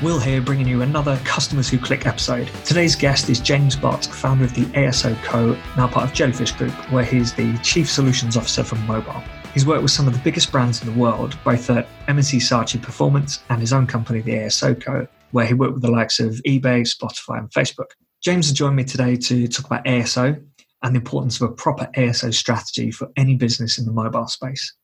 Will 0.00 0.20
here 0.20 0.40
bringing 0.40 0.68
you 0.68 0.82
another 0.82 1.20
Customers 1.24 1.68
Who 1.68 1.76
Click 1.76 2.06
episode. 2.06 2.48
Today's 2.64 2.94
guest 2.94 3.28
is 3.28 3.40
James 3.40 3.74
Bott, 3.74 4.04
founder 4.04 4.44
of 4.44 4.54
the 4.54 4.64
ASO 4.66 5.20
Co., 5.24 5.58
now 5.76 5.88
part 5.88 6.08
of 6.08 6.14
Jellyfish 6.14 6.52
Group, 6.52 6.70
where 6.92 7.02
he's 7.02 7.34
the 7.34 7.58
Chief 7.64 7.90
Solutions 7.90 8.36
Officer 8.36 8.62
for 8.62 8.76
mobile. 8.76 9.20
He's 9.54 9.66
worked 9.66 9.82
with 9.82 9.90
some 9.90 10.06
of 10.06 10.12
the 10.12 10.20
biggest 10.20 10.52
brands 10.52 10.80
in 10.80 10.86
the 10.86 11.00
world, 11.00 11.36
both 11.42 11.68
at 11.68 11.88
M&C 12.06 12.36
Saatchi 12.36 12.80
Performance 12.80 13.42
and 13.50 13.60
his 13.60 13.72
own 13.72 13.88
company, 13.88 14.20
the 14.20 14.34
ASO 14.34 14.80
Co., 14.80 15.08
where 15.32 15.46
he 15.46 15.54
worked 15.54 15.74
with 15.74 15.82
the 15.82 15.90
likes 15.90 16.20
of 16.20 16.34
eBay, 16.46 16.86
Spotify, 16.86 17.40
and 17.40 17.50
Facebook. 17.50 17.90
James 18.22 18.46
has 18.46 18.56
joined 18.56 18.76
me 18.76 18.84
today 18.84 19.16
to 19.16 19.48
talk 19.48 19.66
about 19.66 19.84
ASO 19.84 20.40
and 20.84 20.94
the 20.94 21.00
importance 21.00 21.40
of 21.40 21.50
a 21.50 21.52
proper 21.52 21.90
ASO 21.96 22.32
strategy 22.32 22.92
for 22.92 23.10
any 23.16 23.34
business 23.34 23.78
in 23.78 23.84
the 23.84 23.90
mobile 23.92 24.28
space. 24.28 24.74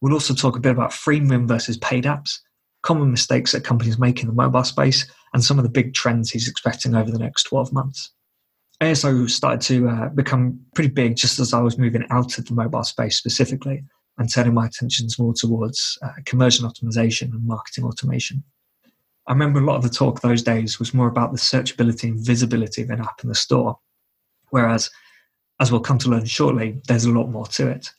We'll 0.00 0.12
also 0.12 0.34
talk 0.34 0.56
a 0.56 0.60
bit 0.60 0.72
about 0.72 0.90
freemium 0.90 1.46
versus 1.46 1.78
paid 1.78 2.02
apps 2.02 2.40
common 2.86 3.10
mistakes 3.10 3.50
that 3.50 3.64
companies 3.64 3.98
make 3.98 4.20
in 4.20 4.28
the 4.28 4.32
mobile 4.32 4.62
space, 4.62 5.10
and 5.34 5.42
some 5.42 5.58
of 5.58 5.64
the 5.64 5.70
big 5.70 5.92
trends 5.92 6.30
he's 6.30 6.48
expecting 6.48 6.94
over 6.94 7.10
the 7.10 7.18
next 7.18 7.42
12 7.42 7.72
months. 7.72 8.12
ASO 8.80 9.28
started 9.28 9.60
to 9.62 9.88
uh, 9.88 10.08
become 10.10 10.60
pretty 10.74 10.90
big 10.90 11.16
just 11.16 11.40
as 11.40 11.52
I 11.52 11.60
was 11.60 11.78
moving 11.78 12.06
out 12.10 12.38
of 12.38 12.44
the 12.44 12.54
mobile 12.54 12.84
space 12.84 13.16
specifically 13.16 13.82
and 14.18 14.32
turning 14.32 14.54
my 14.54 14.66
attentions 14.66 15.18
more 15.18 15.34
towards 15.34 15.98
uh, 16.02 16.12
conversion 16.26 16.64
optimization 16.64 17.32
and 17.32 17.44
marketing 17.44 17.84
automation. 17.84 18.44
I 19.26 19.32
remember 19.32 19.58
a 19.58 19.64
lot 19.64 19.76
of 19.76 19.82
the 19.82 19.88
talk 19.88 20.20
those 20.20 20.42
days 20.42 20.78
was 20.78 20.94
more 20.94 21.08
about 21.08 21.32
the 21.32 21.38
searchability 21.38 22.04
and 22.04 22.24
visibility 22.24 22.82
of 22.82 22.90
an 22.90 23.00
app 23.00 23.20
in 23.22 23.28
the 23.28 23.34
store, 23.34 23.78
whereas, 24.50 24.90
as 25.58 25.72
we'll 25.72 25.80
come 25.80 25.98
to 25.98 26.10
learn 26.10 26.26
shortly, 26.26 26.80
there's 26.86 27.06
a 27.06 27.10
lot 27.10 27.30
more 27.30 27.46
to 27.46 27.68
it. 27.68 27.90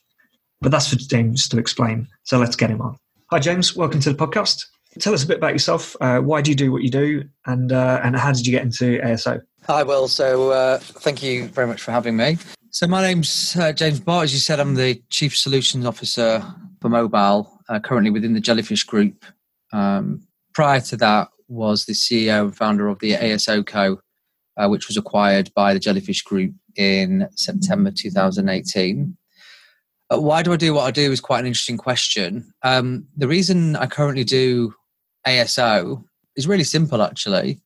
But 0.62 0.72
that's 0.72 0.88
for 0.88 0.96
James 0.96 1.46
to 1.50 1.58
explain, 1.58 2.08
so 2.22 2.38
let's 2.38 2.56
get 2.56 2.70
him 2.70 2.80
on. 2.80 2.96
Hi, 3.30 3.38
James. 3.38 3.76
Welcome 3.76 4.00
to 4.00 4.12
the 4.14 4.26
podcast. 4.26 4.64
Tell 5.00 5.14
us 5.14 5.24
a 5.24 5.26
bit 5.26 5.38
about 5.38 5.52
yourself. 5.52 5.96
Uh, 6.00 6.20
why 6.20 6.42
do 6.42 6.50
you 6.50 6.56
do 6.56 6.72
what 6.72 6.82
you 6.82 6.90
do, 6.90 7.24
and 7.46 7.72
uh, 7.72 8.00
and 8.02 8.16
how 8.16 8.32
did 8.32 8.46
you 8.46 8.52
get 8.52 8.62
into 8.62 8.98
ASO? 9.00 9.40
Hi, 9.66 9.82
Will. 9.82 10.08
So 10.08 10.50
uh, 10.50 10.78
thank 10.78 11.22
you 11.22 11.48
very 11.48 11.66
much 11.66 11.82
for 11.82 11.92
having 11.92 12.16
me. 12.16 12.38
So 12.70 12.86
my 12.86 13.02
name's 13.02 13.56
uh, 13.56 13.72
James 13.72 14.00
Bott. 14.00 14.24
As 14.24 14.32
you 14.32 14.40
said, 14.40 14.60
I'm 14.60 14.74
the 14.74 15.02
Chief 15.08 15.36
Solutions 15.36 15.86
Officer 15.86 16.44
for 16.80 16.88
mobile, 16.88 17.60
uh, 17.68 17.80
currently 17.80 18.10
within 18.10 18.34
the 18.34 18.40
Jellyfish 18.40 18.84
Group. 18.84 19.24
Um, 19.72 20.26
prior 20.54 20.80
to 20.80 20.96
that, 20.96 21.28
was 21.48 21.86
the 21.86 21.92
CEO 21.92 22.44
and 22.44 22.56
founder 22.56 22.88
of 22.88 22.98
the 22.98 23.12
ASO 23.12 23.66
Co, 23.66 24.00
uh, 24.56 24.68
which 24.68 24.88
was 24.88 24.96
acquired 24.96 25.50
by 25.54 25.74
the 25.74 25.80
Jellyfish 25.80 26.22
Group 26.22 26.54
in 26.76 27.28
September 27.34 27.90
2018. 27.90 29.16
Uh, 30.10 30.20
why 30.20 30.42
do 30.42 30.52
I 30.52 30.56
do 30.56 30.72
what 30.72 30.84
I 30.84 30.90
do 30.90 31.12
is 31.12 31.20
quite 31.20 31.40
an 31.40 31.46
interesting 31.46 31.76
question. 31.76 32.52
Um, 32.62 33.06
the 33.16 33.28
reason 33.28 33.76
I 33.76 33.86
currently 33.86 34.24
do 34.24 34.74
ASO 35.28 36.04
is 36.36 36.48
really 36.48 36.64
simple, 36.64 37.02
actually. 37.02 37.60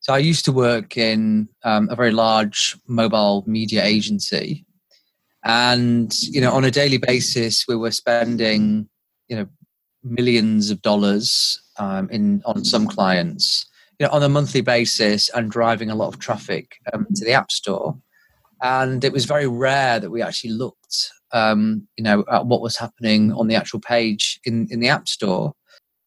So 0.00 0.14
I 0.14 0.18
used 0.18 0.44
to 0.44 0.52
work 0.52 0.96
in 0.96 1.48
um, 1.64 1.88
a 1.90 1.96
very 1.96 2.12
large 2.12 2.76
mobile 2.86 3.44
media 3.46 3.84
agency, 3.84 4.64
and 5.44 6.16
you 6.20 6.40
know, 6.40 6.52
on 6.52 6.64
a 6.64 6.70
daily 6.70 6.98
basis, 6.98 7.66
we 7.66 7.76
were 7.76 7.90
spending 7.90 8.88
you 9.28 9.36
know 9.36 9.46
millions 10.04 10.70
of 10.70 10.80
dollars 10.82 11.60
um, 11.78 12.08
in 12.10 12.42
on 12.44 12.64
some 12.64 12.86
clients, 12.86 13.66
you 13.98 14.06
know, 14.06 14.12
on 14.12 14.22
a 14.22 14.28
monthly 14.28 14.60
basis, 14.60 15.28
and 15.30 15.50
driving 15.50 15.90
a 15.90 15.96
lot 15.96 16.08
of 16.08 16.20
traffic 16.20 16.76
um, 16.92 17.06
to 17.16 17.24
the 17.24 17.32
app 17.32 17.50
store. 17.50 17.98
And 18.62 19.04
it 19.04 19.12
was 19.12 19.24
very 19.24 19.46
rare 19.46 20.00
that 20.00 20.10
we 20.10 20.20
actually 20.20 20.50
looked, 20.50 21.10
um, 21.32 21.86
you 21.96 22.02
know, 22.04 22.24
at 22.30 22.46
what 22.46 22.60
was 22.60 22.76
happening 22.76 23.32
on 23.32 23.48
the 23.48 23.56
actual 23.56 23.80
page 23.80 24.40
in 24.44 24.68
in 24.70 24.80
the 24.80 24.88
app 24.88 25.08
store 25.08 25.54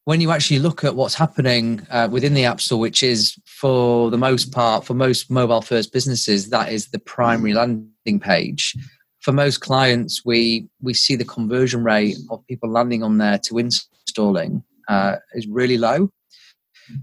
when 0.05 0.19
you 0.21 0.31
actually 0.31 0.59
look 0.59 0.83
at 0.83 0.95
what's 0.95 1.15
happening 1.15 1.85
uh, 1.89 2.07
within 2.11 2.33
the 2.33 2.45
App 2.45 2.59
Store, 2.59 2.79
which 2.79 3.03
is 3.03 3.35
for 3.45 4.09
the 4.09 4.17
most 4.17 4.51
part, 4.51 4.85
for 4.85 4.93
most 4.93 5.29
mobile 5.29 5.61
first 5.61 5.93
businesses, 5.93 6.49
that 6.49 6.71
is 6.71 6.87
the 6.87 6.99
primary 6.99 7.53
landing 7.53 8.19
page. 8.19 8.75
For 9.19 9.31
most 9.31 9.59
clients, 9.59 10.25
we, 10.25 10.67
we 10.81 10.95
see 10.95 11.15
the 11.15 11.25
conversion 11.25 11.83
rate 11.83 12.17
of 12.31 12.45
people 12.47 12.71
landing 12.71 13.03
on 13.03 13.19
there 13.19 13.37
to 13.45 13.59
installing 13.59 14.63
uh, 14.87 15.17
is 15.33 15.47
really 15.47 15.77
low. 15.77 16.09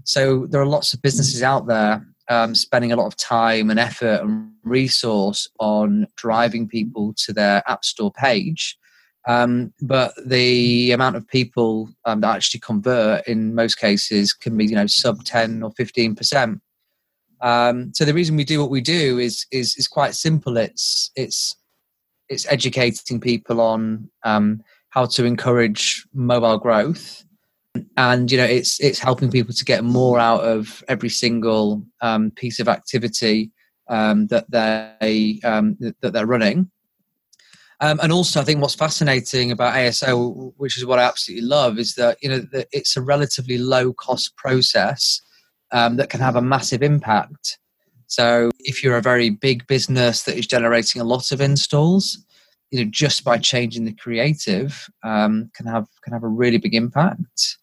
So 0.03 0.45
there 0.47 0.61
are 0.61 0.65
lots 0.65 0.93
of 0.93 1.01
businesses 1.01 1.41
out 1.41 1.67
there 1.67 2.05
um, 2.29 2.53
spending 2.53 2.91
a 2.91 2.95
lot 2.95 3.07
of 3.07 3.15
time 3.15 3.69
and 3.69 3.79
effort 3.79 4.21
and 4.21 4.51
resource 4.63 5.49
on 5.59 6.05
driving 6.15 6.67
people 6.67 7.13
to 7.25 7.33
their 7.33 7.63
App 7.67 7.83
Store 7.83 8.11
page 8.11 8.77
um, 9.29 9.71
but 9.79 10.11
the 10.25 10.91
amount 10.91 11.15
of 11.15 11.27
people 11.27 11.87
um, 12.05 12.21
that 12.21 12.35
actually 12.35 12.61
convert 12.61 13.27
in 13.27 13.53
most 13.53 13.75
cases 13.75 14.33
can 14.33 14.57
be, 14.57 14.65
you 14.65 14.73
know, 14.73 14.87
sub 14.87 15.23
10 15.23 15.61
or 15.61 15.71
15%. 15.73 16.59
Um, 17.39 17.91
so 17.93 18.05
the 18.05 18.13
reason 18.15 18.35
we 18.35 18.43
do 18.43 18.59
what 18.59 18.71
we 18.71 18.81
do 18.81 19.19
is, 19.19 19.45
is, 19.51 19.75
is 19.77 19.87
quite 19.87 20.15
simple. 20.15 20.57
It's, 20.57 21.11
it's, 21.15 21.55
it's 22.27 22.51
educating 22.51 23.19
people 23.19 23.61
on 23.61 24.09
um, 24.23 24.63
how 24.89 25.05
to 25.05 25.25
encourage 25.25 26.07
mobile 26.11 26.57
growth. 26.57 27.23
And, 27.97 28.31
you 28.31 28.37
know, 28.39 28.45
it's, 28.45 28.79
it's 28.79 28.97
helping 28.97 29.29
people 29.29 29.53
to 29.53 29.63
get 29.63 29.83
more 29.83 30.17
out 30.17 30.41
of 30.41 30.83
every 30.87 31.09
single 31.09 31.85
um, 32.01 32.31
piece 32.31 32.59
of 32.59 32.67
activity 32.67 33.51
um, 33.89 34.25
that 34.27 34.49
they, 34.49 35.39
that 35.43 36.13
they're 36.13 36.25
running. 36.25 36.71
Um, 37.81 37.99
and 38.03 38.11
also, 38.11 38.41
I 38.41 38.43
think 38.43 38.61
what's 38.61 38.75
fascinating 38.75 39.51
about 39.51 39.73
ASO, 39.73 40.53
which 40.57 40.77
is 40.77 40.85
what 40.85 40.99
I 40.99 41.03
absolutely 41.03 41.47
love, 41.47 41.79
is 41.79 41.95
that 41.95 42.17
you 42.21 42.29
know 42.29 42.39
that 42.51 42.67
it's 42.71 42.97
a 42.97 43.01
relatively 43.01 43.57
low 43.57 43.93
cost 43.93 44.35
process 44.35 45.21
um, 45.71 45.95
that 45.95 46.09
can 46.09 46.19
have 46.19 46.35
a 46.35 46.41
massive 46.41 46.83
impact. 46.83 47.57
So, 48.07 48.51
if 48.59 48.83
you're 48.83 48.97
a 48.97 49.01
very 49.01 49.29
big 49.29 49.65
business 49.67 50.23
that 50.23 50.37
is 50.37 50.45
generating 50.45 51.01
a 51.01 51.05
lot 51.05 51.31
of 51.31 51.39
installs, 51.39 52.25
you 52.71 52.83
know, 52.83 52.91
just 52.91 53.23
by 53.23 53.37
changing 53.37 53.85
the 53.85 53.93
creative, 53.93 54.89
um, 55.03 55.49
can 55.53 55.65
have 55.65 55.87
can 56.03 56.11
have 56.11 56.23
a 56.23 56.27
really 56.27 56.57
big 56.57 56.75
impact. 56.75 57.57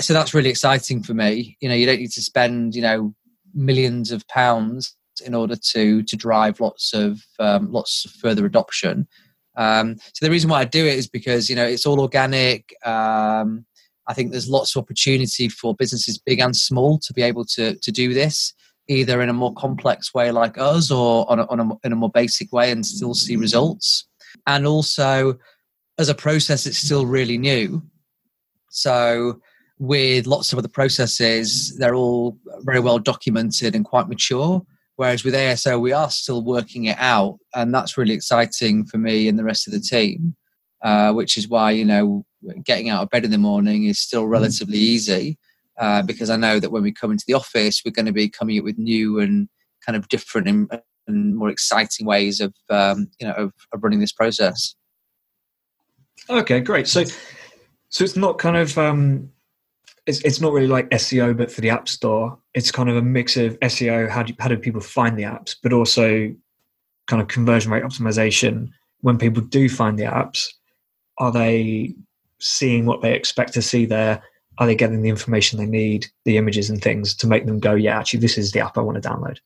So 0.00 0.12
that's 0.12 0.34
really 0.34 0.50
exciting 0.50 1.02
for 1.02 1.14
me. 1.14 1.56
You 1.60 1.68
know, 1.68 1.74
you 1.74 1.86
don't 1.86 2.00
need 2.00 2.12
to 2.12 2.22
spend 2.22 2.76
you 2.76 2.82
know 2.82 3.14
millions 3.52 4.12
of 4.12 4.26
pounds 4.28 4.94
in 5.24 5.34
order 5.34 5.56
to 5.56 6.02
to 6.04 6.16
drive 6.16 6.60
lots 6.60 6.92
of 6.92 7.20
um, 7.40 7.72
lots 7.72 8.04
of 8.04 8.12
further 8.12 8.46
adoption 8.46 9.08
um, 9.56 9.96
so 10.12 10.24
the 10.24 10.30
reason 10.30 10.50
why 10.50 10.60
I 10.60 10.64
do 10.64 10.86
it 10.86 10.94
is 10.94 11.08
because 11.08 11.48
you 11.48 11.56
know 11.56 11.66
it's 11.66 11.86
all 11.86 12.00
organic. 12.00 12.74
Um, 12.84 13.64
I 14.08 14.14
think 14.14 14.30
there's 14.30 14.48
lots 14.48 14.76
of 14.76 14.82
opportunity 14.82 15.48
for 15.48 15.74
businesses, 15.74 16.18
big 16.18 16.40
and 16.40 16.54
small, 16.54 16.98
to 17.00 17.12
be 17.12 17.22
able 17.22 17.44
to 17.46 17.76
to 17.76 17.92
do 17.92 18.14
this 18.14 18.54
either 18.88 19.20
in 19.20 19.28
a 19.28 19.32
more 19.32 19.52
complex 19.54 20.14
way 20.14 20.30
like 20.30 20.58
us 20.58 20.90
or 20.90 21.30
on 21.30 21.40
a, 21.40 21.46
on 21.46 21.60
a, 21.60 21.86
in 21.86 21.92
a 21.92 21.96
more 21.96 22.10
basic 22.10 22.52
way 22.52 22.70
and 22.70 22.86
still 22.86 23.14
see 23.14 23.36
results. 23.36 24.06
And 24.46 24.66
also, 24.66 25.38
as 25.98 26.08
a 26.08 26.14
process, 26.14 26.66
it's 26.66 26.78
still 26.78 27.06
really 27.06 27.38
new. 27.38 27.82
So 28.70 29.40
with 29.78 30.26
lots 30.26 30.52
of 30.52 30.58
other 30.58 30.68
processes, 30.68 31.76
they're 31.78 31.94
all 31.94 32.38
very 32.60 32.80
well 32.80 32.98
documented 32.98 33.74
and 33.74 33.84
quite 33.84 34.08
mature. 34.08 34.64
Whereas 34.96 35.24
with 35.24 35.34
ASO, 35.34 35.80
we 35.80 35.92
are 35.92 36.10
still 36.10 36.42
working 36.42 36.86
it 36.86 36.96
out, 36.98 37.38
and 37.54 37.72
that's 37.72 37.98
really 37.98 38.14
exciting 38.14 38.86
for 38.86 38.98
me 38.98 39.28
and 39.28 39.38
the 39.38 39.44
rest 39.44 39.66
of 39.66 39.72
the 39.72 39.80
team. 39.80 40.34
Uh, 40.82 41.10
which 41.10 41.38
is 41.38 41.48
why 41.48 41.70
you 41.70 41.84
know 41.84 42.24
getting 42.64 42.90
out 42.90 43.02
of 43.02 43.10
bed 43.10 43.24
in 43.24 43.30
the 43.30 43.38
morning 43.38 43.86
is 43.86 43.98
still 43.98 44.24
mm. 44.24 44.30
relatively 44.30 44.76
easy 44.76 45.38
uh, 45.78 46.02
because 46.02 46.30
I 46.30 46.36
know 46.36 46.60
that 46.60 46.70
when 46.70 46.82
we 46.82 46.92
come 46.92 47.10
into 47.10 47.24
the 47.26 47.34
office, 47.34 47.82
we're 47.84 47.92
going 47.92 48.06
to 48.06 48.12
be 48.12 48.28
coming 48.28 48.58
up 48.58 48.64
with 48.64 48.78
new 48.78 49.18
and 49.18 49.48
kind 49.84 49.96
of 49.96 50.08
different 50.08 50.48
and, 50.48 50.70
and 51.06 51.36
more 51.36 51.48
exciting 51.48 52.06
ways 52.06 52.40
of 52.40 52.54
um, 52.70 53.08
you 53.18 53.26
know 53.26 53.34
of, 53.34 53.52
of 53.72 53.82
running 53.82 54.00
this 54.00 54.12
process. 54.12 54.74
Okay, 56.28 56.60
great. 56.60 56.88
So, 56.88 57.04
so 57.88 58.04
it's 58.04 58.16
not 58.16 58.38
kind 58.38 58.56
of 58.56 58.76
um, 58.78 59.30
it's, 60.06 60.20
it's 60.20 60.40
not 60.40 60.52
really 60.52 60.68
like 60.68 60.88
SEO, 60.90 61.36
but 61.36 61.50
for 61.50 61.60
the 61.60 61.70
App 61.70 61.88
Store, 61.88 62.38
it's 62.54 62.70
kind 62.70 62.88
of 62.88 62.96
a 62.96 63.02
mix 63.02 63.36
of 63.36 63.58
SEO. 63.60 64.08
How 64.08 64.22
do 64.22 64.34
how 64.38 64.48
do 64.48 64.56
people 64.56 64.80
find 64.80 65.18
the 65.18 65.24
apps, 65.24 65.56
but 65.62 65.72
also 65.72 66.34
kind 67.06 67.20
of 67.20 67.28
conversion 67.28 67.72
rate 67.72 67.82
optimization. 67.82 68.70
When 69.00 69.18
people 69.18 69.42
do 69.42 69.68
find 69.68 69.98
the 69.98 70.04
apps, 70.04 70.46
are 71.18 71.32
they 71.32 71.94
seeing 72.40 72.86
what 72.86 73.02
they 73.02 73.14
expect 73.14 73.52
to 73.54 73.62
see 73.62 73.84
there? 73.84 74.22
Are 74.58 74.66
they 74.66 74.74
getting 74.74 75.02
the 75.02 75.08
information 75.08 75.58
they 75.58 75.66
need, 75.66 76.06
the 76.24 76.38
images 76.38 76.70
and 76.70 76.80
things 76.80 77.14
to 77.16 77.26
make 77.26 77.44
them 77.44 77.60
go, 77.60 77.74
yeah, 77.74 77.98
actually, 77.98 78.20
this 78.20 78.38
is 78.38 78.52
the 78.52 78.60
app 78.60 78.78
I 78.78 78.80
want 78.80 79.00
to 79.00 79.08
download? 79.08 79.38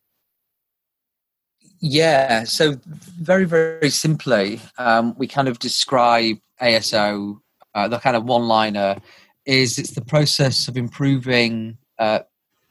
Yeah, 1.81 2.45
so 2.45 2.79
very, 3.19 3.45
very 3.45 3.91
simply, 3.91 4.61
um, 4.79 5.15
we 5.17 5.27
kind 5.27 5.49
of 5.49 5.59
describe 5.59 6.37
ASO, 6.61 7.41
uh, 7.75 7.89
the 7.89 7.99
kind 7.99 8.17
of 8.17 8.25
one 8.25 8.47
liner 8.47 8.97
is 9.47 9.79
it's 9.79 9.93
the 9.93 10.05
process 10.05 10.69
of 10.69 10.77
improving 10.77 11.79
uh, 11.99 12.21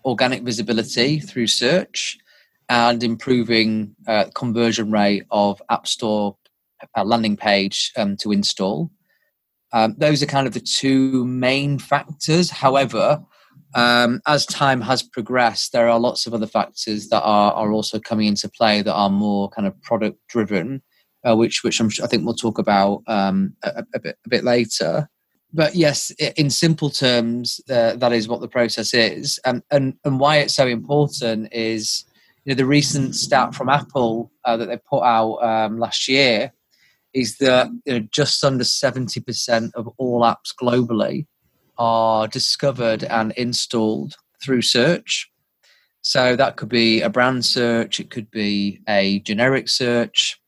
organic 0.05 0.43
visibility 0.43 1.19
through 1.19 1.47
search 1.47 2.17
and 2.69 3.03
improving 3.03 3.95
uh, 4.07 4.25
conversion 4.35 4.91
rate 4.91 5.23
of 5.31 5.61
App 5.69 5.87
Store 5.87 6.37
uh, 6.95 7.03
landing 7.03 7.35
page 7.35 7.91
um, 7.97 8.15
to 8.17 8.31
install. 8.31 8.91
Um, 9.73 9.95
those 9.97 10.23
are 10.23 10.27
kind 10.27 10.47
of 10.47 10.53
the 10.53 10.59
two 10.59 11.25
main 11.25 11.79
factors. 11.79 12.49
However, 12.49 13.23
um, 13.75 14.21
as 14.25 14.45
time 14.45 14.81
has 14.81 15.03
progressed, 15.03 15.71
there 15.71 15.89
are 15.89 15.99
lots 15.99 16.25
of 16.25 16.33
other 16.33 16.47
factors 16.47 17.09
that 17.09 17.21
are, 17.21 17.53
are 17.53 17.71
also 17.71 17.99
coming 17.99 18.27
into 18.27 18.49
play 18.49 18.81
that 18.81 18.93
are 18.93 19.09
more 19.09 19.49
kind 19.49 19.67
of 19.67 19.79
product 19.81 20.17
driven, 20.27 20.81
uh, 21.27 21.35
which 21.35 21.63
which 21.63 21.79
I'm, 21.79 21.89
i 22.03 22.07
think 22.07 22.25
we'll 22.25 22.33
talk 22.33 22.57
about 22.57 23.03
um, 23.07 23.55
a, 23.63 23.83
a, 23.93 23.99
bit, 23.99 24.17
a 24.25 24.29
bit 24.29 24.43
later. 24.43 25.09
But 25.51 25.75
yes, 25.75 26.11
in 26.11 26.49
simple 26.49 26.89
terms, 26.89 27.59
uh, 27.69 27.95
that 27.95 28.13
is 28.13 28.27
what 28.27 28.41
the 28.41 28.47
process 28.47 28.93
is, 28.93 29.39
and 29.45 29.63
and 29.71 29.95
and 30.05 30.19
why 30.19 30.37
it's 30.37 30.55
so 30.55 30.67
important 30.67 31.51
is 31.51 32.05
you 32.45 32.53
know 32.53 32.57
the 32.57 32.65
recent 32.65 33.15
stat 33.15 33.55
from 33.55 33.69
Apple 33.69 34.31
uh, 34.45 34.57
that 34.57 34.67
they 34.67 34.77
put 34.77 35.01
out 35.01 35.37
um, 35.37 35.79
last 35.79 36.07
year 36.07 36.53
is 37.13 37.37
that 37.37 37.67
you 37.85 37.99
know, 37.99 38.07
just 38.11 38.43
under 38.43 38.63
seventy 38.63 39.19
percent 39.19 39.71
of 39.75 39.87
all 39.97 40.21
apps 40.21 40.53
globally 40.61 41.25
are 41.79 42.27
discovered 42.27 43.03
and 43.05 43.31
installed 43.31 44.15
through 44.43 44.61
search. 44.61 45.31
So 46.01 46.35
that 46.35 46.57
could 46.57 46.69
be 46.69 47.01
a 47.01 47.09
brand 47.09 47.45
search, 47.45 47.99
it 47.99 48.09
could 48.09 48.29
be 48.31 48.81
a 48.87 49.19
generic 49.19 49.67
search. 49.67 50.38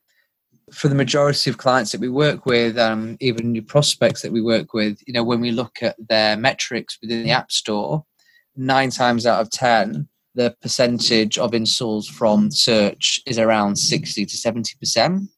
For 0.71 0.88
the 0.88 0.95
majority 0.95 1.50
of 1.50 1.57
clients 1.57 1.91
that 1.91 2.01
we 2.01 2.09
work 2.09 2.45
with, 2.45 2.77
um, 2.77 3.18
even 3.19 3.51
new 3.51 3.62
prospects 3.62 4.21
that 4.21 4.31
we 4.31 4.41
work 4.41 4.73
with, 4.73 5.00
you 5.06 5.13
know, 5.13 5.23
when 5.23 5.41
we 5.41 5.51
look 5.51 5.83
at 5.83 5.95
their 6.09 6.38
metrics 6.38 6.97
within 7.01 7.23
the 7.23 7.31
App 7.31 7.51
Store, 7.51 8.06
nine 8.56 8.89
times 8.89 9.25
out 9.25 9.41
of 9.41 9.50
ten, 9.50 10.07
the 10.35 10.56
percentage 10.62 11.38
of 11.38 11.53
installs 11.53 12.07
from 12.07 12.51
search 12.51 13.19
is 13.25 13.38
around 13.38 13.75
60 13.77 14.25
to 14.25 14.38
70 14.38 14.75
percent. 14.79 15.29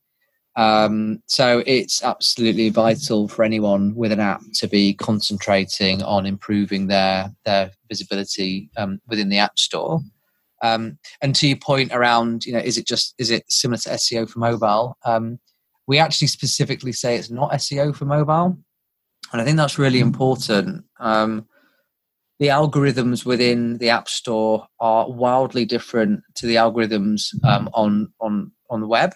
Um, 0.55 1.23
so 1.25 1.63
it's 1.65 2.03
absolutely 2.03 2.69
vital 2.69 3.27
for 3.27 3.43
anyone 3.43 3.95
with 3.95 4.11
an 4.11 4.19
app 4.19 4.41
to 4.55 4.67
be 4.67 4.93
concentrating 4.93 6.03
on 6.03 6.25
improving 6.25 6.87
their 6.87 7.33
their 7.43 7.71
visibility 7.89 8.69
um, 8.77 9.01
within 9.07 9.29
the 9.29 9.39
app 9.39 9.57
store. 9.57 10.01
Um, 10.63 10.97
and 11.21 11.35
to 11.35 11.47
your 11.47 11.57
point 11.57 11.91
around, 11.91 12.45
you 12.45 12.53
know, 12.53 12.59
is 12.59 12.77
it 12.77 12.87
just 12.87 13.13
is 13.19 13.29
it 13.29 13.43
similar 13.49 13.77
to 13.79 13.89
SEO 13.89 14.27
for 14.27 14.39
mobile? 14.39 14.97
Um, 15.05 15.39
we 15.85 15.99
actually 15.99 16.27
specifically 16.27 16.93
say 16.93 17.15
it's 17.15 17.29
not 17.29 17.51
SEO 17.51 17.93
for 17.93 18.05
mobile, 18.05 18.57
and 19.31 19.41
I 19.41 19.43
think 19.43 19.57
that's 19.57 19.77
really 19.77 19.99
important. 19.99 20.85
Um, 20.99 21.45
the 22.39 22.47
algorithms 22.47 23.25
within 23.25 23.77
the 23.77 23.89
app 23.89 24.07
store 24.07 24.65
are 24.79 25.09
wildly 25.11 25.65
different 25.65 26.21
to 26.35 26.47
the 26.47 26.55
algorithms 26.55 27.33
um, 27.43 27.69
on 27.73 28.13
on 28.21 28.51
on 28.69 28.79
the 28.79 28.87
web. 28.87 29.13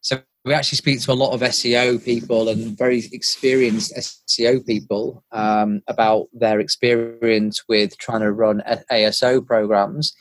So 0.00 0.22
we 0.44 0.54
actually 0.54 0.78
speak 0.78 1.00
to 1.02 1.12
a 1.12 1.14
lot 1.14 1.32
of 1.32 1.40
SEO 1.40 2.04
people 2.04 2.48
and 2.48 2.76
very 2.76 3.04
experienced 3.12 3.94
SEO 4.28 4.66
people 4.66 5.22
um, 5.30 5.82
about 5.86 6.26
their 6.32 6.58
experience 6.58 7.62
with 7.68 7.96
trying 7.98 8.22
to 8.22 8.32
run 8.32 8.62
ASO 8.90 9.46
programs, 9.46 10.16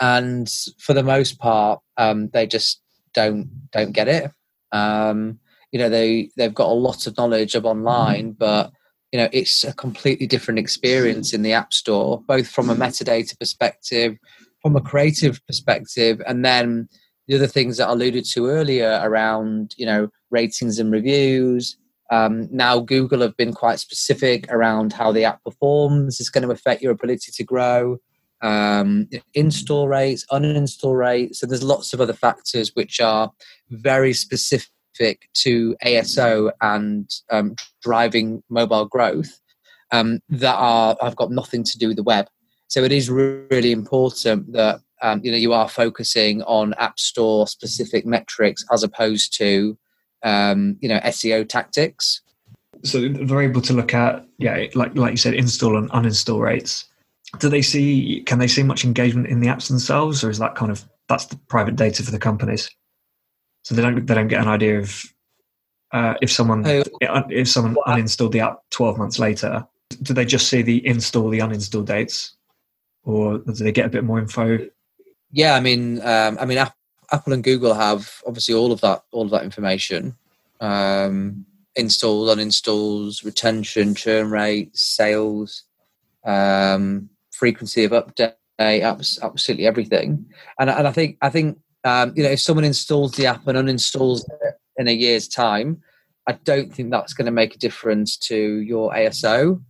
and 0.00 0.48
for 0.78 0.94
the 0.94 1.02
most 1.02 1.38
part, 1.38 1.80
um, 1.96 2.28
they 2.32 2.46
just 2.46 2.80
don't 3.14 3.48
don't 3.72 3.92
get 3.92 4.08
it. 4.08 4.30
Um, 4.72 5.38
you 5.72 5.78
know, 5.78 5.88
they 5.88 6.30
they've 6.36 6.54
got 6.54 6.68
a 6.68 6.74
lot 6.74 7.06
of 7.06 7.16
knowledge 7.16 7.54
of 7.54 7.64
online, 7.64 8.32
but 8.32 8.72
you 9.12 9.18
know, 9.18 9.28
it's 9.32 9.62
a 9.62 9.72
completely 9.72 10.26
different 10.26 10.58
experience 10.58 11.32
in 11.32 11.42
the 11.42 11.52
App 11.52 11.72
Store, 11.72 12.20
both 12.26 12.48
from 12.48 12.68
a 12.68 12.74
metadata 12.74 13.38
perspective, 13.38 14.16
from 14.60 14.74
a 14.74 14.80
creative 14.80 15.40
perspective, 15.46 16.20
and 16.26 16.44
then 16.44 16.88
the 17.28 17.36
other 17.36 17.46
things 17.46 17.76
that 17.76 17.88
I 17.88 17.92
alluded 17.92 18.24
to 18.32 18.48
earlier 18.48 19.00
around, 19.02 19.74
you 19.76 19.86
know, 19.86 20.08
ratings 20.30 20.78
and 20.78 20.92
reviews. 20.92 21.76
Um, 22.10 22.48
now 22.50 22.80
Google 22.80 23.20
have 23.22 23.36
been 23.36 23.54
quite 23.54 23.78
specific 23.78 24.50
around 24.52 24.92
how 24.92 25.10
the 25.10 25.24
app 25.24 25.42
performs. 25.42 26.20
It's 26.20 26.28
going 26.28 26.46
to 26.46 26.52
affect 26.52 26.82
your 26.82 26.92
ability 26.92 27.32
to 27.32 27.44
grow. 27.44 27.98
Um, 28.44 29.08
install 29.32 29.88
rates, 29.88 30.26
uninstall 30.30 30.98
rates. 30.98 31.40
So 31.40 31.46
there's 31.46 31.62
lots 31.62 31.94
of 31.94 32.00
other 32.02 32.12
factors 32.12 32.72
which 32.74 33.00
are 33.00 33.32
very 33.70 34.12
specific 34.12 34.68
to 35.32 35.74
ASO 35.82 36.52
and 36.60 37.10
um, 37.30 37.56
driving 37.80 38.42
mobile 38.50 38.84
growth 38.84 39.40
um, 39.92 40.20
that 40.28 40.56
are 40.56 40.96
I've 41.00 41.16
got 41.16 41.30
nothing 41.30 41.64
to 41.64 41.78
do 41.78 41.88
with 41.88 41.96
the 41.96 42.02
web. 42.02 42.28
So 42.68 42.82
it 42.82 42.92
is 42.92 43.08
really 43.10 43.72
important 43.72 44.52
that 44.52 44.80
um, 45.02 45.20
you 45.22 45.30
know 45.30 45.38
you 45.38 45.52
are 45.52 45.68
focusing 45.68 46.42
on 46.42 46.74
app 46.74 46.98
store 46.98 47.46
specific 47.46 48.04
metrics 48.04 48.64
as 48.72 48.82
opposed 48.82 49.36
to 49.38 49.78
um, 50.22 50.76
you 50.80 50.88
know 50.88 50.98
SEO 51.00 51.48
tactics. 51.48 52.20
So 52.82 53.08
they're 53.08 53.42
able 53.42 53.62
to 53.62 53.72
look 53.72 53.94
at 53.94 54.26
yeah, 54.38 54.66
like 54.74 54.96
like 54.96 55.12
you 55.12 55.16
said, 55.16 55.34
install 55.34 55.76
and 55.76 55.90
uninstall 55.90 56.40
rates. 56.40 56.86
Do 57.38 57.48
they 57.48 57.62
see? 57.62 58.22
Can 58.26 58.38
they 58.38 58.48
see 58.48 58.62
much 58.62 58.84
engagement 58.84 59.28
in 59.28 59.40
the 59.40 59.48
apps 59.48 59.68
themselves, 59.68 60.22
or 60.22 60.30
is 60.30 60.38
that 60.38 60.54
kind 60.54 60.70
of 60.70 60.84
that's 61.08 61.26
the 61.26 61.36
private 61.48 61.76
data 61.76 62.02
for 62.02 62.10
the 62.10 62.18
companies? 62.18 62.70
So 63.62 63.74
they 63.74 63.82
don't 63.82 64.06
they 64.06 64.14
don't 64.14 64.28
get 64.28 64.42
an 64.42 64.48
idea 64.48 64.78
of 64.78 65.02
uh, 65.92 66.14
if 66.20 66.30
someone 66.30 66.66
oh. 66.66 66.84
if 67.00 67.48
someone 67.48 67.76
uninstalled 67.86 68.32
the 68.32 68.40
app 68.40 68.58
twelve 68.70 68.98
months 68.98 69.18
later. 69.18 69.66
Do 70.02 70.14
they 70.14 70.24
just 70.24 70.48
see 70.48 70.62
the 70.62 70.84
install 70.86 71.28
the 71.28 71.38
uninstall 71.38 71.84
dates, 71.84 72.36
or 73.04 73.38
do 73.38 73.52
they 73.52 73.70
get 73.70 73.86
a 73.86 73.90
bit 73.90 74.02
more 74.02 74.18
info 74.18 74.58
yeah, 75.34 75.56
I 75.56 75.60
mean, 75.60 76.00
um, 76.02 76.38
I 76.40 76.46
mean, 76.46 76.58
Apple 76.58 77.32
and 77.32 77.42
Google 77.42 77.74
have 77.74 78.22
obviously 78.24 78.54
all 78.54 78.70
of 78.70 78.80
that, 78.82 79.02
all 79.10 79.24
of 79.24 79.32
that 79.32 79.42
information. 79.42 80.16
Um, 80.60 81.44
installs, 81.74 82.30
uninstalls, 82.30 83.24
retention, 83.24 83.96
churn 83.96 84.30
rates, 84.30 84.80
sales, 84.80 85.64
um, 86.24 87.10
frequency 87.38 87.84
of 87.84 87.92
update, 87.92 88.34
absolutely 88.58 89.66
everything. 89.66 90.26
And, 90.58 90.70
and 90.70 90.86
I 90.86 90.92
think, 90.92 91.18
I 91.22 91.30
think, 91.30 91.58
um, 91.84 92.12
you 92.16 92.22
know, 92.22 92.30
if 92.30 92.40
someone 92.40 92.64
installs 92.64 93.12
the 93.12 93.26
app 93.26 93.46
and 93.46 93.58
uninstalls 93.58 94.22
it 94.42 94.54
in 94.76 94.88
a 94.88 94.92
year's 94.92 95.28
time, 95.28 95.82
I 96.26 96.32
don't 96.44 96.72
think 96.72 96.90
that's 96.90 97.12
going 97.12 97.26
to 97.26 97.32
make 97.32 97.54
a 97.54 97.58
difference 97.58 98.16
to 98.28 98.36
your 98.36 98.92
ASO. 98.92 99.62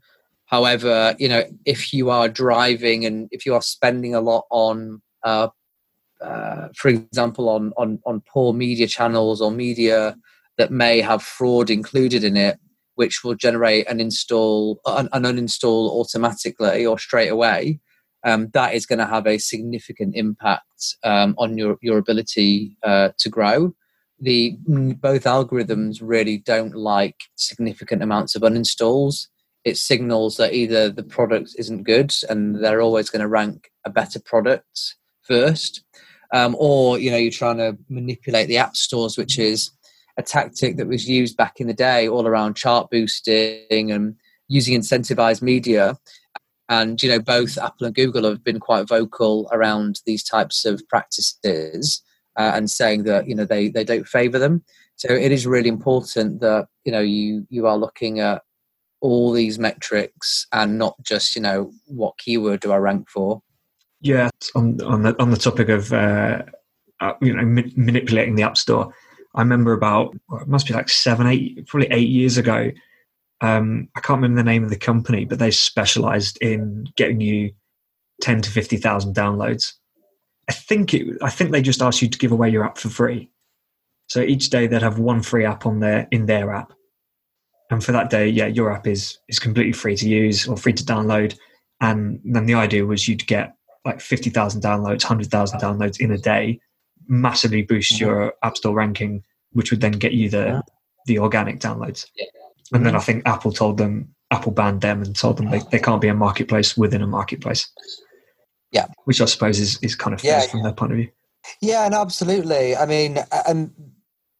However, 0.47 1.17
you 1.19 1.29
know, 1.29 1.43
if 1.65 1.93
you 1.93 2.11
are 2.11 2.29
driving 2.29 3.05
and 3.07 3.29
if 3.33 3.45
you 3.45 3.55
are 3.55 3.63
spending 3.63 4.15
a 4.15 4.21
lot 4.21 4.45
on 4.51 5.03
uh, 5.25 5.49
uh, 6.25 6.69
for 6.75 6.89
example, 6.89 7.49
on, 7.49 7.73
on, 7.77 8.01
on 8.07 8.23
poor 8.23 8.53
media 8.53 8.87
channels 8.87 9.41
or 9.41 9.51
media 9.51 10.17
that 10.57 10.71
may 10.71 11.01
have 11.01 11.23
fraud 11.23 11.71
included 11.71 12.25
in 12.25 12.37
it, 12.37 12.59
which 12.95 13.25
will 13.25 13.35
generate 13.35 13.89
an 13.89 14.01
install, 14.01 14.81
an, 14.87 15.09
an 15.13 15.25
uninstall 15.25 15.91
automatically 15.91 16.87
or 16.87 16.99
straight 16.99 17.29
away. 17.29 17.81
Um, 18.25 18.49
that 18.55 18.75
is 18.75 18.87
going 18.87 19.01
to 19.01 19.07
have 19.07 19.27
a 19.27 19.39
significant 19.39 20.17
impact 20.17 20.97
um, 21.05 21.35
on 21.37 21.59
your, 21.59 21.77
your 21.83 21.99
ability 21.99 22.77
uh, 22.83 23.11
to 23.19 23.29
grow. 23.29 23.75
The 24.21 24.57
both 24.67 25.25
algorithms 25.25 25.99
really 26.01 26.39
don't 26.39 26.75
like 26.75 27.17
significant 27.35 28.03
amounts 28.03 28.35
of 28.35 28.43
uninstalls. 28.43 29.27
It 29.65 29.77
signals 29.77 30.37
that 30.37 30.55
either 30.55 30.89
the 30.89 31.03
product 31.03 31.51
isn't 31.59 31.83
good 31.83 32.15
and 32.29 32.63
they're 32.63 32.81
always 32.81 33.11
going 33.11 33.21
to 33.21 33.29
rank 33.29 33.71
a 33.85 33.91
better 33.91 34.21
product 34.21 34.95
first, 35.23 35.85
um, 36.33 36.57
or 36.59 36.99
you 36.99 37.11
know 37.11 37.17
you're 37.17 37.31
trying 37.31 37.59
to 37.59 37.77
manipulate 37.89 38.49
the 38.49 38.59
app 38.59 38.77
stores, 38.77 39.19
which 39.19 39.39
is 39.39 39.71
a 40.17 40.23
tactic 40.23 40.77
that 40.77 40.89
was 40.89 41.09
used 41.09 41.37
back 41.37 41.61
in 41.61 41.67
the 41.67 41.75
day, 41.75 42.09
all 42.09 42.27
around 42.27 42.57
chart 42.57 42.89
boosting 42.91 43.91
and 43.91 44.17
using 44.49 44.79
incentivized 44.79 45.43
media. 45.43 45.97
And 46.69 47.03
you 47.03 47.11
know 47.11 47.21
both 47.21 47.59
Apple 47.59 47.87
and 47.87 47.95
Google 47.95 48.25
have 48.25 48.43
been 48.43 48.61
quite 48.61 48.89
vocal 48.89 49.49
around 49.53 50.01
these 50.07 50.25
types 50.25 50.65
of 50.65 50.83
practices 50.89 52.03
uh, 52.39 52.53
and 52.55 52.71
saying 52.71 53.05
that 53.05 53.29
you 53.29 53.35
know 53.35 53.45
they 53.45 53.69
they 53.69 53.85
don't 53.85 54.09
favour 54.09 54.39
them. 54.39 54.65
So 54.97 55.09
it 55.13 55.33
is 55.33 55.47
really 55.47 55.69
important 55.69 56.41
that 56.41 56.69
you 56.85 56.93
know 56.93 57.01
you 57.01 57.47
you 57.51 57.67
are 57.67 57.77
looking 57.77 58.21
at 58.21 58.43
all 59.01 59.33
these 59.33 59.59
metrics 59.59 60.47
and 60.53 60.79
not 60.79 60.97
just 61.03 61.37
you 61.37 61.43
know 61.43 61.71
what 61.87 62.17
keyword 62.17 62.61
do 62.61 62.73
I 62.73 62.79
rank 62.79 63.11
for. 63.11 63.43
Yeah, 64.01 64.31
on 64.55 64.81
on 64.83 65.03
the 65.03 65.21
on 65.21 65.31
the 65.31 65.37
topic 65.37 65.69
of 65.69 65.93
uh, 65.93 66.43
uh, 67.01 67.13
you 67.21 67.35
know 67.35 67.45
ma- 67.45 67.71
manipulating 67.77 68.37
the 68.37 68.43
app 68.43 68.57
store, 68.57 68.95
I 69.35 69.41
remember 69.41 69.73
about 69.73 70.15
it 70.15 70.49
must 70.49 70.67
be 70.67 70.75
like 70.75 70.89
seven, 70.89 71.27
eight, 71.27 71.67
probably 71.67 71.89
eight 71.91 72.09
years 72.09 72.39
ago. 72.39 72.71
Um, 73.41 73.89
I 73.97 74.01
can't 74.01 74.19
remember 74.19 74.41
the 74.41 74.51
name 74.51 74.65
of 74.65 74.71
the 74.71 74.79
company, 74.79 75.25
but 75.25 75.39
they 75.39 75.51
specialised 75.51 76.39
in 76.39 76.87
getting 76.97 77.21
you 77.21 77.53
ten 78.21 78.41
to 78.43 78.51
fifty 78.51 78.77
thousand 78.77 79.15
downloads. 79.15 79.73
I 80.49 80.53
think 80.53 80.95
it. 80.95 81.19
I 81.23 81.31
think 81.31 81.51
they 81.51 81.63
just 81.63 81.83
asked 81.83 82.03
you 82.03 82.09
to 82.09 82.19
give 82.19 82.33
away 82.33 82.51
your 82.51 82.65
app 82.65 82.79
for 82.79 82.89
free. 82.89 83.31
So 84.09 84.21
each 84.21 84.51
day 84.51 84.67
they'd 84.67 84.83
have 84.83 84.99
one 84.99 85.23
free 85.23 85.45
app 85.45 85.67
on 85.67 85.81
their 85.81 86.07
in 86.11 86.27
their 86.27 86.55
app, 86.55 86.73
and 87.71 87.83
for 87.83 87.93
that 87.93 88.11
day, 88.11 88.29
yeah, 88.29 88.47
your 88.47 88.73
app 88.73 88.87
is 88.87 89.19
is 89.29 89.39
completely 89.39 89.73
free 89.73 89.97
to 89.97 90.09
use 90.09 90.47
or 90.47 90.57
free 90.57 90.75
to 90.75 90.85
download. 90.85 91.37
And 91.81 92.21
then 92.25 92.47
the 92.47 92.55
idea 92.55 92.87
was 92.87 93.09
you'd 93.09 93.27
get 93.27 93.57
like 93.85 94.01
50,000 94.01 94.63
downloads, 94.63 95.05
100,000 95.05 95.61
downloads 95.61 96.01
in 96.01 96.13
a 96.13 96.19
day, 96.19 96.61
massively 97.09 97.63
boost 97.63 97.95
mm-hmm. 97.95 98.05
your 98.05 98.35
App 98.43 98.57
Store 98.57 98.75
ranking, 98.75 99.25
which 99.53 99.71
would 99.71 99.81
then 99.81 99.93
get 99.93 100.13
you 100.13 100.29
the, 100.29 100.63
the 101.07 101.19
organic 101.19 101.61
downloads. 101.61 102.07
And 102.73 102.85
then 102.85 102.97
I 102.97 103.01
think 103.01 103.23
Apple 103.27 103.53
told 103.53 103.79
them 103.79 104.15
Apple 104.31 104.53
banned 104.53 104.81
them 104.81 105.03
and 105.03 105.15
told 105.15 105.37
them 105.37 105.51
they, 105.51 105.61
they 105.71 105.79
can't 105.79 106.01
be 106.01 106.09
a 106.09 106.15
marketplace 106.15 106.77
within 106.77 107.03
a 107.03 107.07
marketplace. 107.07 107.71
Yeah. 108.73 108.87
Which 109.05 109.21
I 109.21 109.27
suppose 109.27 109.61
is, 109.61 109.79
is 109.83 109.95
kind 109.95 110.15
of 110.15 110.21
fair 110.21 110.41
Yeah, 110.41 110.47
from 110.47 110.61
yeah. 110.61 110.65
their 110.65 110.73
point 110.73 110.93
of 110.93 110.99
view. 110.99 111.11
Yeah, 111.61 111.85
and 111.85 111.95
absolutely. 111.95 112.75
I 112.75 112.87
mean, 112.87 113.19
and 113.47 113.71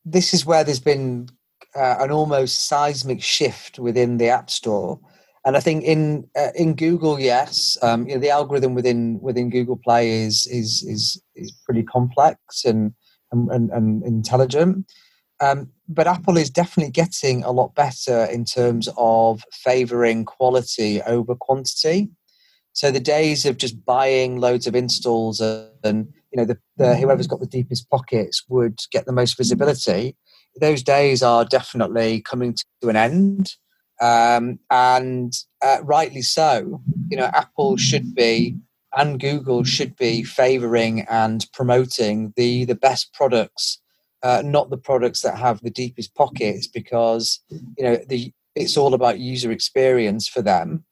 this 0.05 0.35
is 0.35 0.45
where 0.45 0.65
there's 0.65 0.81
been 0.81 1.29
uh, 1.77 1.97
an 2.01 2.11
almost 2.11 2.67
seismic 2.67 3.23
shift 3.23 3.79
within 3.79 4.17
the 4.17 4.29
App 4.29 4.51
Store. 4.51 4.99
And 5.47 5.57
I 5.57 5.61
think 5.61 5.85
in 5.85 6.29
uh, 6.37 6.53
in 6.55 6.75
Google, 6.75 7.21
yes, 7.21 7.77
um, 7.83 8.09
you 8.09 8.15
know, 8.15 8.21
the 8.21 8.31
algorithm 8.31 8.75
within 8.75 9.19
within 9.21 9.51
Google 9.51 9.77
Play 9.77 10.23
is 10.23 10.47
is 10.47 10.83
is 10.83 11.23
is 11.35 11.53
pretty 11.67 11.83
complex 11.83 12.65
and 12.65 12.95
and, 13.31 13.71
and, 13.71 14.05
intelligent. 14.05 14.87
Um, 15.41 15.71
but 15.89 16.07
Apple 16.07 16.37
is 16.37 16.51
definitely 16.51 16.93
getting 16.93 17.43
a 17.43 17.51
lot 17.51 17.75
better 17.75 18.27
in 18.27 18.45
terms 18.45 18.89
of 18.97 19.43
favoring 19.53 20.25
quality 20.25 21.03
over 21.03 21.35
quantity. 21.35 22.11
So 22.73 22.91
the 22.91 23.01
days 23.01 23.45
of 23.45 23.57
just 23.57 23.85
buying 23.85 24.41
loads 24.41 24.67
of 24.67 24.75
installs 24.75 25.41
and 25.41 26.13
you 26.33 26.37
know 26.37 26.45
the, 26.45 26.59
the 26.77 26.97
whoever's 26.97 27.27
got 27.27 27.41
the 27.41 27.47
deepest 27.47 27.91
pockets 27.91 28.45
would 28.49 28.79
get 28.91 29.07
the 29.07 29.13
most 29.13 29.37
visibility. 29.37 30.17
Those 30.61 30.83
days 30.83 31.23
are 31.23 31.45
definitely 31.45 32.21
coming 32.21 32.57
to 32.81 32.89
an 32.89 32.97
end, 32.97 33.55
um, 34.01 34.59
and 34.71 35.33
uh, 35.63 35.79
rightly 35.83 36.23
so. 36.23 36.83
You 37.11 37.17
know, 37.17 37.31
Apple 37.33 37.77
should 37.77 38.15
be 38.15 38.57
and 38.97 39.19
Google 39.21 39.65
should 39.65 39.97
be 39.97 40.23
favoring 40.23 41.01
and 41.03 41.47
promoting 41.53 42.33
the 42.37 42.65
the 42.65 42.75
best 42.75 43.13
products, 43.13 43.81
uh, 44.23 44.43
not 44.45 44.71
the 44.71 44.77
products 44.77 45.23
that 45.23 45.39
have 45.39 45.61
the 45.61 45.71
deepest 45.71 46.15
pockets, 46.15 46.67
because 46.67 47.41
you 47.51 47.85
know 47.85 47.97
the 48.09 48.33
it's 48.55 48.77
all 48.77 48.95
about 48.95 49.19
user 49.19 49.51
experience 49.51 50.29
for 50.29 50.43
them. 50.43 50.85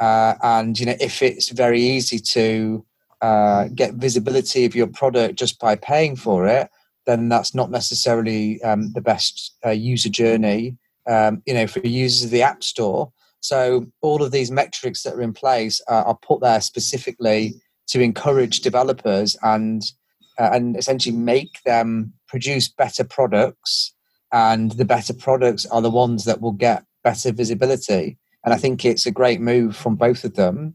Uh, 0.00 0.34
and 0.42 0.80
you 0.80 0.86
know, 0.86 0.96
if 1.00 1.22
it's 1.22 1.50
very 1.50 1.80
easy 1.80 2.18
to 2.18 2.84
uh, 3.20 3.68
get 3.74 3.94
visibility 3.94 4.64
of 4.64 4.74
your 4.74 4.86
product 4.86 5.38
just 5.38 5.60
by 5.60 5.76
paying 5.76 6.16
for 6.16 6.48
it, 6.48 6.68
then 7.06 7.28
that's 7.28 7.54
not 7.54 7.70
necessarily 7.70 8.62
um, 8.62 8.92
the 8.92 9.00
best 9.00 9.56
uh, 9.64 9.70
user 9.70 10.08
journey. 10.08 10.76
Um, 11.06 11.42
you 11.46 11.54
know, 11.54 11.66
for 11.66 11.80
users 11.80 12.24
of 12.24 12.30
the 12.30 12.42
App 12.42 12.62
Store. 12.62 13.12
So 13.40 13.86
all 14.02 14.22
of 14.22 14.30
these 14.30 14.52
metrics 14.52 15.02
that 15.02 15.14
are 15.14 15.20
in 15.20 15.32
place 15.32 15.80
uh, 15.88 16.04
are 16.06 16.18
put 16.22 16.40
there 16.40 16.60
specifically 16.60 17.54
to 17.88 18.00
encourage 18.00 18.60
developers 18.60 19.36
and 19.42 19.82
uh, 20.38 20.50
and 20.52 20.76
essentially 20.76 21.16
make 21.16 21.60
them 21.64 22.12
produce 22.28 22.68
better 22.68 23.04
products. 23.04 23.94
And 24.32 24.70
the 24.72 24.84
better 24.84 25.12
products 25.12 25.66
are 25.66 25.82
the 25.82 25.90
ones 25.90 26.24
that 26.24 26.40
will 26.40 26.52
get 26.52 26.84
better 27.04 27.32
visibility. 27.32 28.16
And 28.44 28.54
I 28.54 28.56
think 28.56 28.84
it's 28.84 29.06
a 29.06 29.10
great 29.10 29.40
move 29.40 29.76
from 29.76 29.96
both 29.96 30.24
of 30.24 30.34
them 30.34 30.74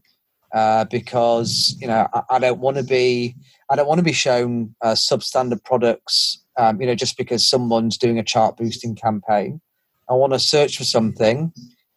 uh, 0.52 0.84
because 0.84 1.76
you 1.80 1.86
know 1.86 2.08
I, 2.14 2.22
I 2.30 2.38
don't 2.38 2.60
want 2.60 2.76
to 2.76 2.82
be 2.82 3.34
I 3.70 3.76
don't 3.76 3.88
want 3.88 3.98
to 3.98 4.04
be 4.04 4.12
shown 4.12 4.74
uh, 4.82 4.92
substandard 4.92 5.64
products. 5.64 6.42
Um, 6.56 6.80
you 6.80 6.86
know, 6.86 6.94
just 6.94 7.16
because 7.16 7.48
someone's 7.48 7.98
doing 7.98 8.18
a 8.18 8.24
chart 8.24 8.56
boosting 8.56 8.96
campaign, 8.96 9.60
I 10.10 10.14
want 10.14 10.32
to 10.32 10.38
search 10.38 10.78
for 10.78 10.84
something, 10.84 11.52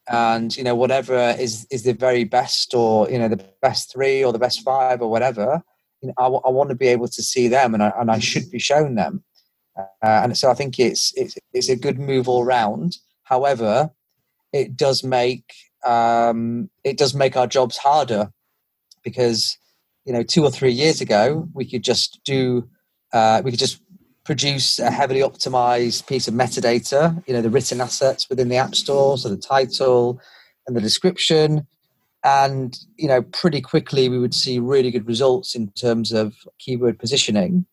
and 0.09 0.55
you 0.55 0.63
know 0.63 0.75
whatever 0.75 1.35
is 1.39 1.65
is 1.71 1.83
the 1.83 1.93
very 1.93 2.23
best, 2.23 2.73
or 2.73 3.09
you 3.09 3.17
know 3.17 3.27
the 3.27 3.43
best 3.61 3.91
three, 3.91 4.23
or 4.23 4.33
the 4.33 4.39
best 4.39 4.61
five, 4.61 5.01
or 5.01 5.09
whatever. 5.09 5.63
You 6.01 6.07
know, 6.07 6.13
I, 6.17 6.23
w- 6.23 6.41
I 6.45 6.49
want 6.49 6.69
to 6.69 6.75
be 6.75 6.87
able 6.87 7.07
to 7.07 7.23
see 7.23 7.47
them, 7.47 7.73
and 7.73 7.83
I, 7.83 7.93
and 7.97 8.11
I 8.11 8.19
should 8.19 8.49
be 8.49 8.59
shown 8.59 8.95
them. 8.95 9.23
Uh, 9.77 9.85
and 10.01 10.37
so 10.37 10.49
I 10.51 10.53
think 10.53 10.79
it's 10.79 11.13
it's 11.15 11.37
it's 11.53 11.69
a 11.69 11.75
good 11.75 11.99
move 11.99 12.27
all 12.27 12.43
round. 12.43 12.97
However, 13.23 13.91
it 14.51 14.75
does 14.75 15.03
make 15.03 15.53
um, 15.85 16.69
it 16.83 16.97
does 16.97 17.13
make 17.13 17.37
our 17.37 17.47
jobs 17.47 17.77
harder 17.77 18.31
because 19.03 19.57
you 20.05 20.13
know 20.13 20.23
two 20.23 20.43
or 20.43 20.51
three 20.51 20.71
years 20.71 21.01
ago 21.01 21.47
we 21.53 21.69
could 21.69 21.83
just 21.83 22.19
do 22.25 22.67
uh, 23.13 23.41
we 23.43 23.51
could 23.51 23.59
just 23.59 23.81
produce 24.31 24.79
a 24.79 24.89
heavily 24.89 25.19
optimized 25.19 26.07
piece 26.07 26.25
of 26.25 26.33
metadata 26.33 27.21
you 27.27 27.33
know 27.33 27.41
the 27.41 27.49
written 27.49 27.81
assets 27.81 28.29
within 28.29 28.47
the 28.47 28.55
app 28.55 28.73
store 28.73 29.17
so 29.17 29.27
the 29.27 29.35
title 29.35 30.21
and 30.65 30.73
the 30.73 30.79
description. 30.79 31.67
And 32.23 32.77
you 32.95 33.09
know 33.09 33.23
pretty 33.23 33.59
quickly 33.59 34.07
we 34.07 34.19
would 34.19 34.33
see 34.33 34.57
really 34.57 34.89
good 34.89 35.05
results 35.05 35.53
in 35.53 35.69
terms 35.71 36.13
of 36.13 36.33
keyword 36.59 36.97
positioning. 36.97 37.65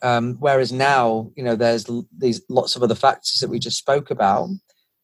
Um, 0.00 0.36
whereas 0.40 0.72
now 0.72 1.30
you 1.36 1.44
know 1.44 1.56
there's 1.56 1.84
these 2.16 2.40
lots 2.48 2.74
of 2.74 2.82
other 2.82 2.94
factors 2.94 3.40
that 3.42 3.50
we 3.50 3.58
just 3.58 3.76
spoke 3.76 4.10
about. 4.10 4.48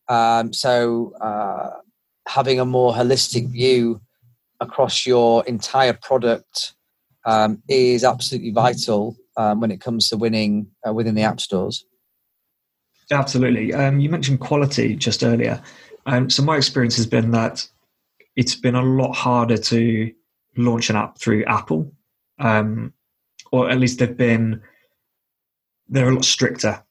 Um, 0.08 0.54
so 0.54 1.12
uh, 1.20 1.70
having 2.26 2.58
a 2.60 2.64
more 2.64 2.94
holistic 2.94 3.50
view 3.50 4.00
across 4.58 5.04
your 5.04 5.44
entire 5.44 5.92
product 5.92 6.72
um, 7.26 7.62
is 7.68 8.04
absolutely 8.04 8.52
vital 8.52 9.18
um, 9.36 9.60
when 9.60 9.70
it 9.70 9.80
comes 9.80 10.08
to 10.08 10.16
winning 10.16 10.68
uh, 10.86 10.92
within 10.92 11.14
the 11.14 11.22
app 11.22 11.40
stores. 11.40 11.84
Absolutely. 13.10 13.74
Um, 13.74 14.00
you 14.00 14.08
mentioned 14.08 14.40
quality 14.40 14.96
just 14.96 15.22
earlier. 15.22 15.62
Um, 16.06 16.30
so 16.30 16.42
my 16.42 16.56
experience 16.56 16.96
has 16.96 17.06
been 17.06 17.30
that 17.32 17.66
it's 18.36 18.54
been 18.54 18.74
a 18.74 18.82
lot 18.82 19.12
harder 19.14 19.56
to 19.56 20.12
launch 20.56 20.90
an 20.90 20.96
app 20.96 21.18
through 21.18 21.44
Apple, 21.44 21.92
um, 22.38 22.92
or 23.52 23.70
at 23.70 23.78
least 23.78 23.98
they've 23.98 24.16
been 24.16 24.60
they're 25.88 26.08
a 26.08 26.14
lot 26.14 26.24
stricter, 26.24 26.82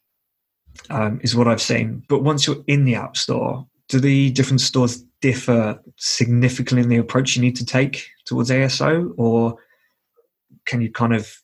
um, 0.89 1.19
is 1.23 1.35
what 1.35 1.47
I've 1.47 1.61
seen. 1.61 2.03
But 2.07 2.23
once 2.23 2.45
you're 2.45 2.63
in 2.67 2.85
the 2.85 2.95
App 2.95 3.17
Store, 3.17 3.67
do 3.89 3.99
the 3.99 4.29
different 4.31 4.61
stores 4.61 5.03
differ 5.21 5.81
significantly 5.97 6.83
in 6.83 6.89
the 6.89 6.97
approach 6.97 7.35
you 7.35 7.41
need 7.41 7.55
to 7.55 7.65
take 7.65 8.07
towards 8.25 8.49
ASO, 8.49 9.13
or 9.17 9.57
can 10.65 10.81
you 10.81 10.91
kind 10.91 11.13
of 11.13 11.42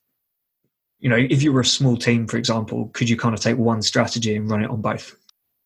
you 1.00 1.10
know, 1.10 1.16
if 1.16 1.42
you 1.42 1.54
were 1.54 1.62
a 1.62 1.66
small 1.66 1.96
team, 1.98 2.28
for 2.28 2.38
example, 2.38 2.90
could 2.94 3.10
you 3.10 3.18
kind 3.18 3.34
of 3.34 3.40
take 3.40 3.58
one 3.58 3.82
strategy 3.82 4.36
and 4.36 4.50
run 4.50 4.64
it 4.64 4.70
on 4.70 4.82
both? 4.82 5.16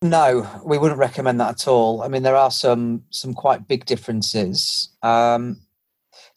No, 0.02 0.48
we 0.64 0.78
wouldn't 0.78 1.00
recommend 1.00 1.40
that 1.40 1.62
at 1.62 1.68
all. 1.68 2.02
I 2.02 2.08
mean, 2.08 2.22
there 2.22 2.36
are 2.36 2.50
some 2.50 3.04
some 3.10 3.34
quite 3.34 3.66
big 3.66 3.86
differences. 3.86 4.90
Um, 5.02 5.60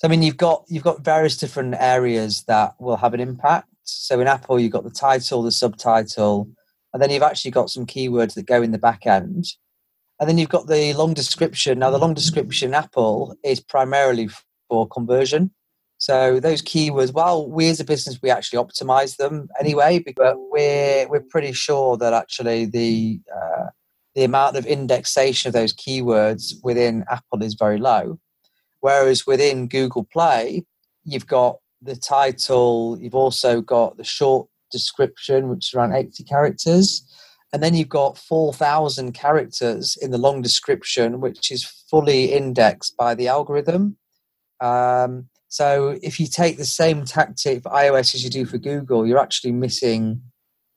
I 0.03 0.07
mean, 0.07 0.23
you've 0.23 0.37
got 0.37 0.63
you've 0.67 0.83
got 0.83 1.03
various 1.03 1.37
different 1.37 1.75
areas 1.77 2.43
that 2.43 2.75
will 2.79 2.97
have 2.97 3.13
an 3.13 3.19
impact. 3.19 3.67
So, 3.83 4.19
in 4.19 4.27
Apple, 4.27 4.59
you've 4.59 4.71
got 4.71 4.83
the 4.83 4.89
title, 4.89 5.43
the 5.43 5.51
subtitle, 5.51 6.49
and 6.93 7.01
then 7.01 7.09
you've 7.09 7.23
actually 7.23 7.51
got 7.51 7.69
some 7.69 7.85
keywords 7.85 8.35
that 8.35 8.45
go 8.45 8.61
in 8.61 8.71
the 8.71 8.77
back 8.77 9.05
end, 9.05 9.45
and 10.19 10.29
then 10.29 10.37
you've 10.37 10.49
got 10.49 10.67
the 10.67 10.93
long 10.93 11.13
description. 11.13 11.79
Now, 11.79 11.91
the 11.91 11.97
long 11.99 12.13
description 12.13 12.73
Apple 12.73 13.35
is 13.43 13.59
primarily 13.59 14.29
for 14.69 14.87
conversion. 14.87 15.51
So 15.99 16.39
those 16.39 16.61
keywords, 16.61 17.11
well, 17.11 17.49
we 17.49 17.69
as 17.69 17.79
a 17.79 17.83
business 17.83 18.19
we 18.21 18.29
actually 18.29 18.63
optimize 18.63 19.17
them 19.17 19.49
anyway, 19.59 20.03
but 20.15 20.35
we're 20.37 21.07
we're 21.07 21.25
pretty 21.29 21.53
sure 21.53 21.97
that 21.97 22.13
actually 22.13 22.65
the 22.65 23.19
uh, 23.35 23.65
the 24.13 24.23
amount 24.23 24.57
of 24.57 24.65
indexation 24.65 25.49
of 25.49 25.53
those 25.53 25.73
keywords 25.73 26.53
within 26.63 27.03
Apple 27.09 27.41
is 27.41 27.55
very 27.55 27.79
low, 27.79 28.19
whereas 28.79 29.25
within 29.25 29.67
Google 29.67 30.07
Play, 30.11 30.65
you've 31.03 31.27
got 31.27 31.57
the 31.81 31.95
title, 31.95 32.97
you've 32.99 33.15
also 33.15 33.61
got 33.61 33.97
the 33.97 34.03
short 34.03 34.47
description, 34.71 35.49
which 35.49 35.69
is 35.69 35.73
around 35.73 35.93
eighty 35.93 36.23
characters, 36.23 37.03
and 37.53 37.63
then 37.63 37.73
you've 37.73 37.89
got 37.89 38.19
four 38.19 38.53
thousand 38.53 39.13
characters 39.13 39.97
in 39.99 40.11
the 40.11 40.19
long 40.19 40.43
description, 40.43 41.21
which 41.21 41.51
is 41.51 41.65
fully 41.89 42.33
indexed 42.33 42.95
by 42.97 43.15
the 43.15 43.27
algorithm. 43.27 43.97
Um, 44.61 45.29
so 45.49 45.97
if 46.03 46.19
you 46.19 46.27
take 46.27 46.57
the 46.57 46.65
same 46.65 47.05
tactic 47.05 47.63
for 47.63 47.71
iOS 47.71 48.13
as 48.13 48.23
you 48.23 48.29
do 48.29 48.45
for 48.45 48.57
Google, 48.57 49.07
you're 49.07 49.19
actually 49.19 49.53
missing 49.53 50.21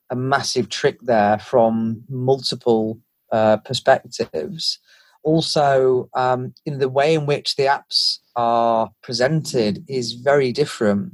a 0.09 0.15
massive 0.15 0.69
trick 0.69 0.99
there 1.01 1.39
from 1.39 2.03
multiple 2.09 2.99
uh, 3.31 3.57
perspectives. 3.57 4.79
Also, 5.23 6.09
um, 6.13 6.53
in 6.65 6.79
the 6.79 6.89
way 6.89 7.13
in 7.13 7.25
which 7.25 7.55
the 7.55 7.65
apps 7.65 8.19
are 8.35 8.91
presented 9.03 9.83
is 9.87 10.13
very 10.13 10.51
different. 10.51 11.13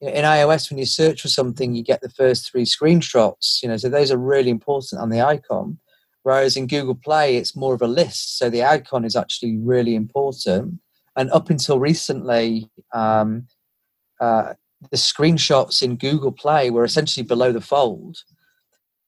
In 0.00 0.24
iOS, 0.24 0.70
when 0.70 0.78
you 0.78 0.86
search 0.86 1.22
for 1.22 1.28
something, 1.28 1.74
you 1.74 1.82
get 1.82 2.00
the 2.02 2.10
first 2.10 2.50
three 2.50 2.64
screenshots. 2.64 3.62
You 3.62 3.68
know, 3.68 3.76
so 3.76 3.88
those 3.88 4.12
are 4.12 4.18
really 4.18 4.50
important 4.50 5.00
on 5.00 5.10
the 5.10 5.20
icon. 5.20 5.78
Whereas 6.22 6.56
in 6.56 6.66
Google 6.66 6.94
Play, 6.94 7.36
it's 7.36 7.56
more 7.56 7.74
of 7.74 7.82
a 7.82 7.88
list, 7.88 8.38
so 8.38 8.50
the 8.50 8.62
icon 8.62 9.04
is 9.04 9.16
actually 9.16 9.56
really 9.56 9.94
important 9.94 10.80
and 11.18 11.30
up 11.32 11.50
until 11.50 11.80
recently, 11.80 12.70
um, 12.94 13.48
uh, 14.20 14.54
the 14.90 14.96
screenshots 14.96 15.82
in 15.82 15.96
Google 15.96 16.30
Play 16.30 16.70
were 16.70 16.84
essentially 16.84 17.26
below 17.26 17.50
the 17.50 17.60
fold. 17.60 18.18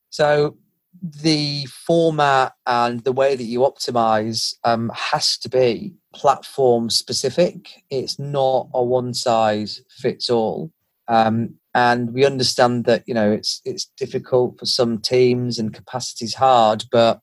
So 0.09 0.57
the 1.01 1.65
format 1.67 2.53
and 2.67 2.99
the 3.05 3.13
way 3.13 3.37
that 3.37 3.45
you 3.45 3.59
optimize 3.61 4.55
um, 4.65 4.91
has 4.93 5.37
to 5.37 5.49
be 5.49 5.93
platform 6.13 6.89
specific. 6.89 7.81
It's 7.89 8.19
not 8.19 8.67
a 8.73 8.83
one 8.83 9.13
size 9.13 9.81
fits 9.89 10.29
all. 10.29 10.69
Um, 11.07 11.55
and 11.73 12.13
we 12.13 12.25
understand 12.25 12.83
that 12.85 13.03
you 13.07 13.13
know 13.13 13.31
it's 13.31 13.61
it's 13.63 13.85
difficult 13.95 14.59
for 14.59 14.65
some 14.65 14.97
teams 14.97 15.57
and 15.57 15.73
capacity's 15.73 16.35
hard, 16.35 16.83
but 16.91 17.21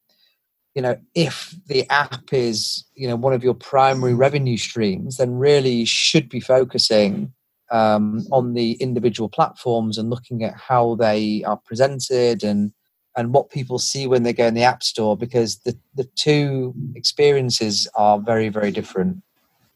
you 0.78 0.82
know, 0.82 0.97
if 1.16 1.56
the 1.66 1.90
app 1.90 2.32
is, 2.32 2.85
you 2.94 3.08
know, 3.08 3.16
one 3.16 3.32
of 3.32 3.42
your 3.42 3.52
primary 3.52 4.14
revenue 4.14 4.56
streams, 4.56 5.16
then 5.16 5.35
really 5.35 5.73
you 5.73 5.87
should 5.87 6.28
be 6.28 6.38
focusing 6.38 7.32
um, 7.73 8.25
on 8.30 8.54
the 8.54 8.75
individual 8.75 9.28
platforms 9.28 9.99
and 9.99 10.08
looking 10.08 10.44
at 10.44 10.54
how 10.54 10.94
they 10.94 11.42
are 11.42 11.56
presented 11.56 12.44
and 12.44 12.70
and 13.16 13.35
what 13.35 13.50
people 13.50 13.80
see 13.80 14.06
when 14.06 14.23
they 14.23 14.32
go 14.32 14.47
in 14.47 14.54
the 14.54 14.62
app 14.62 14.85
store 14.85 15.16
because 15.16 15.58
the, 15.64 15.76
the 15.97 16.08
two 16.14 16.73
experiences 16.94 17.88
are 17.97 18.20
very 18.20 18.49
very 18.49 18.70
different. 18.70 19.20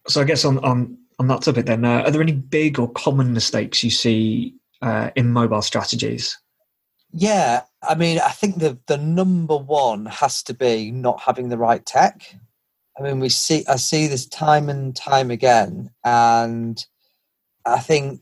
So 0.06 0.21
i 0.21 0.25
guess 0.25 0.44
on 0.44 0.59
on, 0.61 0.97
on 1.18 1.26
that 1.26 1.42
topic 1.42 1.66
then 1.66 1.85
uh, 1.85 2.02
are 2.02 2.12
there 2.12 2.23
any 2.23 2.30
big 2.30 2.78
or 2.78 2.88
common 2.92 3.32
mistakes 3.32 3.82
you 3.82 3.90
see 3.90 4.54
uh, 4.82 5.11
in 5.16 5.32
mobile 5.32 5.62
strategies? 5.62 6.38
Yeah 7.12 7.62
i 7.83 7.95
mean 7.95 8.19
i 8.19 8.31
think 8.31 8.59
the 8.59 8.79
the 8.87 8.99
number 8.99 9.57
one 9.57 10.07
has 10.07 10.43
to 10.43 10.55
be 10.55 10.91
not 10.91 11.21
having 11.21 11.49
the 11.49 11.59
right 11.59 11.85
tech. 11.87 12.35
I 12.99 13.03
mean 13.03 13.21
we 13.21 13.29
see 13.29 13.65
i 13.69 13.77
see 13.77 14.07
this 14.07 14.27
time 14.27 14.69
and 14.69 14.95
time 14.95 15.31
again 15.31 15.91
and 16.05 16.85
i 17.65 17.79
think 17.79 18.21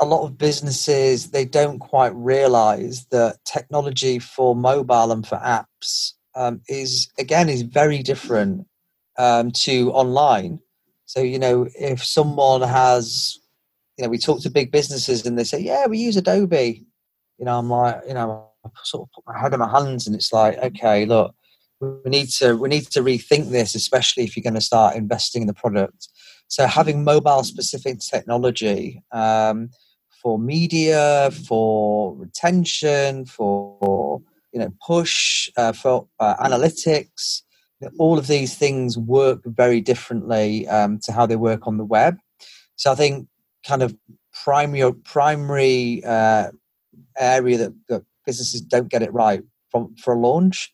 a 0.00 0.04
lot 0.04 0.24
of 0.24 0.38
businesses 0.38 1.30
they 1.30 1.44
don't 1.44 1.78
quite 1.80 2.14
realize 2.14 3.06
that 3.06 3.38
technology 3.44 4.18
for 4.18 4.54
mobile 4.54 5.10
and 5.10 5.26
for 5.26 5.38
apps 5.38 6.12
um, 6.34 6.60
is 6.68 7.08
again 7.18 7.48
is 7.48 7.62
very 7.62 8.02
different 8.02 8.66
um, 9.18 9.50
to 9.50 9.90
online. 9.92 10.60
So 11.06 11.20
you 11.20 11.38
know 11.38 11.68
if 11.74 12.04
someone 12.04 12.62
has 12.62 13.38
you 13.96 14.04
know 14.04 14.08
we 14.08 14.18
talk 14.18 14.40
to 14.42 14.50
big 14.50 14.70
businesses 14.70 15.26
and 15.26 15.38
they 15.38 15.44
say 15.44 15.58
yeah 15.58 15.86
we 15.86 15.98
use 15.98 16.16
adobe. 16.16 16.86
You 17.38 17.44
know 17.44 17.58
i'm 17.58 17.70
like 17.70 18.02
you 18.06 18.14
know 18.14 18.47
sort 18.82 19.08
of 19.08 19.12
put 19.12 19.32
my 19.32 19.38
head 19.38 19.52
in 19.52 19.60
my 19.60 19.70
hands 19.70 20.06
and 20.06 20.16
it's 20.16 20.32
like 20.32 20.56
okay 20.58 21.04
look 21.04 21.34
we 21.80 22.10
need 22.10 22.28
to 22.28 22.56
we 22.56 22.68
need 22.68 22.86
to 22.86 23.00
rethink 23.00 23.50
this 23.50 23.74
especially 23.74 24.24
if 24.24 24.36
you're 24.36 24.42
going 24.42 24.54
to 24.54 24.60
start 24.60 24.96
investing 24.96 25.42
in 25.42 25.48
the 25.48 25.54
product 25.54 26.08
so 26.48 26.66
having 26.66 27.04
mobile 27.04 27.44
specific 27.44 28.00
technology 28.00 29.02
um, 29.12 29.68
for 30.22 30.38
media, 30.38 31.30
for 31.46 32.14
retention, 32.16 33.26
for 33.26 34.22
you 34.52 34.60
know 34.60 34.72
push, 34.84 35.50
uh, 35.56 35.72
for 35.72 36.08
uh, 36.18 36.36
analytics. 36.36 37.42
All 37.98 38.18
of 38.18 38.26
these 38.26 38.56
things 38.56 38.98
work 38.98 39.40
very 39.44 39.80
differently 39.80 40.66
um, 40.66 40.98
to 41.04 41.12
how 41.12 41.26
they 41.26 41.36
work 41.36 41.68
on 41.68 41.76
the 41.76 41.84
web. 41.84 42.16
So 42.74 42.90
I 42.90 42.96
think 42.96 43.28
kind 43.64 43.82
of 43.82 43.94
primary 44.44 44.92
primary 45.04 46.02
uh, 46.04 46.50
area 47.18 47.58
that, 47.58 47.74
that 47.88 48.02
businesses 48.28 48.60
don't 48.60 48.90
get 48.90 49.02
it 49.02 49.12
right 49.12 49.42
from 49.70 49.94
for 49.96 50.12
a 50.14 50.18
launch 50.18 50.70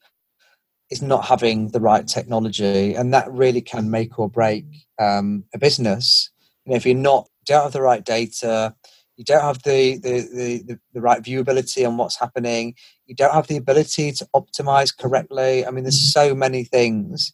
is 0.90 1.02
not 1.02 1.24
having 1.24 1.68
the 1.68 1.80
right 1.80 2.06
technology, 2.06 2.94
and 2.94 3.14
that 3.14 3.30
really 3.32 3.60
can 3.60 3.90
make 3.90 4.18
or 4.18 4.28
break 4.28 4.64
um, 4.98 5.44
a 5.54 5.58
business. 5.58 6.30
You 6.64 6.70
know, 6.70 6.76
if 6.76 6.84
you're 6.84 7.08
not 7.12 7.28
don't 7.46 7.64
have 7.64 7.72
the 7.72 7.82
right 7.82 8.04
data, 8.04 8.74
you 9.16 9.24
don't 9.24 9.42
have 9.42 9.62
the, 9.62 9.98
the, 9.98 10.62
the, 10.66 10.78
the, 10.92 11.00
right 11.00 11.22
viewability 11.22 11.86
on 11.86 11.96
what's 11.96 12.18
happening 12.18 12.74
you 13.06 13.14
don't 13.14 13.34
have 13.34 13.46
the 13.46 13.56
ability 13.56 14.10
to 14.10 14.26
optimize 14.34 14.96
correctly 14.96 15.64
i 15.64 15.70
mean 15.70 15.84
there's 15.84 16.12
so 16.12 16.34
many 16.34 16.64
things 16.64 17.32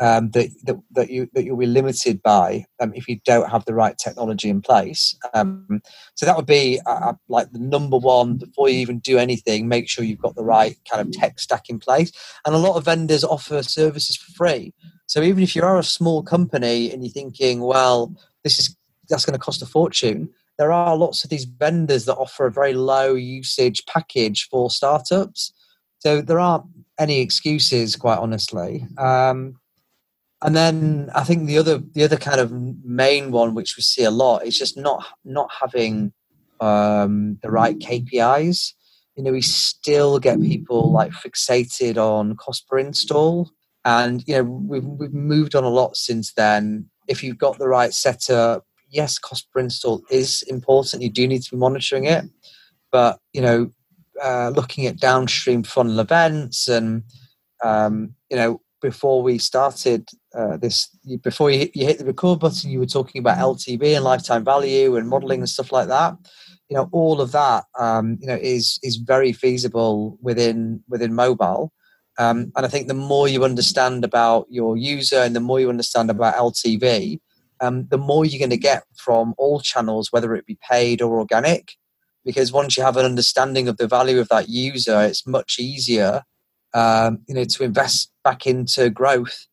um, 0.00 0.30
that, 0.30 0.50
that, 0.64 0.76
that 0.92 1.10
you 1.10 1.28
that 1.32 1.44
you'll 1.44 1.56
be 1.56 1.66
limited 1.66 2.22
by 2.22 2.64
um, 2.80 2.92
if 2.94 3.08
you 3.08 3.18
don't 3.24 3.50
have 3.50 3.64
the 3.64 3.74
right 3.74 3.96
technology 3.98 4.48
in 4.48 4.60
place 4.60 5.16
um, 5.34 5.80
so 6.14 6.26
that 6.26 6.36
would 6.36 6.46
be 6.46 6.80
uh, 6.86 6.90
uh, 6.90 7.12
like 7.28 7.50
the 7.52 7.58
number 7.58 7.96
one 7.96 8.36
before 8.36 8.68
you 8.68 8.78
even 8.78 8.98
do 8.98 9.18
anything 9.18 9.68
make 9.68 9.88
sure 9.88 10.04
you've 10.04 10.18
got 10.18 10.34
the 10.34 10.44
right 10.44 10.76
kind 10.90 11.00
of 11.00 11.12
tech 11.12 11.38
stack 11.38 11.68
in 11.68 11.78
place 11.78 12.12
and 12.44 12.54
a 12.54 12.58
lot 12.58 12.76
of 12.76 12.84
vendors 12.84 13.24
offer 13.24 13.62
services 13.62 14.16
for 14.16 14.32
free 14.32 14.72
so 15.06 15.22
even 15.22 15.42
if 15.42 15.56
you 15.56 15.62
are 15.62 15.78
a 15.78 15.84
small 15.84 16.22
company 16.22 16.90
and 16.92 17.02
you're 17.04 17.12
thinking 17.12 17.60
well 17.60 18.14
this 18.44 18.58
is 18.58 18.76
that's 19.08 19.24
going 19.24 19.38
to 19.38 19.44
cost 19.44 19.62
a 19.62 19.66
fortune 19.66 20.28
there 20.58 20.72
are 20.72 20.96
lots 20.96 21.22
of 21.24 21.30
these 21.30 21.44
vendors 21.44 22.06
that 22.06 22.16
offer 22.16 22.46
a 22.46 22.52
very 22.52 22.72
low 22.72 23.14
usage 23.14 23.84
package 23.86 24.48
for 24.48 24.70
startups. 24.70 25.52
So 25.98 26.22
there 26.22 26.40
aren't 26.40 26.64
any 26.98 27.20
excuses, 27.20 27.96
quite 27.96 28.18
honestly. 28.18 28.86
Um, 28.96 29.56
and 30.42 30.54
then 30.54 31.10
I 31.14 31.24
think 31.24 31.46
the 31.46 31.58
other 31.58 31.78
the 31.78 32.04
other 32.04 32.16
kind 32.16 32.40
of 32.40 32.52
main 32.52 33.30
one, 33.30 33.54
which 33.54 33.76
we 33.76 33.82
see 33.82 34.04
a 34.04 34.10
lot, 34.10 34.44
is 34.44 34.58
just 34.58 34.76
not 34.76 35.04
not 35.24 35.50
having 35.60 36.12
um, 36.60 37.38
the 37.42 37.50
right 37.50 37.78
KPIs. 37.78 38.72
You 39.16 39.24
know, 39.24 39.32
we 39.32 39.40
still 39.40 40.18
get 40.18 40.40
people 40.42 40.92
like 40.92 41.12
fixated 41.12 41.96
on 41.96 42.36
cost 42.36 42.68
per 42.68 42.78
install, 42.78 43.50
and 43.84 44.22
you 44.26 44.34
know 44.34 44.42
we've 44.42 44.84
we've 44.84 45.14
moved 45.14 45.54
on 45.54 45.64
a 45.64 45.70
lot 45.70 45.96
since 45.96 46.32
then. 46.34 46.90
If 47.08 47.22
you've 47.22 47.38
got 47.38 47.58
the 47.58 47.68
right 47.68 47.94
setup, 47.94 48.66
yes, 48.90 49.18
cost 49.18 49.50
per 49.52 49.60
install 49.60 50.02
is 50.10 50.42
important. 50.42 51.02
You 51.02 51.10
do 51.10 51.26
need 51.26 51.42
to 51.44 51.52
be 51.52 51.56
monitoring 51.56 52.04
it, 52.04 52.26
but 52.92 53.20
you 53.32 53.40
know, 53.40 53.70
uh, 54.22 54.50
looking 54.50 54.84
at 54.86 55.00
downstream 55.00 55.62
funnel 55.62 56.00
events 56.00 56.68
and 56.68 57.04
um, 57.64 58.14
you 58.28 58.36
know, 58.36 58.60
before 58.82 59.22
we 59.22 59.38
started 59.38 60.08
uh, 60.36 60.56
this, 60.58 60.88
before 61.22 61.50
you, 61.50 61.68
you 61.74 61.86
hit 61.86 61.98
the 61.98 62.04
record 62.04 62.40
button, 62.40 62.70
you 62.70 62.78
were 62.78 62.86
talking 62.86 63.20
about 63.20 63.38
LTV 63.38 63.96
and 63.96 64.04
lifetime 64.04 64.44
value 64.44 64.96
and 64.96 65.08
modeling 65.08 65.40
and 65.40 65.48
stuff 65.48 65.72
like 65.72 65.88
that. 65.88 66.14
You 66.68 66.76
know, 66.76 66.88
all 66.92 67.20
of 67.20 67.32
that, 67.32 67.64
um, 67.78 68.18
you 68.20 68.26
know, 68.26 68.38
is 68.40 68.78
is 68.82 68.96
very 68.96 69.32
feasible 69.32 70.18
within 70.20 70.82
within 70.88 71.14
mobile. 71.14 71.72
Um, 72.18 72.52
and 72.56 72.66
I 72.66 72.68
think 72.68 72.88
the 72.88 72.94
more 72.94 73.28
you 73.28 73.44
understand 73.44 74.04
about 74.04 74.46
your 74.50 74.76
user 74.76 75.18
and 75.18 75.36
the 75.36 75.40
more 75.40 75.60
you 75.60 75.68
understand 75.68 76.10
about 76.10 76.34
LTV, 76.34 77.20
um, 77.60 77.86
the 77.88 77.98
more 77.98 78.24
you're 78.24 78.38
going 78.38 78.50
to 78.50 78.56
get 78.56 78.84
from 78.96 79.34
all 79.38 79.60
channels, 79.60 80.10
whether 80.10 80.34
it 80.34 80.46
be 80.46 80.58
paid 80.68 81.02
or 81.02 81.18
organic. 81.18 81.72
Because 82.24 82.52
once 82.52 82.76
you 82.76 82.82
have 82.82 82.96
an 82.96 83.04
understanding 83.04 83.68
of 83.68 83.76
the 83.76 83.86
value 83.86 84.18
of 84.18 84.28
that 84.28 84.48
user, 84.48 85.00
it's 85.02 85.26
much 85.26 85.58
easier, 85.60 86.22
um, 86.74 87.18
you 87.28 87.34
know, 87.34 87.44
to 87.44 87.64
invest 87.64 88.10
back 88.24 88.46
into 88.46 88.90
growth. 88.90 89.46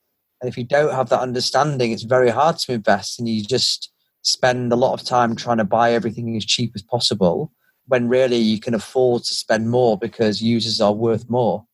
And 0.44 0.50
if 0.50 0.58
you 0.58 0.66
don't 0.66 0.94
have 0.94 1.08
that 1.08 1.22
understanding, 1.22 1.94
it's 1.94 2.04
very 2.04 2.30
hard 2.30 2.58
to 2.60 2.74
invest, 2.74 3.18
and 3.18 3.30
you 3.30 3.44
just 3.46 3.90
spend 4.24 4.74
a 4.74 4.76
lot 4.76 4.94
of 4.94 5.08
time 5.08 5.38
trying 5.38 5.58
to 5.58 5.64
buy 5.64 5.94
everything 5.94 6.36
as 6.36 6.46
cheap 6.46 6.74
as 6.76 6.82
possible. 6.82 7.54
When 7.88 8.10
really 8.10 8.38
you 8.38 8.60
can 8.60 8.74
afford 8.74 9.24
to 9.24 9.34
spend 9.34 9.70
more 9.70 9.98
because 9.98 10.42
users 10.42 10.82
are 10.82 10.94
worth 10.94 11.30
more. 11.30 11.66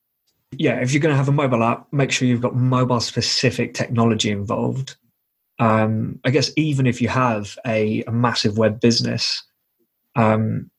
Yeah, 0.51 0.82
if 0.82 0.93
you're 0.93 1.01
going 1.01 1.13
to 1.13 1.17
have 1.17 1.29
a 1.29 1.32
mobile 1.32 1.63
app, 1.63 1.91
make 1.91 2.12
sure 2.12 2.27
you've 2.27 2.41
got 2.41 2.55
mobile 2.55 2.99
specific 2.99 3.73
technology 3.73 4.29
involved 4.29 4.95
um, 5.60 6.19
I 6.23 6.29
guess 6.29 6.51
even 6.55 6.88
if 6.88 7.01
you 7.01 7.10
have 7.10 7.58
a, 7.67 8.03
a 8.03 8.12
massive 8.12 8.58
web 8.58 8.79
business, 8.79 9.43
um, 10.15 10.71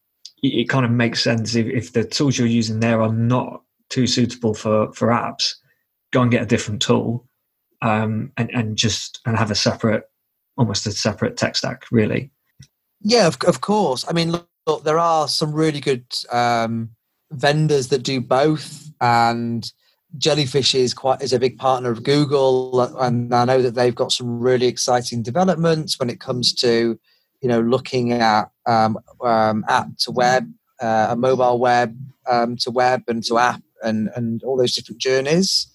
it, 0.42 0.60
it, 0.60 0.68
kind 0.68 0.86
of 0.86 0.90
makes 0.90 1.22
sense 1.22 1.54
if, 1.54 1.66
if, 1.66 1.92
the 1.92 2.02
tools 2.02 2.38
you're 2.38 2.48
using 2.48 2.80
there 2.80 3.02
are 3.02 3.12
not 3.12 3.62
too 3.90 4.06
suitable 4.06 4.54
for, 4.54 4.92
for 4.94 5.08
apps, 5.08 5.54
go 6.12 6.22
and 6.22 6.30
get 6.30 6.42
a 6.42 6.46
different 6.46 6.80
tool 6.80 7.28
um, 7.82 8.32
and, 8.36 8.50
and 8.50 8.76
just 8.76 9.20
and 9.26 9.36
have 9.36 9.50
a 9.50 9.54
separate, 9.54 10.04
almost 10.56 10.86
a 10.86 10.92
separate 10.92 11.36
tech 11.36 11.56
stack, 11.56 11.84
really. 11.90 12.30
Yeah, 13.00 13.26
of, 13.26 13.38
of 13.46 13.60
course. 13.60 14.04
I 14.08 14.12
mean, 14.12 14.32
look, 14.32 14.48
look, 14.66 14.84
there 14.84 14.98
are 14.98 15.28
some 15.28 15.52
really 15.52 15.80
good 15.80 16.04
um, 16.30 16.90
vendors 17.30 17.88
that 17.88 18.02
do 18.02 18.20
both, 18.20 18.90
and 19.00 19.70
Jellyfish 20.18 20.74
is 20.74 20.92
quite 20.92 21.22
is 21.22 21.32
a 21.32 21.38
big 21.38 21.58
partner 21.58 21.90
of 21.90 22.02
Google, 22.02 22.80
and 22.98 23.34
I 23.34 23.44
know 23.44 23.62
that 23.62 23.74
they've 23.74 23.94
got 23.94 24.12
some 24.12 24.40
really 24.40 24.66
exciting 24.66 25.22
developments 25.22 25.98
when 25.98 26.10
it 26.10 26.20
comes 26.20 26.52
to, 26.54 26.98
you 27.40 27.48
know, 27.48 27.60
looking 27.60 28.12
at 28.12 28.50
um, 28.66 28.98
um, 29.24 29.64
app 29.68 29.88
to 30.00 30.10
web, 30.10 30.52
uh, 30.80 31.08
a 31.10 31.16
mobile 31.16 31.58
web 31.58 31.96
um, 32.30 32.56
to 32.58 32.70
web 32.70 33.04
and 33.08 33.24
to 33.24 33.38
app, 33.38 33.62
and 33.82 34.10
and 34.14 34.42
all 34.42 34.56
those 34.56 34.74
different 34.74 35.00
journeys. 35.00 35.68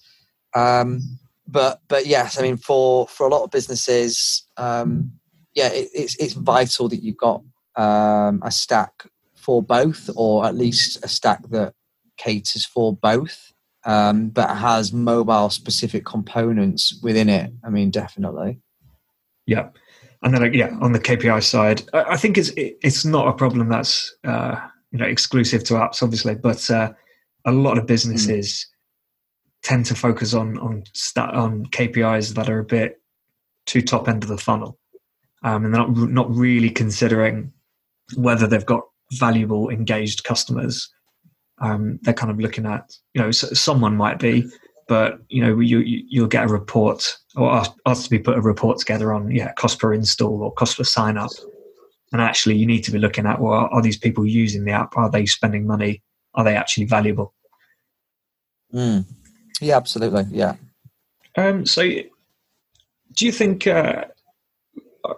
Um, 0.54 1.18
but 1.46 1.80
but 1.88 2.06
yes, 2.06 2.38
I 2.38 2.42
mean 2.42 2.56
for 2.56 3.06
for 3.08 3.26
a 3.26 3.30
lot 3.30 3.44
of 3.44 3.50
businesses, 3.50 4.44
um, 4.56 5.12
yeah, 5.54 5.68
it, 5.68 5.88
it's 5.94 6.16
it's 6.16 6.34
vital 6.34 6.88
that 6.88 7.02
you've 7.02 7.16
got 7.16 7.42
um, 7.76 8.42
a 8.44 8.50
stack 8.50 9.04
for 9.34 9.62
both, 9.62 10.10
or 10.16 10.46
at 10.46 10.54
least 10.54 11.04
a 11.04 11.08
stack 11.08 11.48
that 11.50 11.74
caters 12.16 12.64
for 12.64 12.96
both 12.96 13.52
um, 13.86 14.28
but 14.30 14.56
has 14.56 14.92
mobile 14.92 15.48
specific 15.48 16.04
components 16.04 16.98
within 17.02 17.28
it. 17.28 17.52
I 17.64 17.70
mean, 17.70 17.90
definitely. 17.90 18.58
Yeah. 19.46 19.68
And 20.22 20.34
then, 20.34 20.52
yeah, 20.52 20.76
on 20.80 20.92
the 20.92 20.98
KPI 20.98 21.42
side, 21.42 21.82
I 21.92 22.16
think 22.16 22.36
it's 22.36 22.50
it's 22.56 23.04
not 23.04 23.28
a 23.28 23.32
problem 23.32 23.68
that's 23.68 24.12
uh, 24.24 24.56
you 24.90 24.98
know 24.98 25.06
exclusive 25.06 25.62
to 25.64 25.74
apps, 25.74 26.02
obviously, 26.02 26.34
but 26.34 26.68
uh, 26.68 26.92
a 27.44 27.52
lot 27.52 27.78
of 27.78 27.86
businesses 27.86 28.48
mm. 28.48 28.75
Tend 29.66 29.84
to 29.86 29.96
focus 29.96 30.32
on 30.32 30.58
on 30.58 30.84
stat, 30.92 31.34
on 31.34 31.66
KPIs 31.66 32.34
that 32.34 32.48
are 32.48 32.60
a 32.60 32.64
bit 32.64 33.00
too 33.66 33.82
top 33.82 34.08
end 34.08 34.22
of 34.22 34.28
the 34.28 34.38
funnel, 34.38 34.78
um, 35.42 35.64
and 35.64 35.74
they're 35.74 35.82
not 35.82 35.96
not 35.96 36.30
really 36.30 36.70
considering 36.70 37.52
whether 38.14 38.46
they've 38.46 38.64
got 38.64 38.82
valuable 39.14 39.68
engaged 39.68 40.22
customers. 40.22 40.88
Um, 41.58 41.98
they're 42.02 42.14
kind 42.14 42.30
of 42.30 42.38
looking 42.38 42.64
at 42.64 42.96
you 43.14 43.20
know 43.20 43.32
someone 43.32 43.96
might 43.96 44.20
be 44.20 44.48
but 44.88 45.18
you 45.28 45.42
know 45.42 45.58
you, 45.58 45.80
you 45.80 46.20
will 46.20 46.28
get 46.28 46.44
a 46.44 46.52
report 46.52 47.16
or 47.34 47.52
ask, 47.52 47.72
ask 47.86 48.04
to 48.04 48.10
be 48.10 48.18
put 48.18 48.38
a 48.38 48.40
report 48.40 48.78
together 48.78 49.12
on 49.12 49.30
yeah 49.30 49.52
cost 49.54 49.80
per 49.80 49.92
install 49.92 50.42
or 50.42 50.52
cost 50.52 50.76
per 50.76 50.84
sign 50.84 51.16
up. 51.16 51.32
And 52.12 52.22
actually 52.22 52.56
you 52.56 52.66
need 52.66 52.82
to 52.84 52.92
be 52.92 52.98
looking 52.98 53.26
at 53.26 53.40
well 53.40 53.68
are 53.72 53.82
these 53.82 53.98
people 53.98 54.24
using 54.24 54.64
the 54.64 54.70
app? 54.70 54.96
Are 54.96 55.10
they 55.10 55.26
spending 55.26 55.66
money? 55.66 56.02
Are 56.34 56.44
they 56.44 56.54
actually 56.54 56.84
valuable? 56.84 57.34
Mm. 58.72 59.06
Yeah 59.60 59.76
absolutely. 59.76 60.24
Yeah. 60.30 60.56
Um, 61.36 61.66
so 61.66 61.82
do 61.82 63.26
you 63.26 63.32
think 63.32 63.66
uh, 63.66 64.04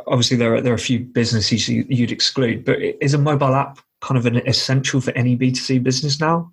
obviously 0.07 0.37
there 0.37 0.55
are 0.55 0.61
there 0.61 0.73
are 0.73 0.77
a 0.77 0.79
few 0.79 1.01
businesses 1.01 1.69
you'd 1.69 2.13
exclude 2.13 2.65
but 2.65 2.81
is 2.81 3.15
a 3.15 3.19
mobile 3.19 3.55
app 3.55 3.79
kind 4.01 4.19
of 4.19 4.27
an 4.27 4.37
essential 4.47 5.01
for 5.01 5.13
any 5.13 5.37
b2c 5.37 5.83
business 5.83 6.21
now? 6.21 6.53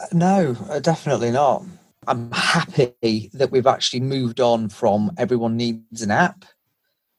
Uh, 0.00 0.06
no 0.12 0.56
uh, 0.68 0.78
definitely 0.80 1.30
not. 1.30 1.64
I'm 2.06 2.30
happy 2.32 3.30
that 3.34 3.50
we've 3.50 3.66
actually 3.66 4.00
moved 4.00 4.40
on 4.40 4.68
from 4.70 5.10
everyone 5.18 5.56
needs 5.56 6.02
an 6.02 6.10
app 6.10 6.44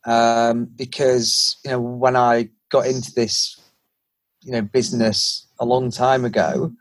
um, 0.05 0.65
because 0.75 1.57
you 1.63 1.71
know 1.71 1.79
when 1.79 2.15
I 2.15 2.49
got 2.69 2.87
into 2.87 3.13
this 3.13 3.59
you 4.41 4.51
know 4.51 4.61
business 4.61 5.47
a 5.59 5.65
long 5.65 5.91
time 5.91 6.25
ago, 6.25 6.71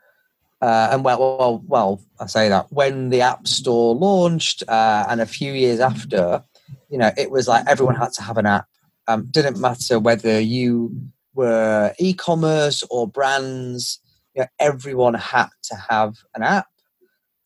uh, 0.60 0.88
and 0.92 1.04
well, 1.04 1.18
well, 1.18 1.62
well, 1.66 2.02
I 2.18 2.26
say 2.26 2.48
that 2.48 2.72
when 2.72 3.10
the 3.10 3.20
App 3.20 3.46
Store 3.46 3.94
launched, 3.94 4.62
uh, 4.66 5.06
and 5.08 5.20
a 5.20 5.26
few 5.26 5.52
years 5.52 5.78
after, 5.78 6.42
you 6.90 6.98
know, 6.98 7.10
it 7.16 7.30
was 7.30 7.46
like 7.46 7.64
everyone 7.68 7.94
had 7.94 8.12
to 8.14 8.22
have 8.22 8.38
an 8.38 8.46
app. 8.46 8.66
Um, 9.06 9.26
didn't 9.30 9.60
matter 9.60 9.98
whether 9.98 10.38
you 10.40 11.10
were 11.34 11.94
e-commerce 11.98 12.82
or 12.90 13.06
brands. 13.06 14.00
You 14.34 14.42
know, 14.42 14.48
everyone 14.58 15.14
had 15.14 15.48
to 15.64 15.76
have 15.76 16.16
an 16.34 16.42
app. 16.42 16.66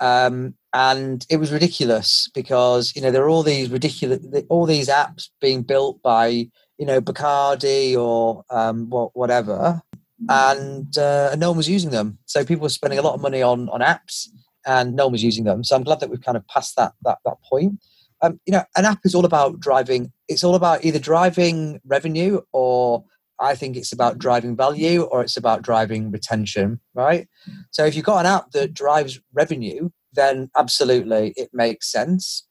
Um, 0.01 0.55
and 0.73 1.25
it 1.29 1.37
was 1.37 1.53
ridiculous 1.53 2.31
because 2.35 2.93
you 2.97 3.03
know 3.03 3.11
there 3.11 3.23
are 3.23 3.29
all 3.29 3.43
these 3.43 3.71
ridiculous 3.71 4.21
all 4.49 4.67
these 4.67 4.89
apps 4.89 5.29
being 5.41 5.63
built 5.63 6.01
by 6.03 6.27
you 6.79 6.87
know 6.87 7.01
Bacardi 7.01 7.95
or 7.95 8.43
um, 8.51 8.89
whatever, 8.91 9.83
and 10.29 10.97
uh, 10.99 11.35
no 11.37 11.51
one 11.51 11.57
was 11.57 11.69
using 11.69 11.91
them. 11.91 12.19
So 12.27 12.45
people 12.45 12.63
were 12.63 12.69
spending 12.69 12.99
a 12.99 13.03
lot 13.03 13.15
of 13.15 13.21
money 13.21 13.43
on 13.43 13.69
on 13.69 13.81
apps, 13.81 14.29
and 14.67 14.95
no 14.95 15.07
one 15.07 15.13
was 15.13 15.25
using 15.25 15.45
them. 15.45 15.65
So 15.65 15.77
I'm 15.77 15.85
glad 15.85 16.01
that 16.01 16.11
we've 16.11 16.23
kind 16.23 16.37
of 16.37 16.47
passed 16.49 16.77
that 16.77 16.93
that 17.03 17.19
that 17.25 17.37
point. 17.49 17.83
Um, 18.23 18.39
you 18.47 18.53
know, 18.53 18.63
an 18.77 18.85
app 18.85 19.01
is 19.05 19.15
all 19.15 19.25
about 19.25 19.59
driving. 19.59 20.13
It's 20.29 20.45
all 20.45 20.55
about 20.55 20.85
either 20.85 21.01
driving 21.01 21.81
revenue 21.85 22.41
or 22.53 23.05
I 23.41 23.57
think 23.57 23.77
it's 23.77 23.93
about 23.93 24.19
driving 24.19 24.57
value 24.57 25.03
or 25.03 25.23
it's 25.23 25.37
about 25.37 25.63
driving 25.63 26.13
retention, 26.13 26.79
right? 26.95 27.27
So 27.73 27.85
if 27.85 27.97
you've 27.97 28.05
got 28.05 28.21
an 28.21 28.27
app 28.27 28.53
that 28.53 28.73
drives 28.73 29.21
revenue, 29.33 29.91
then 30.13 30.49
absolutely 30.57 31.35
it 31.37 31.51
makes 31.53 31.91
sense. 31.91 32.47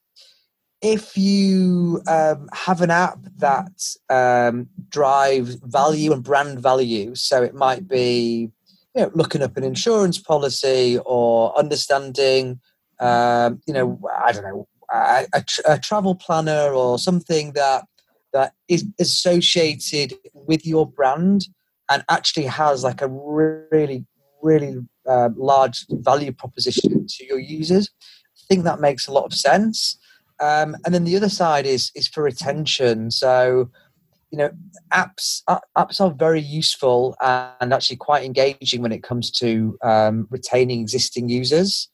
If 0.82 1.16
you 1.16 2.02
um, 2.08 2.48
have 2.52 2.80
an 2.80 2.90
app 2.90 3.18
that 3.38 3.70
um, 4.10 4.68
drives 4.88 5.54
value 5.54 6.12
and 6.12 6.24
brand 6.24 6.58
value, 6.58 7.14
so 7.14 7.42
it 7.42 7.54
might 7.54 7.86
be 7.86 8.50
you 8.94 9.02
know, 9.02 9.10
looking 9.14 9.42
up 9.42 9.56
an 9.56 9.64
insurance 9.64 10.18
policy 10.18 10.98
or 11.06 11.56
understanding, 11.56 12.60
um, 12.98 13.60
you 13.66 13.72
know, 13.72 14.00
I 14.20 14.32
don't 14.32 14.42
know, 14.42 14.68
a, 14.92 15.26
a, 15.64 15.78
travel 15.78 16.14
planner 16.14 16.72
or 16.72 16.98
something 16.98 17.52
that 17.52 17.84
that 18.32 18.52
is 18.68 18.84
associated 18.98 20.14
with 20.34 20.66
your 20.66 20.86
brand 20.86 21.46
and 21.90 22.04
actually 22.10 22.46
has 22.46 22.82
like 22.84 23.02
a 23.02 23.08
really 23.08 24.04
really 24.42 24.78
uh, 25.08 25.30
large 25.36 25.86
value 25.90 26.32
proposition 26.32 27.06
to 27.06 27.24
your 27.24 27.38
users. 27.38 27.90
I 28.36 28.42
think 28.48 28.64
that 28.64 28.80
makes 28.80 29.06
a 29.06 29.12
lot 29.12 29.24
of 29.24 29.34
sense 29.34 29.96
um, 30.40 30.76
and 30.84 30.94
then 30.94 31.04
the 31.04 31.16
other 31.16 31.28
side 31.28 31.66
is 31.66 31.90
is 31.94 32.08
for 32.08 32.22
retention 32.22 33.10
so 33.10 33.70
you 34.30 34.38
know 34.38 34.50
apps 34.92 35.42
apps 35.76 36.00
are 36.00 36.10
very 36.10 36.40
useful 36.40 37.16
and 37.20 37.72
actually 37.72 37.96
quite 37.96 38.24
engaging 38.24 38.82
when 38.82 38.92
it 38.92 39.02
comes 39.02 39.30
to 39.30 39.76
um, 39.82 40.26
retaining 40.30 40.80
existing 40.80 41.28
users 41.28 41.88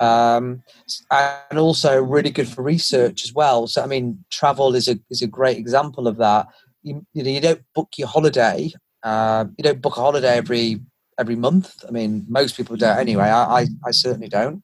um, 0.00 0.62
and 1.10 1.58
also 1.58 2.02
really 2.02 2.30
good 2.30 2.48
for 2.48 2.62
research 2.62 3.24
as 3.24 3.32
well. 3.32 3.66
So, 3.66 3.82
I 3.82 3.86
mean, 3.86 4.24
travel 4.30 4.74
is 4.74 4.88
a 4.88 4.98
is 5.10 5.22
a 5.22 5.26
great 5.26 5.58
example 5.58 6.08
of 6.08 6.16
that. 6.18 6.46
You, 6.82 7.06
you 7.12 7.22
know, 7.22 7.30
you 7.30 7.40
don't 7.40 7.62
book 7.74 7.90
your 7.96 8.08
holiday. 8.08 8.72
Uh, 9.02 9.46
you 9.56 9.64
don't 9.64 9.80
book 9.80 9.96
a 9.96 10.00
holiday 10.00 10.36
every 10.36 10.80
every 11.18 11.36
month. 11.36 11.84
I 11.86 11.90
mean, 11.90 12.24
most 12.28 12.56
people 12.56 12.76
don't 12.76 12.98
anyway. 12.98 13.24
I 13.24 13.60
I, 13.60 13.66
I 13.86 13.90
certainly 13.90 14.28
don't. 14.28 14.62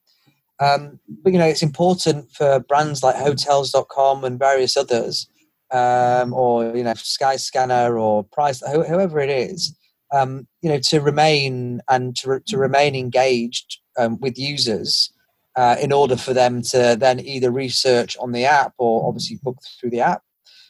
Um, 0.60 1.00
but 1.22 1.32
you 1.32 1.38
know, 1.38 1.46
it's 1.46 1.62
important 1.62 2.30
for 2.32 2.60
brands 2.60 3.02
like 3.02 3.16
Hotels.com 3.16 4.24
and 4.24 4.38
various 4.38 4.76
others, 4.76 5.26
um, 5.70 6.34
or 6.34 6.76
you 6.76 6.84
know, 6.84 6.92
Skyscanner 6.92 8.00
or 8.00 8.24
Price, 8.24 8.62
whoever 8.66 9.20
it 9.20 9.30
is. 9.30 9.76
Um, 10.12 10.48
you 10.60 10.68
know, 10.68 10.80
to 10.80 11.00
remain 11.00 11.80
and 11.88 12.16
to, 12.16 12.40
to 12.46 12.58
remain 12.58 12.96
engaged 12.96 13.78
um, 13.96 14.18
with 14.18 14.36
users 14.36 15.12
uh, 15.56 15.76
in 15.80 15.92
order 15.92 16.16
for 16.16 16.34
them 16.34 16.62
to 16.62 16.96
then 16.98 17.20
either 17.20 17.50
research 17.50 18.16
on 18.18 18.32
the 18.32 18.44
app 18.44 18.72
or 18.78 19.06
obviously 19.06 19.38
book 19.42 19.58
through 19.78 19.90
the 19.90 20.00
app. 20.00 20.22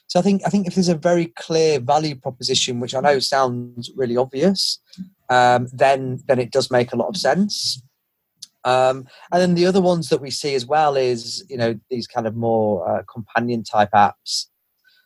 So 0.07 0.19
I 0.19 0.23
think 0.23 0.41
I 0.45 0.49
think 0.49 0.67
if 0.67 0.75
there's 0.75 0.89
a 0.89 0.95
very 0.95 1.27
clear 1.27 1.79
value 1.79 2.15
proposition, 2.15 2.79
which 2.79 2.93
I 2.93 2.99
know 2.99 3.19
sounds 3.19 3.89
really 3.95 4.17
obvious, 4.17 4.79
um, 5.29 5.67
then 5.71 6.19
then 6.27 6.37
it 6.37 6.51
does 6.51 6.69
make 6.69 6.91
a 6.91 6.97
lot 6.97 7.07
of 7.07 7.15
sense. 7.15 7.81
Um, 8.63 9.07
and 9.31 9.41
then 9.41 9.55
the 9.55 9.65
other 9.65 9.81
ones 9.81 10.09
that 10.09 10.21
we 10.21 10.29
see 10.29 10.55
as 10.55 10.65
well 10.65 10.95
is 10.95 11.43
you 11.49 11.57
know 11.57 11.79
these 11.89 12.07
kind 12.07 12.27
of 12.27 12.35
more 12.35 12.87
uh, 12.89 13.03
companion 13.11 13.63
type 13.63 13.91
apps. 13.93 14.47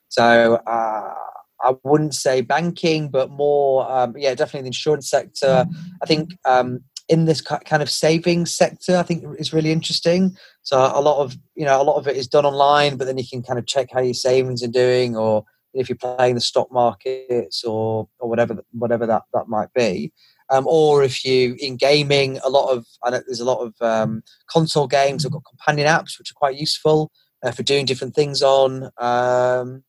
So 0.10 0.56
uh, 0.68 1.14
I 1.62 1.76
wouldn't 1.84 2.16
say 2.16 2.42
banking, 2.42 3.10
but 3.10 3.30
more 3.32 3.90
um, 3.92 4.16
yeah, 4.18 4.36
definitely 4.36 4.62
the 4.62 4.68
insurance 4.68 5.10
sector. 5.10 5.66
I 6.02 6.06
think 6.06 6.38
um, 6.46 6.82
in 7.08 7.26
this 7.26 7.42
kind 7.42 7.84
of 7.84 7.90
savings 7.90 8.54
sector, 8.54 8.98
I 8.98 9.04
think 9.04 9.24
is 9.38 9.54
really 9.54 9.72
interesting. 9.72 10.36
So 10.64 10.80
a 10.80 11.02
lot 11.02 11.24
of 11.24 11.38
you 11.56 11.66
know 11.66 11.82
a 11.82 11.84
lot 11.84 11.98
of 11.98 12.08
it 12.08 12.18
is 12.18 12.28
done 12.28 12.46
online, 12.46 12.98
but 12.98 13.06
then 13.06 13.18
you 13.18 13.28
can 13.28 13.44
kind 13.44 13.60
of 13.60 13.68
check 13.68 13.90
how 13.94 14.02
your 14.02 14.14
savings 14.14 14.64
are 14.64 14.68
doing, 14.68 15.16
or 15.16 15.46
if 15.74 15.90
you're 15.90 15.98
playing 15.98 16.36
the 16.36 16.42
stock 16.42 16.72
markets 16.72 17.64
or 17.64 18.08
or 18.20 18.30
whatever 18.30 18.64
whatever 18.72 19.06
that 19.06 19.24
that 19.34 19.48
might 19.48 19.72
be. 19.74 20.12
Um, 20.50 20.68
or 20.68 21.04
if 21.04 21.26
you 21.26 21.56
in 21.60 21.76
gaming, 21.76 22.40
a 22.44 22.50
lot 22.50 22.72
of 22.72 22.86
I 23.04 23.10
know 23.10 23.22
there's 23.26 23.40
a 23.40 23.46
lot 23.46 23.60
of 23.60 23.74
um, 23.82 24.24
console 24.48 24.88
games. 24.88 25.26
I've 25.26 25.32
got 25.32 25.44
companion 25.46 25.88
apps 25.88 26.18
which 26.18 26.32
are 26.32 26.36
quite 26.36 26.56
useful 26.56 27.12
uh, 27.44 27.52
for 27.52 27.64
doing 27.64 27.86
different 27.86 28.16
things 28.16 28.42
on. 28.42 28.86
Um, 28.98 29.84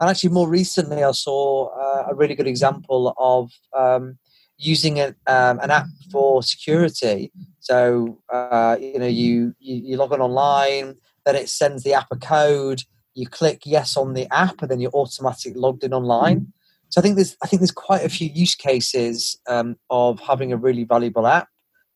and 0.00 0.10
actually, 0.10 0.30
more 0.30 0.48
recently, 0.48 1.04
I 1.04 1.12
saw 1.12 1.68
uh, 1.68 2.08
a 2.10 2.14
really 2.14 2.34
good 2.34 2.48
example 2.48 3.14
of 3.18 3.52
um, 3.76 4.18
using 4.58 4.98
an, 4.98 5.14
um, 5.26 5.60
an 5.60 5.70
app 5.70 5.86
for 6.10 6.42
security. 6.42 7.30
So 7.60 8.18
uh, 8.32 8.76
you 8.80 8.98
know 8.98 9.06
you, 9.06 9.54
you, 9.60 9.76
you 9.76 9.96
log 9.96 10.12
on 10.12 10.20
online, 10.20 10.96
then 11.24 11.36
it 11.36 11.48
sends 11.48 11.84
the 11.84 11.94
app 11.94 12.08
a 12.10 12.16
code. 12.16 12.82
You 13.14 13.26
click 13.28 13.62
yes 13.64 13.96
on 13.96 14.14
the 14.14 14.26
app, 14.34 14.60
and 14.60 14.70
then 14.70 14.80
you're 14.80 14.90
automatically 14.90 15.54
logged 15.54 15.84
in 15.84 15.94
online. 15.94 16.52
So 16.92 17.00
I 17.00 17.02
think 17.02 17.16
there's 17.16 17.36
I 17.42 17.46
think 17.46 17.60
there's 17.60 17.70
quite 17.70 18.04
a 18.04 18.10
few 18.10 18.28
use 18.28 18.54
cases 18.54 19.40
um, 19.48 19.76
of 19.88 20.20
having 20.20 20.52
a 20.52 20.58
really 20.58 20.84
valuable 20.84 21.26
app. 21.26 21.48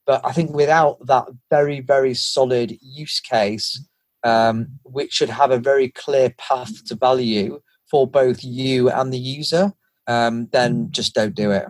But 0.07 0.23
I 0.25 0.33
think 0.33 0.53
without 0.55 1.07
that 1.07 1.27
very 1.51 1.81
very 1.81 2.15
solid 2.15 2.79
use 2.81 3.21
case, 3.21 3.79
um, 4.25 4.69
which 4.85 5.13
should 5.13 5.29
have 5.29 5.51
a 5.51 5.59
very 5.59 5.91
clear 5.91 6.31
path 6.39 6.83
to 6.87 6.95
value 6.95 7.61
for 7.91 8.07
both 8.07 8.43
you 8.43 8.89
and 8.89 9.13
the 9.13 9.19
user, 9.19 9.75
um, 10.07 10.49
then 10.53 10.89
just 10.91 11.15
don't 11.15 11.35
do 11.35 11.51
it. 11.51 11.67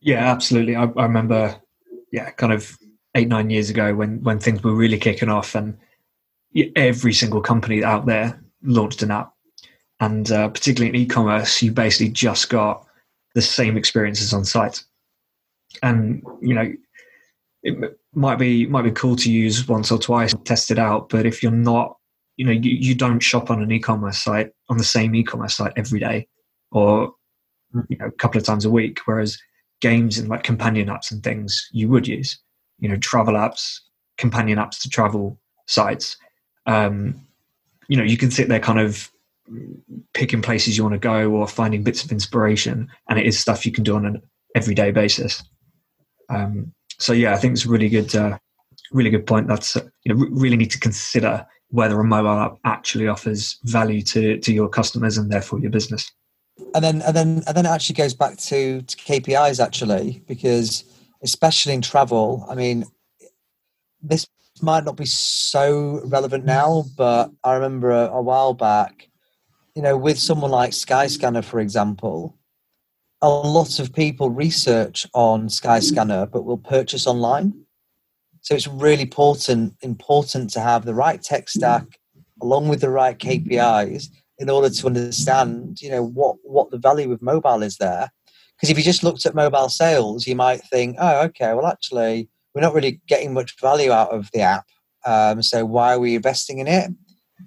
Yeah, 0.00 0.30
absolutely. 0.30 0.76
I, 0.76 0.84
I 0.84 1.04
remember, 1.04 1.56
yeah, 2.12 2.32
kind 2.32 2.52
of 2.52 2.76
eight 3.14 3.28
nine 3.28 3.48
years 3.48 3.70
ago 3.70 3.94
when 3.94 4.22
when 4.22 4.38
things 4.38 4.62
were 4.62 4.74
really 4.74 4.98
kicking 4.98 5.30
off, 5.30 5.54
and 5.54 5.78
every 6.76 7.14
single 7.14 7.40
company 7.40 7.82
out 7.82 8.04
there 8.04 8.38
launched 8.62 9.02
an 9.02 9.10
app, 9.10 9.32
and 10.02 10.32
uh, 10.32 10.48
particularly 10.48 10.88
in 10.88 11.00
e-commerce, 11.00 11.62
you 11.62 11.70
basically 11.70 12.10
just 12.10 12.50
got 12.50 12.84
the 13.36 13.40
same 13.40 13.76
experiences 13.76 14.34
on 14.34 14.44
site, 14.44 14.82
and 15.80 16.24
you 16.40 16.54
know 16.54 16.72
it 17.62 17.98
might 18.12 18.36
be 18.36 18.66
might 18.66 18.82
be 18.82 18.90
cool 18.90 19.14
to 19.14 19.30
use 19.30 19.68
once 19.68 19.92
or 19.92 19.98
twice 19.98 20.32
and 20.32 20.44
test 20.44 20.72
it 20.72 20.78
out, 20.78 21.08
but 21.08 21.24
if 21.24 21.40
you're 21.40 21.52
not, 21.52 21.96
you 22.36 22.44
know, 22.44 22.50
you, 22.50 22.72
you 22.72 22.96
don't 22.96 23.20
shop 23.20 23.48
on 23.48 23.62
an 23.62 23.70
e-commerce 23.70 24.18
site 24.18 24.50
on 24.68 24.76
the 24.76 24.84
same 24.84 25.14
e-commerce 25.14 25.54
site 25.54 25.72
every 25.76 26.00
day 26.00 26.26
or 26.72 27.12
you 27.88 27.96
know 27.96 28.06
a 28.06 28.12
couple 28.12 28.40
of 28.40 28.44
times 28.44 28.64
a 28.64 28.70
week, 28.70 28.98
whereas 29.04 29.38
games 29.80 30.18
and 30.18 30.28
like 30.28 30.42
companion 30.42 30.88
apps 30.88 31.12
and 31.12 31.22
things 31.22 31.68
you 31.70 31.88
would 31.88 32.08
use 32.08 32.38
you 32.80 32.88
know 32.88 32.96
travel 32.96 33.34
apps 33.34 33.78
companion 34.18 34.58
apps 34.58 34.80
to 34.80 34.88
travel 34.88 35.38
sites 35.66 36.16
um, 36.66 37.24
you 37.86 37.96
know 37.96 38.02
you 38.02 38.16
can 38.16 38.32
sit 38.32 38.48
there 38.48 38.60
kind 38.60 38.80
of 38.80 39.11
picking 40.14 40.40
places 40.40 40.76
you 40.76 40.82
want 40.82 40.94
to 40.94 40.98
go 40.98 41.30
or 41.30 41.46
finding 41.46 41.82
bits 41.82 42.04
of 42.04 42.12
inspiration 42.12 42.88
and 43.08 43.18
it 43.18 43.26
is 43.26 43.38
stuff 43.38 43.66
you 43.66 43.72
can 43.72 43.84
do 43.84 43.96
on 43.96 44.06
an 44.06 44.22
everyday 44.54 44.90
basis 44.90 45.42
um, 46.28 46.72
so 46.98 47.12
yeah 47.12 47.32
i 47.32 47.36
think 47.36 47.52
it's 47.52 47.66
really 47.66 47.88
good 47.88 48.14
uh, 48.14 48.38
really 48.92 49.10
good 49.10 49.26
point. 49.26 49.48
That's 49.48 49.76
uh, 49.76 49.88
you 50.04 50.14
know 50.14 50.26
really 50.30 50.56
need 50.56 50.70
to 50.70 50.80
consider 50.80 51.46
whether 51.68 51.98
a 51.98 52.04
mobile 52.04 52.38
app 52.38 52.58
actually 52.64 53.08
offers 53.08 53.58
value 53.64 54.02
to 54.02 54.38
to 54.38 54.52
your 54.52 54.68
customers 54.68 55.18
and 55.18 55.30
therefore 55.30 55.60
your 55.60 55.70
business. 55.70 56.10
And 56.74 56.84
then 56.84 57.02
and 57.02 57.16
then 57.16 57.42
and 57.46 57.56
then 57.56 57.66
it 57.66 57.70
actually 57.70 57.94
goes 57.94 58.14
back 58.14 58.36
to, 58.38 58.82
to 58.82 58.96
KPIs 58.96 59.62
actually 59.62 60.22
because 60.28 60.84
especially 61.22 61.72
in 61.72 61.82
travel, 61.82 62.46
I 62.48 62.54
mean, 62.54 62.84
this 64.02 64.26
might 64.60 64.84
not 64.84 64.96
be 64.96 65.06
so 65.06 66.02
relevant 66.04 66.44
now, 66.44 66.84
but 66.96 67.30
I 67.42 67.54
remember 67.54 67.90
a, 67.90 68.08
a 68.08 68.22
while 68.22 68.54
back, 68.54 69.08
you 69.74 69.82
know, 69.82 69.96
with 69.96 70.18
someone 70.18 70.50
like 70.50 70.72
Skyscanner, 70.72 71.44
for 71.44 71.60
example, 71.60 72.36
a 73.22 73.28
lot 73.28 73.78
of 73.78 73.92
people 73.92 74.30
research 74.30 75.06
on 75.14 75.48
Skyscanner 75.48 76.30
but 76.30 76.44
will 76.44 76.58
purchase 76.58 77.06
online. 77.06 77.54
So 78.40 78.54
it's 78.54 78.66
really 78.66 79.02
important 79.02 79.76
important 79.82 80.50
to 80.50 80.60
have 80.60 80.84
the 80.84 80.94
right 80.94 81.22
tech 81.22 81.48
stack 81.48 81.86
along 82.42 82.68
with 82.68 82.80
the 82.80 82.90
right 82.90 83.16
KPIs 83.16 84.08
in 84.38 84.50
order 84.50 84.68
to 84.68 84.86
understand, 84.86 85.80
you 85.80 85.90
know, 85.90 86.04
what 86.04 86.36
what 86.42 86.70
the 86.70 86.78
value 86.78 87.12
of 87.12 87.22
mobile 87.22 87.62
is 87.62 87.76
there. 87.76 88.10
Because 88.56 88.70
if 88.70 88.76
you 88.76 88.84
just 88.84 89.04
looked 89.04 89.24
at 89.24 89.34
mobile 89.34 89.68
sales, 89.68 90.26
you 90.26 90.36
might 90.36 90.62
think, 90.64 90.96
oh, 90.98 91.22
okay, 91.22 91.54
well, 91.54 91.66
actually, 91.66 92.28
we're 92.54 92.60
not 92.60 92.74
really 92.74 93.00
getting 93.08 93.32
much 93.32 93.58
value 93.60 93.92
out 93.92 94.10
of 94.10 94.28
the 94.32 94.40
app. 94.40 94.66
Um, 95.04 95.42
so 95.42 95.64
why 95.64 95.94
are 95.94 95.98
we 95.98 96.16
investing 96.16 96.58
in 96.58 96.68
it? 96.68 96.90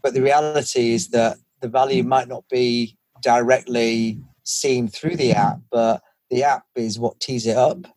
But 0.02 0.14
the 0.14 0.22
reality 0.22 0.94
is 0.94 1.10
that 1.10 1.38
the 1.66 1.70
value 1.70 2.04
might 2.04 2.28
not 2.28 2.44
be 2.48 2.96
directly 3.24 4.20
seen 4.44 4.88
through 4.88 5.16
the 5.16 5.34
app, 5.34 5.60
but 5.72 6.00
the 6.30 6.44
app 6.44 6.64
is 6.76 7.00
what 7.00 7.20
tees 7.20 7.48
it 7.48 7.58
up. 7.58 7.88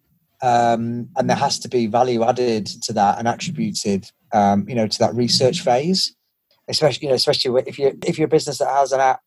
Um, 0.41 1.11
and 1.17 1.29
there 1.29 1.37
has 1.37 1.59
to 1.61 1.69
be 1.69 1.87
value 1.87 2.25
added 2.25 2.67
to 2.85 2.95
that 2.95 3.19
and 3.19 3.29
attributed, 3.29 4.11
um, 4.33 4.67
you 4.67 4.75
know, 4.75 4.87
to 4.87 4.99
that 5.01 5.15
research 5.15 5.61
phase. 5.61 6.15
Especially, 6.67 7.07
you 7.07 7.09
know, 7.11 7.15
especially 7.15 7.63
if 7.67 7.79
you 7.79 7.99
if 8.07 8.19
you're 8.19 8.27
a 8.27 8.37
business 8.37 8.59
that 8.59 8.69
has 8.69 8.93
an 8.93 9.01
app 9.01 9.21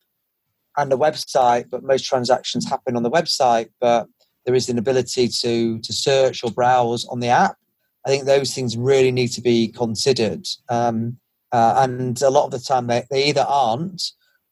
and 0.77 0.91
a 0.91 0.97
website, 0.97 1.69
but 1.69 1.83
most 1.83 2.05
transactions 2.05 2.67
happen 2.67 2.95
on 2.95 3.03
the 3.03 3.11
website, 3.11 3.69
but 3.79 4.07
there 4.45 4.55
is 4.55 4.69
an 4.69 4.79
ability 4.79 5.27
to 5.27 5.77
to 5.79 5.93
search 5.93 6.43
or 6.43 6.49
browse 6.49 7.05
on 7.05 7.19
the 7.19 7.27
app. 7.27 7.57
I 8.07 8.09
think 8.09 8.25
those 8.25 8.55
things 8.55 8.75
really 8.75 9.11
need 9.11 9.31
to 9.33 9.41
be 9.41 9.67
considered. 9.67 10.47
Um, 10.69 11.19
uh, 11.51 11.75
and 11.77 12.19
a 12.21 12.29
lot 12.29 12.45
of 12.45 12.51
the 12.51 12.59
time, 12.59 12.87
they, 12.87 13.03
they 13.11 13.25
either 13.27 13.45
aren't, 13.47 14.01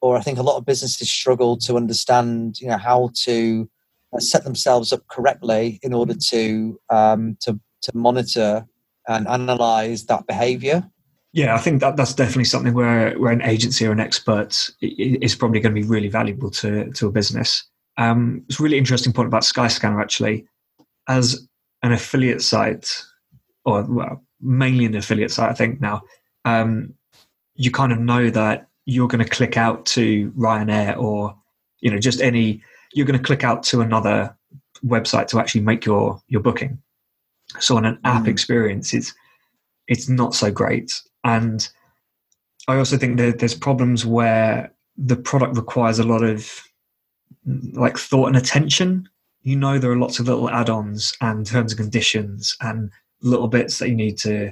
or 0.01 0.17
I 0.17 0.21
think 0.21 0.37
a 0.37 0.43
lot 0.43 0.57
of 0.57 0.65
businesses 0.65 1.09
struggle 1.09 1.57
to 1.57 1.75
understand, 1.75 2.59
you 2.59 2.67
know, 2.67 2.77
how 2.77 3.11
to 3.23 3.69
uh, 4.13 4.19
set 4.19 4.43
themselves 4.43 4.93
up 4.93 5.07
correctly 5.07 5.79
in 5.83 5.93
order 5.93 6.15
to 6.29 6.79
um, 6.89 7.37
to 7.41 7.59
to 7.81 7.91
monitor 7.95 8.65
and 9.07 9.27
analyze 9.27 10.05
that 10.05 10.27
behavior. 10.27 10.89
Yeah, 11.31 11.55
I 11.55 11.59
think 11.59 11.81
that 11.81 11.95
that's 11.95 12.13
definitely 12.13 12.45
something 12.45 12.73
where 12.73 13.17
where 13.19 13.31
an 13.31 13.41
agency 13.41 13.85
or 13.85 13.91
an 13.91 13.99
expert 13.99 14.69
is 14.81 15.35
probably 15.35 15.59
going 15.59 15.75
to 15.75 15.81
be 15.81 15.87
really 15.87 16.09
valuable 16.09 16.49
to 16.51 16.91
to 16.91 17.07
a 17.07 17.11
business. 17.11 17.63
Um, 17.97 18.43
it's 18.47 18.59
a 18.59 18.63
really 18.63 18.77
interesting 18.77 19.13
point 19.13 19.27
about 19.27 19.43
Skyscanner 19.43 20.01
actually, 20.01 20.47
as 21.07 21.47
an 21.83 21.91
affiliate 21.91 22.41
site 22.41 23.03
or 23.65 23.83
well, 23.83 24.23
mainly 24.41 24.85
an 24.85 24.95
affiliate 24.95 25.31
site, 25.31 25.49
I 25.49 25.53
think 25.53 25.81
now, 25.81 26.01
um, 26.45 26.93
you 27.55 27.71
kind 27.71 27.91
of 27.91 27.99
know 27.99 28.29
that 28.29 28.67
you're 28.89 29.07
going 29.07 29.23
to 29.23 29.29
click 29.29 29.55
out 29.55 29.85
to 29.85 30.31
Ryanair 30.31 30.97
or 30.97 31.35
you 31.79 31.91
know 31.91 31.99
just 31.99 32.21
any 32.21 32.63
you're 32.93 33.05
going 33.05 33.19
to 33.19 33.23
click 33.23 33.43
out 33.43 33.61
to 33.63 33.81
another 33.81 34.35
website 34.83 35.27
to 35.27 35.39
actually 35.39 35.61
make 35.61 35.85
your 35.85 36.21
your 36.27 36.41
booking. 36.41 36.81
So 37.59 37.77
on 37.77 37.85
an 37.85 37.99
app 38.03 38.23
mm. 38.23 38.27
experience, 38.27 38.93
it's 38.93 39.13
it's 39.87 40.09
not 40.09 40.33
so 40.33 40.51
great, 40.51 41.01
and 41.23 41.67
I 42.67 42.77
also 42.77 42.97
think 42.97 43.17
that 43.17 43.39
there's 43.39 43.55
problems 43.55 44.05
where 44.05 44.73
the 44.97 45.15
product 45.15 45.55
requires 45.55 45.99
a 45.99 46.03
lot 46.03 46.23
of 46.23 46.61
like 47.73 47.97
thought 47.97 48.27
and 48.27 48.37
attention. 48.37 49.07
You 49.43 49.55
know, 49.55 49.79
there 49.79 49.91
are 49.91 49.97
lots 49.97 50.19
of 50.19 50.27
little 50.27 50.49
add-ons 50.49 51.13
and 51.21 51.45
terms 51.45 51.71
and 51.71 51.79
conditions 51.79 52.55
and 52.61 52.91
little 53.21 53.47
bits 53.47 53.79
that 53.79 53.89
you 53.89 53.95
need 53.95 54.17
to 54.19 54.51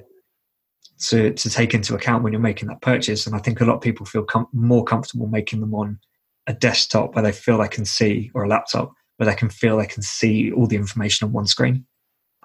to 1.00 1.34
to 1.34 1.50
take 1.50 1.74
into 1.74 1.96
account 1.96 2.24
when 2.24 2.34
you're 2.34 2.42
making 2.42 2.68
that 2.70 2.82
purchase. 2.82 3.28
And 3.28 3.36
I 3.36 3.40
think 3.40 3.62
a 3.62 3.66
lot 3.66 3.76
of 3.76 3.82
people 3.82 4.06
feel 4.06 4.24
com- 4.24 4.48
more 4.54 4.84
comfortable 4.84 5.28
making 5.28 5.62
them 5.62 5.74
on 5.74 6.00
a 6.48 6.54
desktop 6.54 7.14
where 7.14 7.24
they 7.24 7.32
feel 7.32 7.58
they 7.58 7.68
can 7.68 7.86
see, 7.86 8.32
or 8.34 8.44
a 8.44 8.48
laptop 8.48 8.94
where 9.18 9.28
they 9.28 9.36
can 9.36 9.50
feel 9.50 9.78
they 9.78 9.86
can 9.86 10.04
see 10.04 10.52
all 10.52 10.68
the 10.68 10.76
information 10.76 11.26
on 11.26 11.34
one 11.34 11.48
screen, 11.48 11.86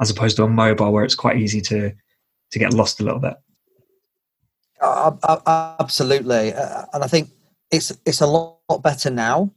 as 0.01 0.11
opposed 0.11 0.37
to 0.37 0.45
a 0.45 0.49
mobile 0.49 0.93
where 0.93 1.05
it's 1.05 1.15
quite 1.15 1.39
easy 1.39 1.61
to 1.61 1.93
to 2.51 2.59
get 2.59 2.75
lost 2.75 3.01
a 3.01 3.05
little 3.05 3.21
bit. 3.21 3.35
Uh, 4.81 5.13
absolutely, 5.79 6.53
uh, 6.53 6.85
and 6.93 7.05
I 7.05 7.07
think 7.07 7.31
it's 7.71 7.97
it's 8.05 8.21
a 8.21 8.27
lot 8.27 8.83
better 8.83 9.11
now 9.11 9.53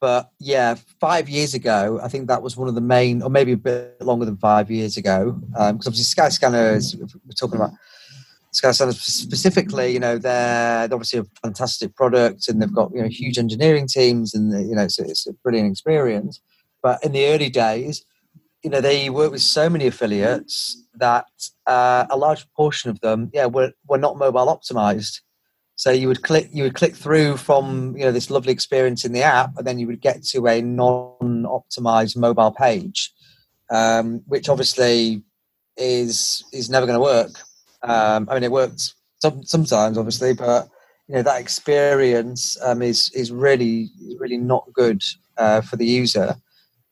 but 0.00 0.30
yeah, 0.38 0.76
five 0.98 1.28
years 1.28 1.52
ago, 1.52 2.00
I 2.02 2.08
think 2.08 2.28
that 2.28 2.40
was 2.40 2.56
one 2.56 2.68
of 2.68 2.74
the 2.74 2.80
main, 2.80 3.20
or 3.22 3.28
maybe 3.28 3.52
a 3.52 3.56
bit 3.56 4.00
longer 4.00 4.24
than 4.24 4.38
five 4.38 4.70
years 4.70 4.96
ago, 4.96 5.32
because 5.32 5.70
um, 5.70 5.80
obviously 5.86 6.22
Skyscanner 6.22 6.74
is 6.74 6.96
we're 6.96 7.32
talking 7.38 7.56
about 7.56 7.72
Skyscanner 8.52 8.94
specifically. 8.94 9.92
You 9.92 10.00
know, 10.00 10.18
they're, 10.18 10.84
obviously 10.84 11.20
a 11.20 11.24
fantastic 11.42 11.94
product, 11.94 12.48
and 12.48 12.60
they've 12.60 12.72
got 12.72 12.90
you 12.92 13.02
know 13.02 13.08
huge 13.08 13.38
engineering 13.38 13.86
teams, 13.86 14.34
and 14.34 14.52
you 14.68 14.74
know 14.74 14.84
it's, 14.84 14.98
it's 14.98 15.26
a 15.26 15.32
brilliant 15.32 15.70
experience. 15.70 16.40
But 16.82 17.04
in 17.04 17.12
the 17.12 17.26
early 17.26 17.50
days, 17.50 18.04
you 18.62 18.70
know, 18.70 18.80
they 18.80 19.10
work 19.10 19.30
with 19.32 19.42
so 19.42 19.70
many 19.70 19.86
affiliates 19.86 20.82
that 20.94 21.26
uh, 21.66 22.06
a 22.10 22.16
large 22.16 22.50
portion 22.52 22.90
of 22.90 23.00
them, 23.00 23.30
yeah, 23.32 23.46
were 23.46 23.72
were 23.86 23.98
not 23.98 24.18
mobile 24.18 24.46
optimized. 24.46 25.20
So 25.76 25.90
you 25.90 26.08
would 26.08 26.22
click 26.22 26.48
you 26.52 26.64
would 26.64 26.74
click 26.74 26.94
through 26.94 27.38
from 27.38 27.96
you 27.96 28.04
know 28.04 28.12
this 28.12 28.30
lovely 28.30 28.52
experience 28.52 29.04
in 29.04 29.12
the 29.12 29.22
app, 29.22 29.56
and 29.56 29.66
then 29.66 29.78
you 29.78 29.86
would 29.86 30.00
get 30.00 30.22
to 30.24 30.46
a 30.46 30.60
non-optimized 30.60 32.16
mobile 32.16 32.50
page, 32.50 33.12
um, 33.70 34.22
which 34.26 34.48
obviously 34.48 35.22
is 35.76 36.44
is 36.52 36.68
never 36.68 36.84
going 36.84 36.98
to 36.98 37.02
work. 37.02 37.30
Um, 37.82 38.28
I 38.30 38.34
mean, 38.34 38.44
it 38.44 38.52
works 38.52 38.94
some, 39.20 39.42
sometimes, 39.44 39.98
obviously, 39.98 40.34
but 40.34 40.68
you 41.08 41.16
know 41.16 41.22
that 41.22 41.40
experience 41.40 42.56
um, 42.62 42.82
is 42.82 43.10
is 43.14 43.32
really 43.32 43.90
really 44.18 44.36
not 44.36 44.64
good 44.72 45.02
uh, 45.36 45.60
for 45.60 45.76
the 45.76 45.86
user. 45.86 46.36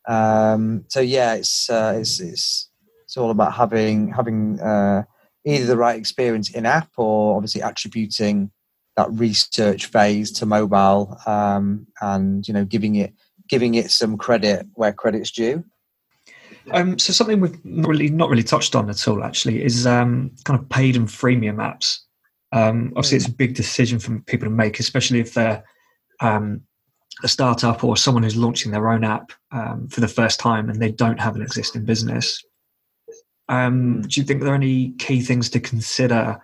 Um, 0.09 0.85
so 0.89 1.01
yeah, 1.01 1.35
it's, 1.35 1.71
uh, 1.71 1.95
it's 1.97 2.21
it's 2.21 2.69
it's 3.05 3.17
all 3.17 3.31
about 3.31 3.55
having 3.55 4.13
having 4.13 4.61
uh, 4.61 5.05
either 5.45 5.67
the 5.67 5.77
right 5.77 5.99
experience 5.99 6.51
in 6.51 6.67
app 6.67 6.91
or 6.97 7.37
obviously 7.37 7.61
attributing 7.61 8.51
that 8.97 9.11
research 9.13 9.87
phase 9.87 10.33
to 10.33 10.47
mobile 10.47 11.17
um, 11.27 11.87
and 12.01 12.47
you 12.49 12.53
know 12.53 12.65
giving 12.65 12.97
it 12.97 13.15
giving 13.49 13.75
it 13.75 13.91
some 13.91 14.19
credit 14.19 14.67
where 14.75 14.93
credit's 14.93 15.31
due 15.31 15.65
um, 16.73 16.99
so 16.99 17.13
something 17.13 17.41
we've 17.41 17.65
not 17.65 17.89
really 17.89 18.09
not 18.09 18.31
really 18.31 18.43
touched 18.43 18.75
on 18.75 18.89
at 18.91 19.09
all 19.09 19.25
actually 19.25 19.63
is 19.63 19.87
um, 19.87 20.31
kind 20.45 20.59
of 20.59 20.69
paid 20.69 20.97
and 20.97 21.09
freemium 21.09 21.57
apps 21.57 21.99
um, 22.53 22.93
obviously 22.97 23.17
it's 23.17 23.29
a 23.29 23.33
big 23.33 23.55
decision 23.55 23.99
for 23.99 24.19
people 24.21 24.47
to 24.47 24.55
make 24.55 24.79
especially 24.81 25.21
if 25.21 25.35
they're 25.35 25.63
um, 26.21 26.61
a 27.23 27.29
startup 27.29 27.83
or 27.83 27.97
someone 27.97 28.23
who's 28.23 28.37
launching 28.37 28.73
their 28.73 28.91
own 28.91 29.05
app 29.05 29.33
um, 29.53 29.89
for 29.89 30.01
the 30.01 30.09
first 30.09 30.39
time 30.39 30.69
and 30.69 30.81
they 30.81 30.91
don't 30.91 31.21
have 31.21 31.37
an 31.37 31.43
existing 31.43 31.85
business 31.85 32.43
um, 33.49 34.03
do 34.03 34.21
you 34.21 34.27
think 34.27 34.43
there 34.43 34.53
are 34.53 34.57
any 34.57 34.93
key 34.93 35.21
things 35.21 35.49
to 35.51 35.61
consider 35.61 36.41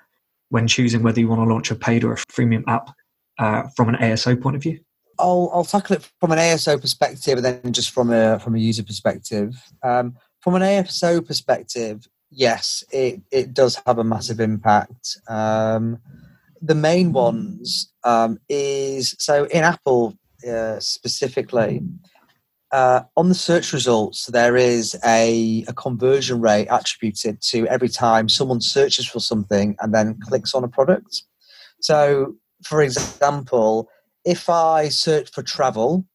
when 0.49 0.67
choosing 0.67 1.03
whether 1.03 1.21
you 1.21 1.29
want 1.29 1.41
to 1.41 1.53
launch 1.53 1.71
a 1.71 1.75
paid 1.75 2.05
or 2.05 2.13
a 2.13 2.17
freemium 2.17 2.65
app 2.67 2.91
uh, 3.39 3.65
from 3.77 3.89
an 3.89 3.97
ASO 3.97 4.41
point 4.41 4.57
of 4.57 4.63
view? 4.63 4.81
I'll, 5.19 5.51
I'll 5.53 5.65
tackle 5.65 5.97
it 5.97 6.11
from 6.21 6.33
an 6.33 6.39
ASO 6.39 6.81
perspective 6.81 7.39
and 7.39 7.45
then 7.45 7.73
just 7.73 7.91
from 7.91 8.13
a 8.13 8.39
from 8.39 8.55
a 8.55 8.59
user 8.59 8.83
perspective. 8.83 9.55
Um, 9.83 10.17
from 10.41 10.55
an 10.57 10.63
ASO 10.63 11.27
perspective, 11.27 12.07
yes, 12.31 12.85
it, 12.93 13.21
it 13.31 13.55
does 13.55 13.81
have 13.87 13.99
a 13.99 14.05
massive 14.05 14.41
impact. 14.41 15.17
Um, 15.29 15.99
the 16.61 16.75
main 16.75 17.13
ones 17.13 17.93
um, 18.05 18.39
is 18.49 19.15
so 19.19 19.45
in 19.47 19.65
Apple 19.65 20.17
uh, 20.49 20.79
specifically, 20.81 21.83
uh, 22.73 23.03
on 23.17 23.29
the 23.29 23.35
search 23.35 23.73
results, 23.73 24.27
there 24.27 24.57
is 24.57 24.97
a, 25.05 25.65
a, 25.69 25.73
conversion 25.75 26.41
rate 26.41 26.67
attributed 26.69 27.41
to 27.41 27.67
every 27.69 27.89
time 27.89 28.29
someone 28.29 28.61
searches 28.61 29.07
for 29.07 29.21
something 29.21 29.77
and 29.81 29.95
then 29.95 30.19
clicks 30.21 30.55
on 30.55 30.65
a 30.65 30.69
product. 30.69 31.23
So, 31.81 32.35
for 32.65 32.83
example, 32.83 33.89
if 34.25 34.49
I 34.49 34.89
search 34.89 35.31
for 35.31 35.43
travel 35.43 36.07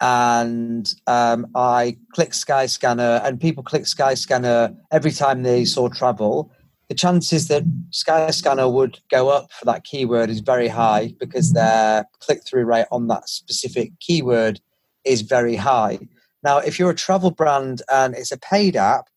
and 0.00 0.92
um, 1.06 1.46
I 1.54 1.96
click 2.14 2.30
Skyscanner 2.30 3.24
and 3.24 3.40
people 3.40 3.62
click 3.62 3.82
Skyscanner 3.82 4.76
every 4.92 5.10
time 5.10 5.42
they 5.42 5.64
saw 5.64 5.88
travel, 5.88 6.52
the 6.88 6.94
chances 6.94 7.48
that 7.48 7.64
Skyscanner 7.90 8.72
would 8.72 8.98
go 9.10 9.28
up 9.28 9.52
for 9.52 9.64
that 9.66 9.84
keyword 9.84 10.30
is 10.30 10.40
very 10.40 10.68
high 10.68 11.12
because 11.20 11.52
their 11.52 12.06
click 12.20 12.46
through 12.46 12.64
rate 12.64 12.86
on 12.90 13.08
that 13.08 13.28
specific 13.28 13.92
keyword 14.00 14.60
is 15.04 15.20
very 15.22 15.56
high. 15.56 15.98
Now, 16.42 16.58
if 16.58 16.78
you're 16.78 16.90
a 16.90 16.94
travel 16.94 17.30
brand 17.30 17.82
and 17.92 18.14
it's 18.14 18.32
a 18.32 18.38
paid 18.38 18.76
app 18.76 19.08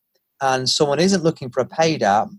and 0.42 0.70
someone 0.70 1.00
isn't 1.00 1.24
looking 1.24 1.50
for 1.50 1.62
a 1.62 1.66
paid 1.66 2.04
app, 2.04 2.30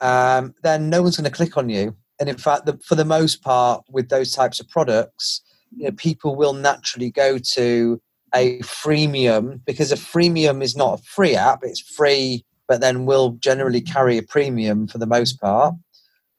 um, 0.00 0.54
then 0.62 0.90
no 0.90 1.02
one's 1.02 1.16
going 1.16 1.30
to 1.30 1.36
click 1.36 1.56
on 1.56 1.68
you. 1.68 1.94
And 2.18 2.28
in 2.28 2.36
fact, 2.38 2.66
the, 2.66 2.78
for 2.84 2.94
the 2.94 3.04
most 3.04 3.42
part, 3.42 3.84
with 3.90 4.08
those 4.08 4.32
types 4.32 4.60
of 4.60 4.68
products, 4.68 5.42
you 5.76 5.84
know, 5.84 5.92
people 5.92 6.34
will 6.34 6.52
naturally 6.52 7.10
go 7.10 7.38
to 7.38 8.00
a 8.34 8.58
freemium 8.60 9.60
because 9.66 9.92
a 9.92 9.96
freemium 9.96 10.62
is 10.62 10.76
not 10.76 11.00
a 11.00 11.02
free 11.02 11.34
app; 11.34 11.60
it's 11.62 11.80
free, 11.80 12.44
but 12.68 12.80
then 12.80 13.06
will 13.06 13.32
generally 13.32 13.80
carry 13.80 14.18
a 14.18 14.22
premium 14.22 14.86
for 14.86 14.98
the 14.98 15.06
most 15.06 15.40
part. 15.40 15.74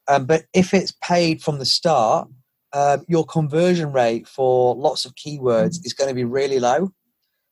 Um, 0.07 0.25
but 0.25 0.45
if 0.53 0.73
it's 0.73 0.93
paid 1.03 1.41
from 1.41 1.59
the 1.59 1.65
start, 1.65 2.29
um, 2.73 3.05
your 3.07 3.25
conversion 3.25 3.91
rate 3.91 4.27
for 4.27 4.75
lots 4.75 5.05
of 5.05 5.15
keywords 5.15 5.85
is 5.85 5.93
going 5.93 6.09
to 6.09 6.15
be 6.15 6.23
really 6.23 6.59
low. 6.59 6.91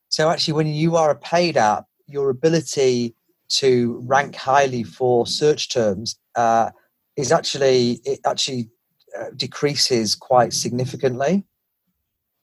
So 0.10 0.30
actually, 0.30 0.54
when 0.54 0.68
you 0.68 0.96
are 0.96 1.10
a 1.10 1.16
paid 1.16 1.58
app, 1.58 1.86
your 2.08 2.30
ability 2.30 3.16
to 3.48 4.02
rank 4.06 4.36
highly 4.36 4.84
for 4.84 5.28
search 5.28 5.70
terms 5.70 6.18
uh, 6.36 6.72
is 7.16 7.32
actually 7.32 8.02
it 8.06 8.20
actually 8.26 8.70
uh, 9.18 9.26
decreases 9.36 10.16
quite 10.16 10.54
significantly. 10.54 11.46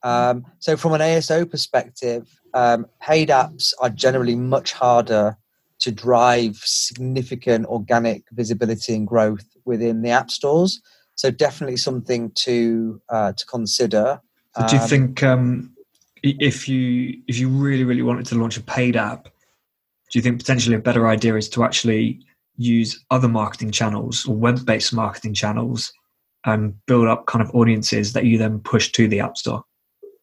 Um, 0.03 0.45
so 0.59 0.75
from 0.75 0.93
an 0.93 1.01
ASO 1.01 1.49
perspective, 1.49 2.41
um, 2.53 2.87
paid 3.01 3.29
apps 3.29 3.73
are 3.79 3.89
generally 3.89 4.35
much 4.35 4.73
harder 4.73 5.37
to 5.79 5.91
drive 5.91 6.57
significant 6.63 7.65
organic 7.67 8.23
visibility 8.31 8.95
and 8.95 9.07
growth 9.07 9.45
within 9.65 10.01
the 10.01 10.09
app 10.09 10.29
stores. 10.29 10.81
So 11.15 11.31
definitely 11.31 11.77
something 11.77 12.31
to 12.31 13.01
uh, 13.09 13.33
to 13.33 13.45
consider. 13.45 14.19
Do 14.67 14.75
you 14.75 14.81
um, 14.81 14.87
think 14.87 15.23
um, 15.23 15.73
if 16.23 16.67
you 16.67 17.21
if 17.27 17.37
you 17.37 17.49
really 17.49 17.83
really 17.83 18.01
wanted 18.01 18.25
to 18.27 18.35
launch 18.35 18.57
a 18.57 18.61
paid 18.61 18.95
app, 18.95 19.25
do 19.25 20.19
you 20.19 20.21
think 20.21 20.39
potentially 20.39 20.75
a 20.75 20.79
better 20.79 21.07
idea 21.07 21.35
is 21.35 21.49
to 21.49 21.63
actually 21.63 22.25
use 22.55 23.03
other 23.09 23.27
marketing 23.27 23.71
channels 23.71 24.25
or 24.25 24.35
web 24.35 24.65
based 24.65 24.93
marketing 24.93 25.33
channels 25.33 25.91
and 26.45 26.73
build 26.85 27.07
up 27.07 27.25
kind 27.25 27.41
of 27.41 27.53
audiences 27.55 28.13
that 28.13 28.25
you 28.25 28.37
then 28.37 28.59
push 28.59 28.91
to 28.91 29.07
the 29.07 29.19
app 29.19 29.37
store? 29.37 29.63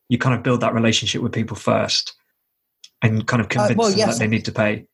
You 0.08 0.18
kind 0.18 0.34
of 0.34 0.42
build 0.42 0.60
that 0.60 0.74
relationship 0.74 1.22
with 1.22 1.32
people 1.32 1.56
first 1.56 2.14
and 3.02 3.26
kind 3.26 3.40
of 3.40 3.46
uh, 3.46 3.48
convince 3.48 3.72
uh, 3.72 3.74
well, 3.78 3.90
yes. 3.90 3.98
them 3.98 4.08
that 4.10 4.18
they 4.18 4.26
need 4.28 4.44
to 4.44 4.52
pay 4.52 4.86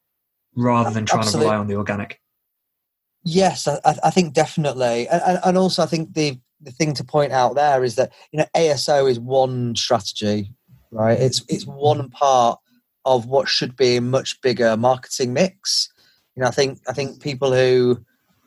rather 0.57 0.91
than 0.91 1.07
trying 1.07 1.21
Absolutely. 1.21 1.47
to 1.47 1.51
rely 1.51 1.61
on 1.61 1.69
the 1.69 1.77
organic. 1.77 2.21
Yes, 3.25 3.67
I, 3.67 3.81
I 4.05 4.11
think 4.11 4.35
definitely, 4.35 5.09
and, 5.09 5.41
and, 5.45 5.59
also 5.59 5.83
I 5.83 5.87
think 5.87 6.15
the 6.15 6.39
the 6.61 6.71
thing 6.71 6.95
to 6.95 7.03
point 7.03 7.33
out 7.33 7.57
there 7.57 7.83
is 7.83 7.97
that 7.97 8.13
you 8.31 8.39
know 8.39 8.47
ASO 8.55 9.11
is 9.11 9.19
one 9.19 9.75
strategy, 9.75 10.53
right? 10.93 11.19
It's 11.19 11.43
it's 11.49 11.67
one 11.67 12.09
part 12.11 12.61
of 13.05 13.27
what 13.27 13.49
should 13.49 13.75
be 13.77 13.97
a 13.97 14.01
much 14.01 14.41
bigger 14.43 14.77
marketing 14.77 15.33
mix. 15.33 15.93
You 16.37 16.43
know, 16.43 16.49
I 16.49 16.53
think 16.53 16.79
I 16.89 16.93
think 16.93 17.21
people 17.21 17.53
who 17.53 17.99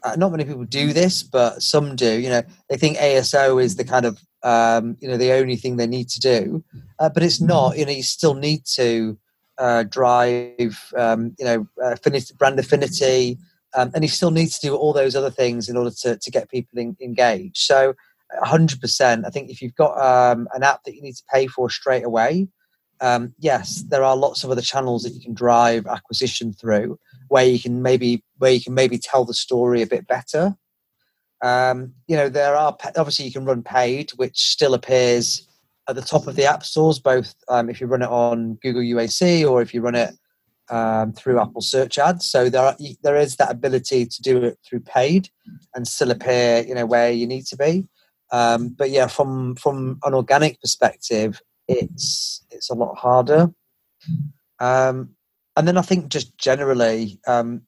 uh, 0.03 0.15
not 0.15 0.31
many 0.31 0.45
people 0.45 0.63
do 0.63 0.93
this, 0.93 1.23
but 1.23 1.61
some 1.61 1.95
do. 1.95 2.19
You 2.19 2.29
know, 2.29 2.43
they 2.69 2.77
think 2.77 2.97
ASO 2.97 3.61
is 3.61 3.75
the 3.75 3.83
kind 3.83 4.05
of 4.05 4.19
um, 4.43 4.95
you 5.01 5.09
know 5.09 5.17
the 5.17 5.33
only 5.33 5.55
thing 5.55 5.77
they 5.77 5.87
need 5.87 6.09
to 6.09 6.19
do, 6.19 6.63
uh, 6.99 7.09
but 7.09 7.23
it's 7.23 7.41
not. 7.41 7.77
You 7.77 7.85
know, 7.85 7.91
you 7.91 8.03
still 8.03 8.35
need 8.35 8.65
to 8.75 9.17
uh, 9.59 9.83
drive, 9.83 10.93
um, 10.97 11.35
you 11.37 11.45
know, 11.45 11.67
uh, 11.83 11.95
brand 12.37 12.59
affinity, 12.59 13.37
um, 13.75 13.91
and 13.93 14.03
you 14.03 14.07
still 14.07 14.31
need 14.31 14.47
to 14.47 14.59
do 14.61 14.75
all 14.75 14.93
those 14.93 15.15
other 15.15 15.29
things 15.29 15.69
in 15.69 15.77
order 15.77 15.91
to, 16.01 16.17
to 16.17 16.31
get 16.31 16.49
people 16.49 16.79
in, 16.79 16.95
engaged. 17.01 17.57
So, 17.57 17.93
100%, 18.41 19.25
I 19.25 19.29
think 19.29 19.49
if 19.49 19.61
you've 19.61 19.75
got 19.75 19.99
um, 19.99 20.47
an 20.53 20.63
app 20.63 20.83
that 20.85 20.95
you 20.95 21.01
need 21.01 21.15
to 21.15 21.23
pay 21.31 21.47
for 21.47 21.69
straight 21.69 22.05
away, 22.05 22.47
um, 23.01 23.33
yes, 23.39 23.83
there 23.89 24.03
are 24.03 24.15
lots 24.15 24.43
of 24.43 24.51
other 24.51 24.61
channels 24.61 25.03
that 25.03 25.13
you 25.13 25.21
can 25.21 25.33
drive 25.33 25.85
acquisition 25.87 26.53
through, 26.53 26.99
where 27.29 27.45
you 27.45 27.59
can 27.59 27.81
maybe 27.81 28.23
where 28.37 28.51
you 28.51 28.61
can 28.61 28.73
maybe 28.73 28.97
tell 28.97 29.25
the 29.25 29.33
story 29.33 29.81
a 29.81 29.87
bit 29.87 30.07
better. 30.07 30.55
Um, 31.41 31.93
you 32.07 32.17
know, 32.17 32.29
there 32.29 32.55
are 32.55 32.75
obviously 32.97 33.25
you 33.25 33.31
can 33.31 33.45
run 33.45 33.63
paid, 33.63 34.11
which 34.11 34.37
still 34.37 34.73
appears 34.73 35.47
at 35.87 35.95
the 35.95 36.01
top 36.01 36.27
of 36.27 36.35
the 36.35 36.45
app 36.45 36.63
stores, 36.63 36.99
both 36.99 37.33
um, 37.47 37.69
if 37.69 37.81
you 37.81 37.87
run 37.87 38.01
it 38.01 38.09
on 38.09 38.55
Google 38.61 38.81
UAC 38.81 39.49
or 39.49 39.61
if 39.61 39.73
you 39.73 39.81
run 39.81 39.95
it 39.95 40.13
um, 40.69 41.13
through 41.13 41.39
Apple 41.39 41.61
Search 41.61 41.97
Ads. 41.97 42.25
So 42.25 42.49
there 42.49 42.61
are, 42.61 42.77
there 43.01 43.15
is 43.15 43.37
that 43.37 43.51
ability 43.51 44.05
to 44.05 44.21
do 44.21 44.43
it 44.43 44.59
through 44.65 44.81
paid 44.81 45.29
and 45.73 45.87
still 45.87 46.11
appear, 46.11 46.63
you 46.67 46.75
know, 46.75 46.85
where 46.85 47.11
you 47.11 47.25
need 47.25 47.45
to 47.47 47.57
be. 47.57 47.87
Um, 48.31 48.69
but 48.69 48.91
yeah, 48.91 49.07
from 49.07 49.55
from 49.55 49.99
an 50.03 50.13
organic 50.13 50.61
perspective, 50.61 51.41
it's 51.67 52.45
it's 52.51 52.69
a 52.69 52.75
lot 52.75 52.95
harder. 52.95 53.51
Um, 54.59 55.15
and 55.59 55.67
then 55.67 55.77
I 55.77 55.81
think 55.81 56.07
just 56.07 56.37
generally, 56.37 57.19
um, 57.27 57.63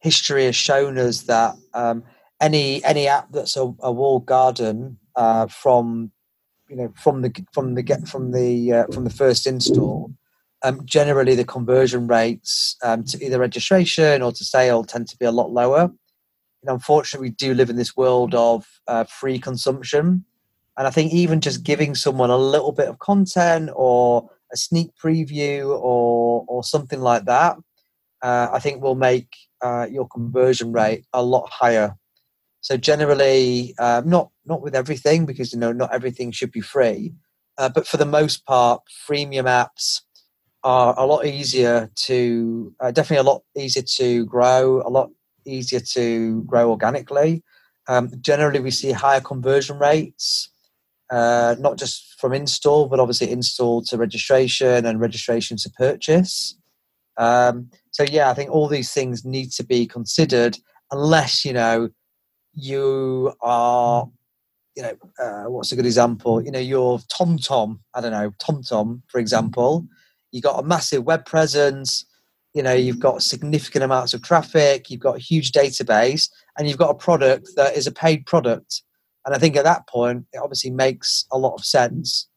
history 0.00 0.44
has 0.44 0.54
shown 0.54 0.98
us 0.98 1.22
that 1.22 1.54
um, 1.72 2.04
any 2.42 2.84
any 2.84 3.08
app 3.08 3.32
that's 3.32 3.56
a, 3.56 3.72
a 3.80 3.90
walled 3.90 4.26
garden 4.26 4.98
uh, 5.16 5.46
from 5.46 6.12
you 6.68 6.76
know 6.76 6.92
from 6.94 7.22
the 7.22 7.32
from 7.54 7.74
the 7.74 7.82
get 7.82 8.06
from 8.06 8.32
the 8.32 8.70
uh, 8.70 8.86
from 8.92 9.04
the 9.04 9.10
first 9.10 9.46
install 9.46 10.12
um, 10.62 10.84
generally 10.84 11.34
the 11.34 11.44
conversion 11.46 12.06
rates 12.06 12.76
um, 12.82 13.02
to 13.04 13.24
either 13.24 13.38
registration 13.38 14.20
or 14.20 14.30
to 14.30 14.44
sale 14.44 14.84
tend 14.84 15.08
to 15.08 15.16
be 15.16 15.24
a 15.24 15.32
lot 15.32 15.50
lower. 15.50 15.84
And 15.84 16.68
unfortunately 16.70 17.30
we 17.30 17.34
do 17.34 17.54
live 17.54 17.70
in 17.70 17.76
this 17.76 17.96
world 17.96 18.34
of 18.34 18.66
uh, 18.86 19.04
free 19.04 19.38
consumption. 19.38 20.26
And 20.76 20.86
i 20.86 20.90
think 20.90 21.12
even 21.12 21.40
just 21.40 21.62
giving 21.62 21.94
someone 21.94 22.30
a 22.30 22.36
little 22.36 22.72
bit 22.72 22.88
of 22.88 22.98
content 22.98 23.70
or 23.74 24.28
a 24.52 24.56
sneak 24.56 24.90
preview 25.02 25.68
or 25.68 26.44
or 26.48 26.64
something 26.64 27.00
like 27.00 27.24
that 27.24 27.56
uh, 28.22 28.48
i 28.52 28.58
think 28.58 28.82
will 28.82 28.94
make 28.94 29.28
uh, 29.62 29.86
your 29.90 30.08
conversion 30.08 30.72
rate 30.72 31.04
a 31.12 31.22
lot 31.22 31.48
higher 31.50 31.96
so 32.62 32.76
generally, 32.76 33.74
um, 33.78 34.08
not 34.08 34.30
not 34.46 34.62
with 34.62 34.76
everything 34.76 35.26
because 35.26 35.52
you 35.52 35.58
know 35.58 35.72
not 35.72 35.92
everything 35.92 36.30
should 36.30 36.52
be 36.52 36.60
free, 36.60 37.12
uh, 37.58 37.68
but 37.68 37.88
for 37.88 37.96
the 37.96 38.06
most 38.06 38.46
part, 38.46 38.82
freemium 39.06 39.44
apps 39.46 40.00
are 40.62 40.94
a 40.96 41.04
lot 41.04 41.26
easier 41.26 41.90
to 42.06 42.72
uh, 42.78 42.92
definitely 42.92 43.16
a 43.16 43.30
lot 43.30 43.42
easier 43.58 43.82
to 43.82 44.24
grow, 44.26 44.80
a 44.86 44.90
lot 44.90 45.10
easier 45.44 45.80
to 45.80 46.42
grow 46.44 46.70
organically. 46.70 47.42
Um, 47.88 48.12
generally, 48.20 48.60
we 48.60 48.70
see 48.70 48.92
higher 48.92 49.20
conversion 49.20 49.80
rates, 49.80 50.51
uh, 51.12 51.54
not 51.58 51.76
just 51.76 52.18
from 52.18 52.32
install, 52.32 52.88
but 52.88 52.98
obviously 52.98 53.30
install 53.30 53.82
to 53.82 53.98
registration 53.98 54.86
and 54.86 54.98
registration 54.98 55.58
to 55.58 55.70
purchase. 55.70 56.56
Um, 57.18 57.70
so 57.90 58.04
yeah, 58.04 58.30
I 58.30 58.34
think 58.34 58.50
all 58.50 58.66
these 58.66 58.92
things 58.92 59.22
need 59.22 59.52
to 59.52 59.62
be 59.62 59.86
considered, 59.86 60.56
unless 60.90 61.44
you 61.44 61.52
know 61.52 61.90
you 62.54 63.34
are 63.42 64.08
you 64.74 64.82
know 64.82 64.96
uh, 65.18 65.50
what's 65.50 65.70
a 65.70 65.76
good 65.76 65.84
example? 65.84 66.42
You 66.42 66.50
know 66.50 66.58
your 66.58 66.98
TomTom 66.98 67.78
i 67.94 68.00
don't 68.00 68.12
know 68.12 68.32
TomTom 68.42 69.02
for 69.08 69.20
example. 69.20 69.86
You've 70.30 70.44
got 70.44 70.64
a 70.64 70.66
massive 70.66 71.04
web 71.04 71.26
presence 71.26 72.06
you 72.54 72.62
know 72.62 72.72
you've 72.72 73.00
got 73.00 73.22
significant 73.22 73.84
amounts 73.84 74.14
of 74.14 74.22
traffic 74.22 74.90
you've 74.90 75.00
got 75.00 75.16
a 75.16 75.20
huge 75.20 75.52
database 75.52 76.28
and 76.56 76.68
you've 76.68 76.78
got 76.78 76.90
a 76.90 76.94
product 76.94 77.48
that 77.56 77.76
is 77.76 77.86
a 77.86 77.92
paid 77.92 78.26
product 78.26 78.82
and 79.24 79.34
i 79.34 79.38
think 79.38 79.56
at 79.56 79.64
that 79.64 79.86
point 79.88 80.26
it 80.32 80.38
obviously 80.38 80.70
makes 80.70 81.26
a 81.32 81.38
lot 81.38 81.54
of 81.54 81.64
sense 81.64 82.28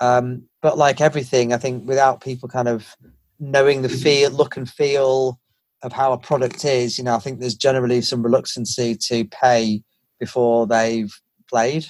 um, 0.00 0.42
but 0.60 0.76
like 0.76 1.00
everything 1.00 1.52
i 1.52 1.56
think 1.56 1.86
without 1.86 2.20
people 2.20 2.48
kind 2.48 2.68
of 2.68 2.96
knowing 3.38 3.82
the 3.82 3.88
feel 3.88 4.30
look 4.30 4.56
and 4.56 4.68
feel 4.68 5.38
of 5.82 5.92
how 5.92 6.12
a 6.12 6.18
product 6.18 6.64
is, 6.64 6.96
you 6.96 7.04
know, 7.04 7.14
I 7.14 7.18
think 7.18 7.40
there's 7.40 7.54
generally 7.54 8.00
some 8.00 8.22
reluctancy 8.22 8.94
to 8.94 9.24
pay 9.26 9.82
before 10.20 10.66
they've 10.66 11.12
played. 11.48 11.86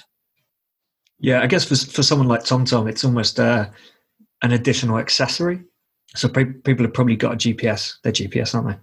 Yeah, 1.19 1.41
I 1.41 1.47
guess 1.47 1.63
for 1.63 1.75
for 1.75 2.03
someone 2.03 2.27
like 2.27 2.43
TomTom, 2.43 2.89
it's 2.89 3.05
almost 3.05 3.39
uh, 3.39 3.67
an 4.41 4.51
additional 4.51 4.97
accessory. 4.97 5.61
So 6.15 6.27
people 6.27 6.85
have 6.85 6.93
probably 6.93 7.15
got 7.15 7.33
a 7.33 7.37
GPS, 7.37 7.95
their 8.03 8.11
GPS, 8.11 8.53
aren't 8.53 8.67
they? 8.67 8.75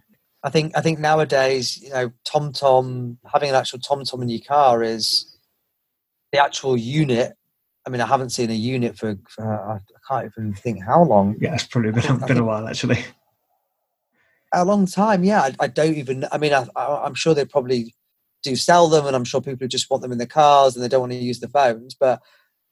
I 0.42 0.50
think 0.50 0.76
I 0.76 0.80
think 0.80 1.01
nowadays, 1.01 1.82
you 1.82 1.90
know, 1.90 2.12
TomTom 2.26 3.18
having 3.30 3.51
an 3.51 3.57
actual 3.57 3.80
TomTom 3.80 4.22
in 4.22 4.28
your 4.28 4.40
car 4.40 4.82
is 4.82 5.30
the 6.33 6.43
actual 6.43 6.76
unit. 6.76 7.35
I 7.87 7.91
mean, 7.91 8.01
I 8.01 8.07
haven't 8.07 8.31
seen 8.31 8.51
a 8.51 8.55
unit 8.55 8.99
for, 8.99 9.16
for 9.28 9.45
I 9.45 9.78
can't 10.09 10.31
even 10.37 10.55
think 10.55 10.85
how 10.85 11.03
long. 11.03 11.37
Yeah, 11.41 11.55
it's 11.55 11.64
probably 11.64 11.93
been, 11.93 12.18
been 12.26 12.39
a 12.39 12.45
while 12.45 12.68
actually 12.68 13.05
a 14.53 14.64
long 14.64 14.87
time. 14.87 15.24
Yeah, 15.24 15.43
I, 15.43 15.55
I 15.61 15.66
don't 15.66 15.95
even. 15.95 16.26
I 16.33 16.39
mean, 16.39 16.53
I, 16.53 16.66
am 16.76 17.14
sure 17.14 17.35
they 17.35 17.45
probably 17.45 17.95
do 18.43 18.57
sell 18.57 18.89
them, 18.89 19.07
and 19.07 19.14
I'm 19.14 19.24
sure 19.24 19.41
people 19.41 19.68
just 19.68 19.91
want 19.91 20.03
them 20.03 20.12
in 20.12 20.18
their 20.18 20.26
cars 20.26 20.74
and 20.74 20.85
they 20.85 20.89
don't 20.89 21.01
want 21.01 21.12
to 21.12 21.18
use 21.18 21.41
the 21.41 21.49
phones. 21.49 21.95
But 21.95 22.20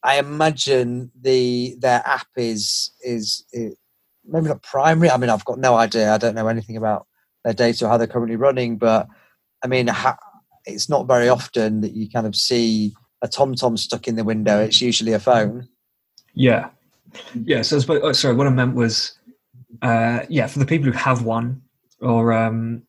I 0.02 0.18
imagine 0.18 1.10
the 1.18 1.76
their 1.78 2.02
app 2.04 2.28
is 2.36 2.92
is, 3.04 3.44
is 3.52 3.76
maybe 4.24 4.48
not 4.48 4.62
primary. 4.62 5.10
I 5.10 5.16
mean, 5.16 5.30
I've 5.30 5.44
got 5.44 5.58
no 5.58 5.76
idea. 5.76 6.12
I 6.12 6.18
don't 6.18 6.34
know 6.34 6.48
anything 6.48 6.76
about 6.76 7.06
their 7.44 7.54
data 7.54 7.86
or 7.86 7.88
how 7.88 7.96
they're 7.96 8.06
currently 8.06 8.36
running. 8.36 8.78
But 8.78 9.08
I 9.62 9.68
mean, 9.68 9.90
it's 10.66 10.88
not 10.88 11.06
very 11.06 11.28
often 11.28 11.80
that 11.82 11.92
you 11.92 12.10
kind 12.10 12.26
of 12.26 12.34
see 12.34 12.94
a 13.22 13.28
TomTom 13.28 13.78
stuck 13.78 14.08
in 14.08 14.16
the 14.16 14.24
window. 14.24 14.60
It's 14.60 14.80
usually 14.80 15.12
a 15.12 15.18
phone. 15.18 15.68
Yeah, 16.34 16.70
yeah. 17.34 17.62
So, 17.62 17.80
oh, 17.88 18.12
sorry, 18.12 18.34
what 18.34 18.46
I 18.46 18.50
meant 18.50 18.74
was, 18.74 19.18
uh, 19.82 20.20
yeah, 20.28 20.46
for 20.46 20.58
the 20.58 20.66
people 20.66 20.90
who 20.90 20.96
have 20.96 21.24
one, 21.24 21.62
or 22.00 22.32
um, 22.32 22.82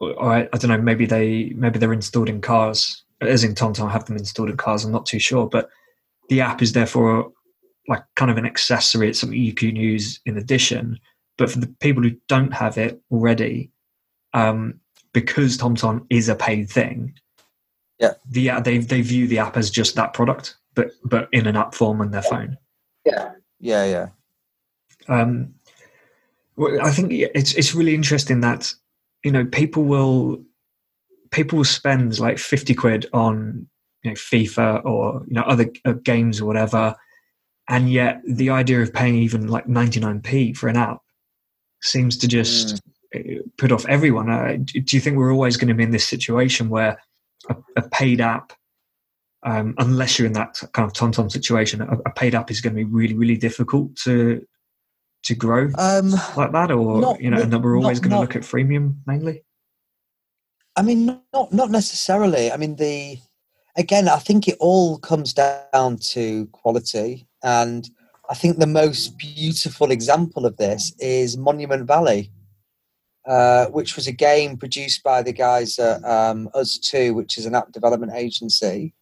or 0.00 0.32
I, 0.32 0.48
I 0.52 0.58
don't 0.58 0.70
know, 0.70 0.78
maybe 0.78 1.06
they 1.06 1.52
maybe 1.56 1.78
they're 1.78 1.92
installed 1.92 2.28
in 2.28 2.40
cars, 2.40 3.02
as 3.20 3.44
in 3.44 3.54
TomTom 3.54 3.90
have 3.90 4.04
them 4.06 4.16
installed 4.16 4.50
in 4.50 4.56
cars. 4.56 4.84
I'm 4.84 4.92
not 4.92 5.06
too 5.06 5.18
sure, 5.18 5.48
but 5.48 5.70
the 6.28 6.40
app 6.40 6.62
is 6.62 6.72
therefore 6.72 7.32
like 7.88 8.02
kind 8.16 8.30
of 8.30 8.38
an 8.38 8.46
accessory. 8.46 9.08
It's 9.08 9.20
something 9.20 9.38
you 9.38 9.54
can 9.54 9.76
use 9.76 10.20
in 10.24 10.38
addition. 10.38 10.98
But 11.36 11.50
for 11.50 11.58
the 11.58 11.66
people 11.80 12.02
who 12.02 12.12
don't 12.28 12.54
have 12.54 12.78
it 12.78 13.00
already, 13.10 13.70
um, 14.34 14.80
because 15.12 15.58
TomTom 15.58 16.06
is 16.10 16.28
a 16.28 16.36
paid 16.36 16.70
thing, 16.70 17.14
yeah, 17.98 18.14
the 18.28 18.50
they 18.62 18.78
they 18.78 19.00
view 19.02 19.26
the 19.26 19.38
app 19.38 19.56
as 19.56 19.70
just 19.70 19.94
that 19.96 20.14
product, 20.14 20.56
but 20.74 20.90
but 21.04 21.28
in 21.32 21.46
an 21.46 21.56
app 21.56 21.74
form 21.74 22.00
on 22.00 22.10
their 22.10 22.22
phone. 22.22 22.56
Yeah, 23.04 23.32
yeah, 23.60 23.84
yeah. 23.84 24.08
Um, 25.08 25.54
well, 26.56 26.84
I 26.84 26.90
think 26.90 27.12
it's 27.12 27.54
it's 27.54 27.74
really 27.74 27.94
interesting 27.94 28.40
that 28.40 28.72
you 29.22 29.30
know 29.30 29.44
people 29.44 29.84
will 29.84 30.42
people 31.30 31.58
will 31.58 31.64
spend 31.64 32.18
like 32.18 32.38
fifty 32.38 32.74
quid 32.74 33.06
on 33.12 33.66
you 34.02 34.10
know 34.10 34.14
FIFA 34.14 34.84
or 34.84 35.22
you 35.26 35.34
know 35.34 35.42
other 35.42 35.70
uh, 35.84 35.92
games 35.92 36.40
or 36.40 36.46
whatever, 36.46 36.96
and 37.68 37.90
yet 37.90 38.20
the 38.26 38.50
idea 38.50 38.82
of 38.82 38.92
paying 38.92 39.14
even 39.14 39.48
like 39.48 39.68
ninety 39.68 40.00
nine 40.00 40.20
p 40.20 40.52
for 40.52 40.68
an 40.68 40.76
app 40.76 40.98
seems 41.82 42.16
to 42.18 42.26
just 42.26 42.82
mm. 43.14 43.40
put 43.56 43.70
off 43.70 43.86
everyone. 43.86 44.30
Uh, 44.30 44.56
do 44.56 44.96
you 44.96 45.00
think 45.00 45.16
we're 45.16 45.32
always 45.32 45.56
going 45.56 45.68
to 45.68 45.74
be 45.74 45.84
in 45.84 45.90
this 45.90 46.06
situation 46.06 46.68
where 46.68 46.98
a, 47.48 47.56
a 47.76 47.88
paid 47.88 48.20
app 48.20 48.52
um, 49.44 49.74
unless 49.78 50.18
you're 50.18 50.26
in 50.26 50.32
that 50.32 50.60
kind 50.72 50.86
of 50.86 50.92
TomTom 50.94 51.30
situation, 51.30 51.82
a, 51.82 51.98
a, 52.06 52.10
paid 52.12 52.34
app 52.34 52.50
is 52.50 52.60
going 52.60 52.74
to 52.74 52.84
be 52.84 52.90
really, 52.90 53.14
really 53.14 53.36
difficult 53.36 53.94
to 53.96 54.44
to 55.24 55.34
grow 55.34 55.70
um, 55.78 56.10
like 56.36 56.52
that, 56.52 56.70
or 56.70 57.00
not, 57.00 57.20
you 57.20 57.30
know, 57.30 57.40
and 57.40 57.52
that 57.52 57.58
we're 57.60 57.78
always 57.78 58.00
going 58.00 58.10
to 58.10 58.20
look 58.20 58.36
at 58.36 58.42
freemium 58.42 58.96
mainly. 59.06 59.42
I 60.76 60.82
mean, 60.82 61.20
not 61.32 61.52
not 61.52 61.70
necessarily. 61.70 62.50
I 62.50 62.56
mean, 62.56 62.76
the 62.76 63.18
again, 63.76 64.08
I 64.08 64.18
think 64.18 64.48
it 64.48 64.56
all 64.60 64.98
comes 64.98 65.34
down 65.34 65.98
to 65.98 66.46
quality, 66.52 67.26
and 67.42 67.88
I 68.30 68.34
think 68.34 68.58
the 68.58 68.66
most 68.66 69.18
beautiful 69.18 69.90
example 69.90 70.46
of 70.46 70.56
this 70.56 70.94
is 70.98 71.36
Monument 71.36 71.86
Valley, 71.86 72.30
uh, 73.26 73.66
which 73.66 73.96
was 73.96 74.06
a 74.06 74.12
game 74.12 74.56
produced 74.56 75.02
by 75.02 75.22
the 75.22 75.32
guys 75.32 75.78
at 75.78 76.04
um, 76.04 76.48
Ustwo, 76.54 77.14
which 77.14 77.38
is 77.38 77.46
an 77.46 77.54
app 77.54 77.72
development 77.72 78.12
agency, 78.14 78.94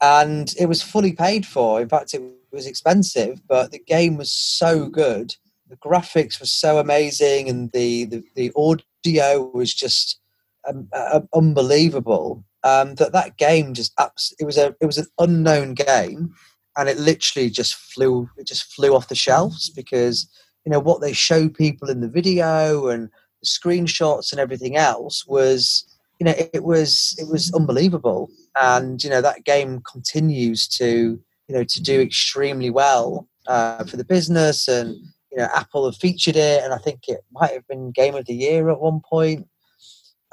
and 0.00 0.54
it 0.58 0.66
was 0.66 0.82
fully 0.82 1.12
paid 1.12 1.46
for. 1.46 1.80
In 1.80 1.88
fact, 1.88 2.14
it 2.14 2.22
was 2.50 2.66
expensive, 2.66 3.40
but 3.46 3.70
the 3.70 3.78
game 3.78 4.16
was 4.16 4.30
so 4.30 4.88
good 4.88 5.34
the 5.72 5.76
graphics 5.78 6.38
were 6.38 6.46
so 6.46 6.78
amazing 6.78 7.48
and 7.48 7.72
the 7.72 8.04
the, 8.04 8.22
the 8.36 8.52
audio 8.54 9.50
was 9.54 9.72
just 9.72 10.20
um, 10.68 10.86
uh, 10.92 11.20
unbelievable 11.34 12.44
um, 12.62 12.94
that 12.96 13.12
that 13.12 13.38
game 13.38 13.72
just 13.72 13.92
abs- 13.98 14.34
it 14.38 14.44
was 14.44 14.58
a 14.58 14.76
it 14.82 14.86
was 14.86 14.98
an 14.98 15.06
unknown 15.18 15.72
game 15.72 16.34
and 16.76 16.88
it 16.90 16.98
literally 16.98 17.48
just 17.48 17.74
flew 17.74 18.28
it 18.36 18.46
just 18.46 18.72
flew 18.74 18.94
off 18.94 19.08
the 19.08 19.14
shelves 19.14 19.70
because 19.70 20.28
you 20.66 20.70
know 20.70 20.78
what 20.78 21.00
they 21.00 21.14
show 21.14 21.48
people 21.48 21.88
in 21.88 22.02
the 22.02 22.08
video 22.08 22.88
and 22.88 23.08
screenshots 23.44 24.32
and 24.32 24.40
everything 24.40 24.76
else 24.76 25.26
was 25.26 25.84
you 26.18 26.24
know 26.24 26.34
it, 26.52 26.62
was 26.62 27.16
it 27.18 27.28
was 27.28 27.52
unbelievable 27.54 28.30
and 28.60 29.02
you 29.02 29.10
know 29.10 29.20
that 29.20 29.44
game 29.44 29.80
continues 29.80 30.68
to 30.68 31.20
you 31.48 31.54
know 31.54 31.64
to 31.64 31.82
do 31.82 32.00
extremely 32.00 32.70
well 32.70 33.26
uh, 33.48 33.84
for 33.84 33.96
the 33.96 34.04
business 34.04 34.68
and 34.68 34.96
you 35.32 35.38
know, 35.38 35.48
Apple 35.54 35.86
have 35.86 35.96
featured 35.96 36.36
it, 36.36 36.62
and 36.62 36.74
I 36.74 36.78
think 36.78 37.08
it 37.08 37.24
might 37.32 37.52
have 37.52 37.66
been 37.66 37.90
Game 37.90 38.14
of 38.14 38.26
the 38.26 38.34
Year 38.34 38.68
at 38.68 38.80
one 38.80 39.00
point. 39.00 39.48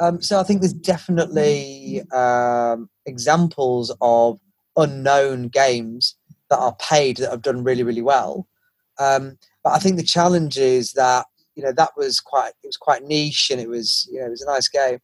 Um, 0.02 0.22
so 0.22 0.40
I 0.40 0.44
think 0.44 0.60
there's 0.62 0.74
definitely 0.74 2.02
um, 2.12 2.90
examples 3.06 3.96
of 4.02 4.40
unknown 4.76 5.48
games 5.48 6.16
that 6.50 6.60
are 6.60 6.76
paid 6.76 7.18
that 7.18 7.32
have 7.32 7.42
done 7.42 7.64
really, 7.64 7.84
really 7.84 8.02
well. 8.02 8.48
Um, 8.98 9.38
but 9.64 9.72
I 9.72 9.80
think 9.80 9.96
the 9.96 10.04
challenge 10.04 10.58
is 10.58 10.94
that 10.94 11.26
you 11.60 11.66
know 11.66 11.74
that 11.74 11.92
was 11.98 12.22
quite 12.22 12.54
it 12.64 12.68
was 12.68 12.78
quite 12.78 13.04
niche 13.04 13.50
and 13.52 13.60
it 13.60 13.68
was 13.68 14.08
you 14.10 14.18
know 14.18 14.28
it 14.28 14.30
was 14.30 14.42
a 14.42 14.50
nice 14.50 14.70
game. 14.70 15.00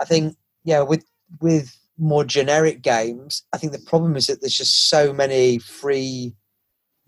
I 0.00 0.04
think 0.04 0.36
yeah 0.64 0.80
with 0.82 1.04
with 1.40 1.78
more 1.96 2.24
generic 2.24 2.82
games, 2.82 3.44
I 3.52 3.58
think 3.58 3.72
the 3.72 3.78
problem 3.78 4.16
is 4.16 4.26
that 4.26 4.40
there's 4.40 4.56
just 4.56 4.88
so 4.88 5.12
many 5.12 5.58
free 5.58 6.34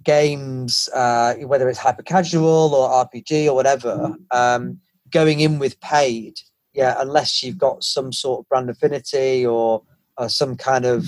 games, 0.05 0.89
uh, 0.95 1.35
whether 1.35 1.69
it's 1.69 1.81
hyper 1.81 2.05
casual 2.05 2.73
or 2.73 2.89
RPG 3.05 3.47
or 3.47 3.55
whatever, 3.55 4.15
um, 4.31 4.79
going 5.11 5.41
in 5.41 5.59
with 5.59 5.81
paid, 5.81 6.39
yeah, 6.75 6.95
unless 6.99 7.43
you've 7.43 7.59
got 7.59 7.83
some 7.83 8.13
sort 8.13 8.41
of 8.41 8.49
brand 8.49 8.71
affinity 8.71 9.45
or, 9.45 9.83
or 10.17 10.29
some 10.29 10.57
kind 10.57 10.85
of 10.85 11.07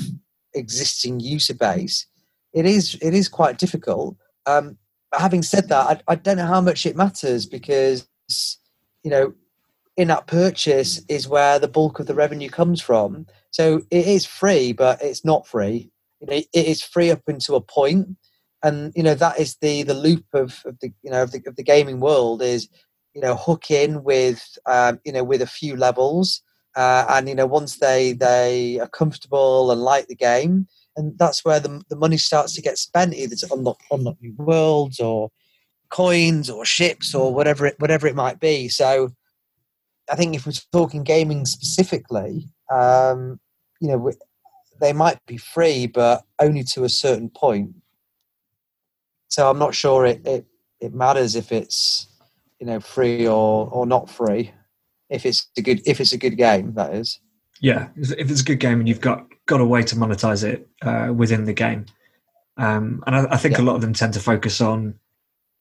existing 0.55 1.21
user 1.21 1.55
base, 1.55 2.07
it 2.53 2.67
is 2.67 2.99
it 3.01 3.15
is 3.15 3.29
quite 3.29 3.59
difficult. 3.59 4.17
Um, 4.47 4.79
having 5.13 5.43
said 5.43 5.69
that, 5.69 6.03
I, 6.09 6.13
I 6.13 6.15
don't 6.17 6.37
know 6.37 6.47
how 6.47 6.61
much 6.61 6.87
it 6.87 6.97
matters 6.97 7.47
because 7.47 8.07
you 9.03 9.11
know 9.11 9.35
in-app 9.97 10.27
purchase 10.27 11.03
is 11.09 11.29
where 11.29 11.59
the 11.59 11.69
bulk 11.69 11.99
of 11.99 12.07
the 12.07 12.15
revenue 12.15 12.51
comes 12.51 12.83
from. 12.83 13.27
So 13.51 13.83
it 13.91 14.07
is 14.07 14.27
free, 14.27 14.73
but 14.73 15.01
it's 15.03 15.25
not 15.25 15.47
free. 15.47 15.91
It 16.21 16.49
is 16.53 16.83
free 16.83 17.11
up 17.11 17.23
until 17.27 17.57
a 17.57 17.61
point, 17.61 18.09
and 18.63 18.93
you 18.97 19.03
know 19.03 19.15
that 19.15 19.39
is 19.39 19.57
the 19.61 19.83
the 19.83 19.95
loop 19.95 20.25
of, 20.33 20.63
of 20.65 20.79
the 20.81 20.93
you 21.03 21.11
know 21.11 21.23
of 21.23 21.33
the, 21.33 21.43
of 21.47 21.57
the 21.57 21.63
gaming 21.63 22.01
world 22.01 22.43
is 22.43 22.69
you 23.15 23.21
know 23.21 23.37
hook 23.37 23.71
in 23.71 24.03
with 24.03 24.59
um, 24.67 25.01
you 25.05 25.13
know 25.13 25.25
with 25.25 25.43
a 25.43 25.47
few 25.47 25.77
levels 25.77 26.43
uh, 26.77 27.07
and 27.09 27.29
you 27.29 27.35
know 27.35 27.47
once 27.47 27.79
they 27.79 28.13
they 28.13 28.79
are 28.81 28.89
comfortable 28.89 29.71
and 29.71 29.81
like 29.83 30.07
the 30.09 30.15
game 30.15 30.67
and 30.97 31.19
that's 31.19 31.45
where 31.45 31.61
the, 31.61 31.83
the 31.89 31.97
money 31.97 32.17
starts 32.17 32.55
to 32.55 32.63
get 32.63 32.79
spent 32.79 33.15
either 33.15 33.37
to 33.37 33.49
unlock 33.53 33.81
unlock 33.91 34.17
new 34.21 34.35
worlds 34.37 35.01
or 35.01 35.31
coins 35.91 36.51
or 36.51 36.65
ships 36.65 37.15
or 37.15 37.33
whatever 37.33 37.67
it 37.67 37.77
whatever 37.79 38.07
it 38.07 38.17
might 38.17 38.41
be 38.41 38.69
so 38.69 39.11
i 40.11 40.17
think 40.17 40.35
if 40.35 40.47
we're 40.47 40.53
talking 40.73 41.05
gaming 41.05 41.45
specifically 41.45 42.49
um, 42.75 43.39
you 43.81 43.89
know 43.89 44.11
they 44.81 44.93
might 44.93 45.25
be 45.27 45.37
free 45.37 45.87
but 45.87 46.25
only 46.41 46.65
to 46.65 46.83
a 46.85 46.89
certain 46.89 47.31
point 47.31 47.71
so 49.29 49.51
I'm 49.51 49.59
not 49.59 49.75
sure 49.75 50.07
it, 50.07 50.27
it, 50.27 50.47
it 50.81 50.95
matters 50.95 51.35
if 51.35 51.53
it's 51.53 52.07
you 52.61 52.67
know 52.67 52.81
free 52.81 53.27
or, 53.27 53.69
or 53.69 53.87
not 53.87 54.09
free. 54.09 54.53
If 55.11 55.27
it's 55.27 55.47
a 55.57 55.63
good 55.63 55.81
if 55.87 56.01
it's 56.01 56.13
a 56.13 56.19
good 56.19 56.37
game, 56.37 56.75
that 56.75 56.95
is. 56.95 57.21
Yeah, 57.61 57.89
if 57.97 58.31
it's 58.31 58.41
a 58.41 58.45
good 58.45 58.61
game 58.61 58.81
and 58.81 58.89
you've 58.89 59.01
got 59.01 59.27
got 59.47 59.61
a 59.61 59.67
way 59.67 59.83
to 59.83 59.97
monetize 59.97 60.45
it 60.45 60.69
uh, 60.83 61.13
within 61.15 61.45
the 61.45 61.53
game, 61.53 61.87
um, 62.57 63.03
and 63.07 63.17
I, 63.17 63.35
I 63.35 63.37
think 63.37 63.57
yeah. 63.57 63.63
a 63.63 63.65
lot 63.65 63.77
of 63.77 63.81
them 63.81 63.93
tend 63.93 64.15
to 64.15 64.21
focus 64.21 64.61
on 64.61 64.95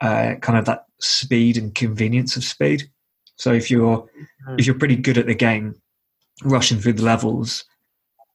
uh, 0.01 0.35
kind 0.41 0.57
of 0.57 0.65
that 0.65 0.85
speed 0.99 1.57
and 1.57 1.73
convenience 1.73 2.35
of 2.35 2.43
speed. 2.43 2.89
So 3.37 3.53
if 3.53 3.69
you're 3.69 4.07
mm. 4.47 4.59
if 4.59 4.65
you're 4.65 4.79
pretty 4.79 4.95
good 4.95 5.17
at 5.17 5.25
the 5.25 5.35
game, 5.35 5.75
rushing 6.43 6.79
through 6.79 6.93
the 6.93 7.03
levels, 7.03 7.65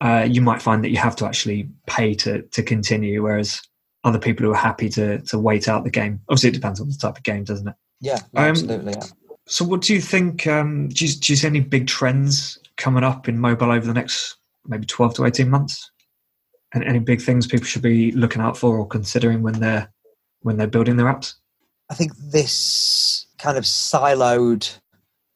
uh, 0.01 0.27
you 0.29 0.43
might 0.43 0.63
find 0.63 0.85
that 0.85 0.91
you 0.91 0.99
have 0.99 1.17
to 1.17 1.27
actually 1.27 1.69
pay 1.87 2.15
to 2.15 2.43
to 2.43 2.63
continue. 2.63 3.23
Whereas 3.23 3.63
other 4.05 4.19
people 4.19 4.47
who 4.47 4.53
are 4.53 4.57
happy 4.57 4.89
to 4.91 5.21
to 5.21 5.39
wait 5.39 5.69
out 5.69 5.85
the 5.85 5.91
game. 5.91 6.21
Obviously, 6.29 6.51
it 6.51 6.55
depends 6.55 6.81
on 6.81 6.89
the 6.89 6.97
type 6.97 7.17
of 7.17 7.23
game, 7.23 7.45
doesn't 7.45 7.69
it? 7.69 7.75
Yeah, 8.01 8.19
um, 8.35 8.47
absolutely. 8.47 8.93
Yeah. 8.93 9.05
So, 9.47 9.65
what 9.65 9.83
do 9.83 9.95
you 9.95 10.01
think? 10.01 10.47
Um, 10.47 10.89
do, 10.89 11.07
you, 11.07 11.13
do 11.13 11.33
you 11.33 11.37
see 11.37 11.47
any 11.47 11.61
big 11.61 11.87
trends 11.87 12.59
coming 12.77 13.05
up 13.05 13.29
in 13.29 13.39
mobile 13.39 13.73
over 13.73 13.87
the 13.87 13.93
next 13.93 14.37
maybe 14.67 14.87
twelve 14.87 15.15
to 15.15 15.25
eighteen 15.25 15.51
months? 15.51 15.91
And 16.73 16.85
any 16.85 17.01
big 17.01 17.21
things 17.21 17.49
people 17.49 17.67
should 17.67 17.83
be 17.83 18.13
looking 18.13 18.41
out 18.41 18.57
for 18.57 18.79
or 18.79 18.87
considering 18.87 19.43
when 19.43 19.61
they're 19.61 19.93
when 20.43 20.57
they're 20.57 20.67
building 20.67 20.97
their 20.97 21.07
apps? 21.07 21.35
I 21.91 21.95
think 21.95 22.13
this 22.17 23.27
kind 23.39 23.59
of 23.59 23.65
siloed 23.65 24.79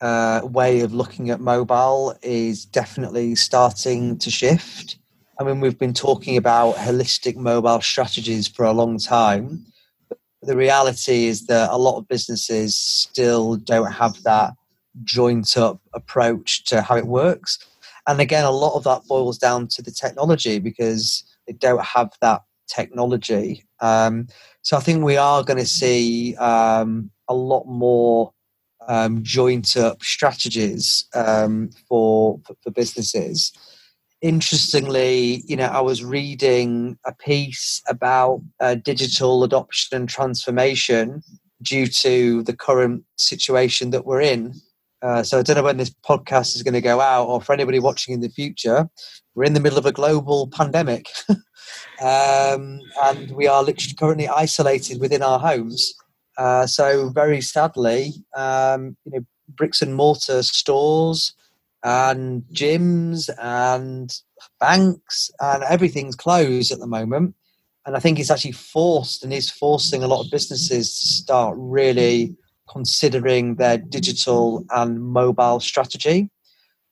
uh, 0.01 0.43
way 0.45 0.81
of 0.81 0.95
looking 0.95 1.31
at 1.31 1.41
mobile 1.41 2.17
is 2.23 2.65
definitely 2.65 3.35
starting 3.35 4.19
to 4.19 4.31
shift. 4.31 4.99
I 5.41 5.43
mean, 5.43 5.61
we've 5.61 5.79
been 5.79 5.95
talking 5.95 6.37
about 6.37 6.77
holistic 6.77 7.35
mobile 7.37 7.81
strategies 7.81 8.47
for 8.47 8.65
a 8.65 8.73
long 8.73 8.99
time. 8.99 9.67
The 10.43 10.57
reality 10.57 11.27
is 11.27 11.47
that 11.47 11.71
a 11.71 11.79
lot 11.79 11.99
of 11.99 12.07
businesses 12.07 12.77
still 12.77 13.57
don't 13.57 13.91
have 13.91 14.23
that 14.23 14.53
joint 15.03 15.57
up 15.57 15.81
approach 15.93 16.65
to 16.67 16.83
how 16.83 16.97
it 16.97 17.07
works. 17.07 17.59
And 18.07 18.21
again, 18.21 18.45
a 18.45 18.51
lot 18.51 18.77
of 18.77 18.85
that 18.85 19.03
boils 19.09 19.39
down 19.39 19.69
to 19.69 19.83
the 19.83 19.91
technology 19.91 20.59
because 20.59 21.25
they 21.47 21.55
don't 21.55 21.85
have 21.85 22.11
that 22.21 22.43
technology. 22.67 23.65
Um, 23.81 24.29
so 24.63 24.77
I 24.77 24.81
think 24.81 25.03
we 25.03 25.17
are 25.17 25.43
going 25.43 25.59
to 25.59 25.67
see 25.67 26.37
um, 26.37 27.11
a 27.29 27.35
lot 27.35 27.65
more 27.67 28.33
um, 28.89 29.23
joint 29.23 29.77
up 29.77 30.03
strategies 30.03 31.07
um, 31.15 31.71
for, 31.89 32.41
for 32.63 32.71
businesses 32.71 33.53
interestingly, 34.25 35.43
you 35.47 35.55
know, 35.55 35.67
I 35.67 35.83
was 35.83 36.03
reading 36.03 36.99
a 37.05 37.13
piece 37.13 37.83
about 37.87 38.41
uh, 38.59 38.77
digital 38.77 39.45
adoption 39.45 39.99
and 39.99 40.09
transformation 40.09 41.23
due 41.61 41.87
to 41.87 42.43
the 42.45 42.57
current 42.57 43.05
situation 43.17 43.91
that 43.91 44.07
we're 44.07 44.23
in 44.23 44.55
Uh, 45.05 45.23
so 45.23 45.39
I 45.39 45.43
don't 45.43 45.57
know 45.57 45.63
when 45.63 45.77
this 45.77 45.91
podcast 45.91 46.57
is 46.57 46.63
going 46.63 46.75
to 46.75 46.81
go 46.81 47.01
out, 47.01 47.27
or 47.27 47.43
for 47.43 47.53
anybody 47.53 47.79
watching 47.79 48.15
in 48.15 48.21
the 48.21 48.31
future, 48.31 48.89
we're 49.35 49.45
in 49.45 49.53
the 49.53 49.61
middle 49.61 49.79
of 49.79 49.85
a 49.85 49.93
global 49.93 50.49
pandemic, 50.49 51.09
um, 51.29 52.81
and 53.03 53.31
we 53.35 53.47
are 53.47 53.63
literally 53.63 53.95
currently 53.99 54.29
isolated 54.29 55.01
within 55.01 55.23
our 55.23 55.39
homes. 55.39 55.93
Uh, 56.39 56.67
so 56.67 57.11
very 57.11 57.43
sadly, 57.43 58.15
um, 58.35 58.97
you 59.05 59.13
know, 59.13 59.27
bricks 59.49 59.83
and 59.83 59.95
mortar 59.95 60.43
stores 60.43 61.35
and 61.83 62.43
gyms 62.53 63.29
and 63.39 64.21
banks 64.59 65.31
and 65.41 65.63
everything's 65.65 66.17
closed 66.17 66.73
at 66.73 66.79
the 66.79 66.87
moment. 66.87 67.35
And 67.87 67.95
I 67.95 68.01
think 68.01 68.19
it's 68.19 68.31
actually 68.31 68.53
forced 68.53 69.23
and 69.23 69.33
is 69.33 69.51
forcing 69.51 70.03
a 70.03 70.09
lot 70.09 70.25
of 70.25 70.31
businesses 70.31 70.99
to 70.99 71.07
start 71.07 71.57
really 71.59 72.35
considering 72.69 73.57
their 73.57 73.79
digital 73.79 74.65
and 74.71 75.03
mobile 75.03 75.61
strategy. 75.61 76.31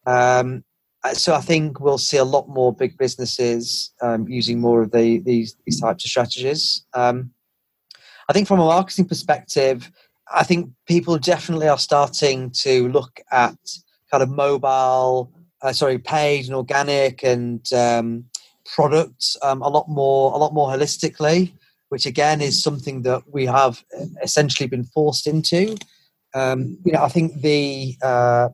Um, 0.07 0.64
so 1.12 1.35
I 1.35 1.41
think 1.41 1.81
we'll 1.81 1.99
see 1.99 2.16
a 2.16 2.25
lot 2.25 2.49
more 2.49 2.73
big 2.73 2.97
businesses 2.97 3.93
um, 4.03 4.29
using 4.29 4.61
more 4.61 4.83
of 4.83 4.93
the, 4.93 5.18
these, 5.18 5.57
these 5.66 5.81
types 5.81 6.05
of 6.05 6.11
strategies. 6.11 6.85
Um, 6.95 7.33
I 8.29 8.33
think 8.33 8.47
from 8.47 8.61
a 8.61 8.64
marketing 8.64 9.07
perspective, 9.07 9.91
I 10.33 10.45
think 10.45 10.70
people 10.87 11.18
definitely 11.18 11.68
are 11.68 11.79
starting 11.79 12.51
to 12.61 12.89
look 12.89 13.20
at 13.33 13.57
kind 14.11 14.23
of 14.23 14.31
mobile, 14.31 15.33
uh, 15.61 15.73
sorry, 15.73 15.99
paid 15.99 16.47
and 16.47 16.55
organic 16.55 17.25
and 17.25 17.70
um, 17.73 18.25
products 18.75 19.37
um, 19.43 19.61
a 19.62 19.68
lot 19.68 19.89
more, 19.89 20.33
a 20.33 20.37
lot 20.37 20.55
more 20.55 20.68
holistically 20.68 21.53
which 21.93 22.07
again 22.07 22.40
is 22.40 22.62
something 22.62 23.03
that 23.03 23.22
we 23.30 23.45
have 23.45 23.84
essentially 24.22 24.66
been 24.66 24.82
forced 24.82 25.26
into. 25.26 25.76
Um, 26.34 26.78
you 26.86 26.93
know, 26.93 27.03
I 27.03 27.11
think 27.11 27.43
the 27.43 27.97
uh, 28.03 28.49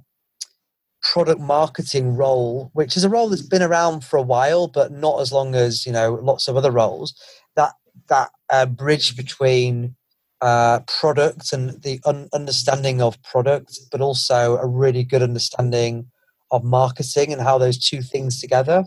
product 1.03 1.41
marketing 1.41 2.16
role, 2.16 2.72
which 2.72 2.97
is 2.97 3.05
a 3.05 3.09
role 3.09 3.28
that's 3.28 3.43
been 3.43 3.62
around 3.62 4.03
for 4.03 4.16
a 4.16 4.22
while, 4.34 4.66
but 4.66 4.91
not 4.91 5.20
as 5.20 5.30
long 5.30 5.55
as 5.55 5.86
you 5.86 5.93
know 5.93 6.14
lots 6.14 6.49
of 6.49 6.57
other 6.57 6.72
roles. 6.72 7.14
That 7.55 7.74
that 8.09 8.30
uh, 8.51 8.66
bridge 8.66 9.16
between 9.16 9.95
uh, 10.41 10.80
product 11.01 11.53
and 11.53 11.80
the 11.84 12.01
un- 12.07 12.28
understanding 12.32 13.01
of 13.01 13.22
product, 13.22 13.78
but 13.93 14.01
also 14.01 14.57
a 14.57 14.66
really 14.66 15.05
good 15.05 15.22
understanding 15.22 16.11
of 16.51 16.64
marketing 16.64 17.32
and 17.32 17.41
how 17.41 17.57
those 17.57 17.78
two 17.78 18.03
things 18.03 18.41
together. 18.41 18.82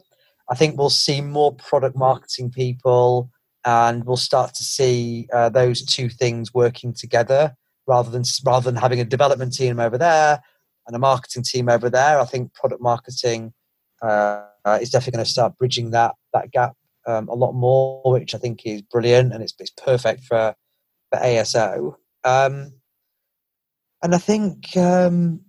I 0.50 0.56
think 0.56 0.78
we'll 0.78 0.90
see 0.90 1.22
more 1.22 1.56
product 1.56 1.96
marketing 1.96 2.52
people 2.52 3.31
and 3.66 4.06
we'll 4.06 4.18
start 4.18 4.54
to 4.56 4.64
see 4.64 5.28
uh, 5.34 5.50
those 5.50 5.84
two 5.84 6.10
things 6.10 6.54
working 6.54 6.94
together 6.94 7.56
rather 7.88 8.10
than 8.10 8.24
rather 8.46 8.72
than 8.72 8.80
having 8.82 9.00
a 9.00 9.06
development 9.06 9.54
team 9.54 9.80
over 9.80 9.98
there 9.98 10.42
and 10.88 10.96
a 10.96 11.00
marketing 11.00 11.44
team 11.44 11.70
over 11.70 11.90
there. 11.90 12.20
I 12.20 12.26
think 12.26 12.54
product 12.54 12.82
marketing 12.82 13.54
uh, 14.02 14.44
is 14.82 14.90
definitely 14.90 15.18
going 15.18 15.26
to 15.26 15.32
start 15.32 15.58
bridging 15.58 15.92
that 15.92 16.16
that 16.34 16.52
gap 16.52 16.74
um, 17.08 17.28
a 17.28 17.36
lot 17.36 17.54
more, 17.54 18.02
which 18.12 18.34
I 18.34 18.38
think 18.38 18.66
is 18.66 18.82
brilliant 18.82 19.34
and 19.34 19.44
it's, 19.44 19.54
it's 19.60 19.72
perfect 19.72 20.24
for 20.24 20.56
for 21.12 21.20
ASO. 21.20 21.96
Um, 22.24 22.74
and 24.04 24.16
I 24.16 24.18
think 24.18 24.76
um, 24.78 25.42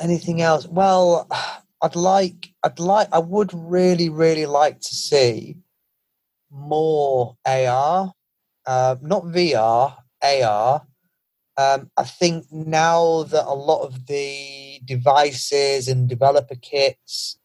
anything 0.00 0.42
else? 0.42 0.66
Well, 0.66 1.28
I'd 1.80 1.94
like, 1.94 2.50
I'd 2.64 2.80
like, 2.80 3.06
I 3.12 3.20
would 3.20 3.52
really, 3.54 4.08
really 4.08 4.46
like 4.46 4.80
to 4.80 4.94
see 4.94 5.58
more 6.50 7.36
AR, 7.46 8.12
uh, 8.66 8.96
not 9.00 9.24
VR, 9.24 9.96
AR. 10.22 10.86
Um, 11.56 11.90
I 11.96 12.04
think 12.04 12.46
now 12.52 13.24
that 13.24 13.44
a 13.46 13.54
lot 13.54 13.82
of 13.82 14.06
the 14.06 14.80
devices 14.84 15.88
and 15.88 16.08
developer 16.08 16.54
kits 16.54 17.38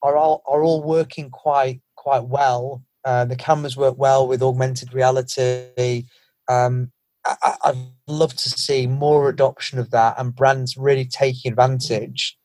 are 0.00 0.16
all 0.16 0.42
are 0.46 0.62
all 0.62 0.82
working 0.82 1.30
quite 1.30 1.80
quite 1.96 2.24
well. 2.24 2.84
Uh, 3.04 3.24
the 3.24 3.36
cameras 3.36 3.76
work 3.76 3.96
well 3.98 4.28
with 4.28 4.42
augmented 4.42 4.94
reality. 4.94 6.04
Um, 6.48 6.92
I, 7.24 7.56
I'd 7.64 7.76
love 8.06 8.34
to 8.34 8.50
see 8.50 8.86
more 8.86 9.28
adoption 9.28 9.78
of 9.78 9.90
that 9.90 10.18
and 10.18 10.34
brands 10.34 10.76
really 10.76 11.04
taking 11.04 11.50
advantage. 11.50 12.36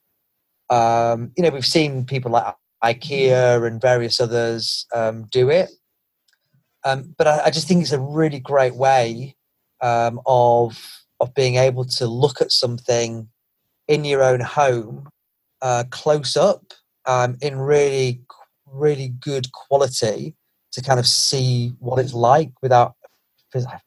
Um, 0.69 1.31
you 1.35 1.43
know, 1.43 1.49
we've 1.49 1.65
seen 1.65 2.05
people 2.05 2.31
like 2.31 2.55
IKEA 2.83 3.65
and 3.65 3.81
various 3.81 4.19
others 4.19 4.85
um, 4.93 5.25
do 5.31 5.49
it. 5.49 5.69
Um, 6.83 7.13
but 7.17 7.27
I, 7.27 7.45
I, 7.45 7.49
just 7.49 7.67
think 7.67 7.81
it's 7.81 7.91
a 7.91 7.99
really 7.99 8.39
great 8.39 8.75
way 8.75 9.35
um, 9.81 10.21
of 10.25 10.79
of 11.19 11.33
being 11.33 11.55
able 11.55 11.83
to 11.83 12.05
look 12.05 12.39
at 12.39 12.51
something 12.51 13.27
in 13.87 14.05
your 14.05 14.23
own 14.23 14.39
home, 14.39 15.09
uh, 15.61 15.85
close 15.89 16.37
up, 16.37 16.73
um, 17.05 17.35
in 17.41 17.57
really 17.57 18.21
really 18.71 19.09
good 19.09 19.51
quality 19.51 20.35
to 20.71 20.81
kind 20.81 20.99
of 20.99 21.07
see 21.07 21.73
what 21.79 21.99
it's 21.99 22.13
like 22.13 22.51
without 22.61 22.93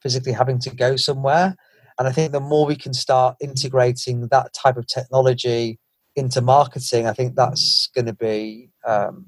physically 0.03 0.33
having 0.33 0.59
to 0.59 0.75
go 0.75 0.97
somewhere. 0.97 1.55
And 1.99 2.09
I 2.09 2.13
think 2.13 2.33
the 2.33 2.41
more 2.41 2.67
we 2.67 2.77
can 2.77 2.95
start 2.95 3.37
integrating 3.41 4.29
that 4.29 4.53
type 4.55 4.77
of 4.77 4.87
technology 4.87 5.79
into 6.21 6.41
marketing, 6.41 7.07
I 7.07 7.13
think 7.13 7.35
that's 7.35 7.89
going 7.95 8.07
to 8.07 8.13
be 8.13 8.71
um, 8.87 9.27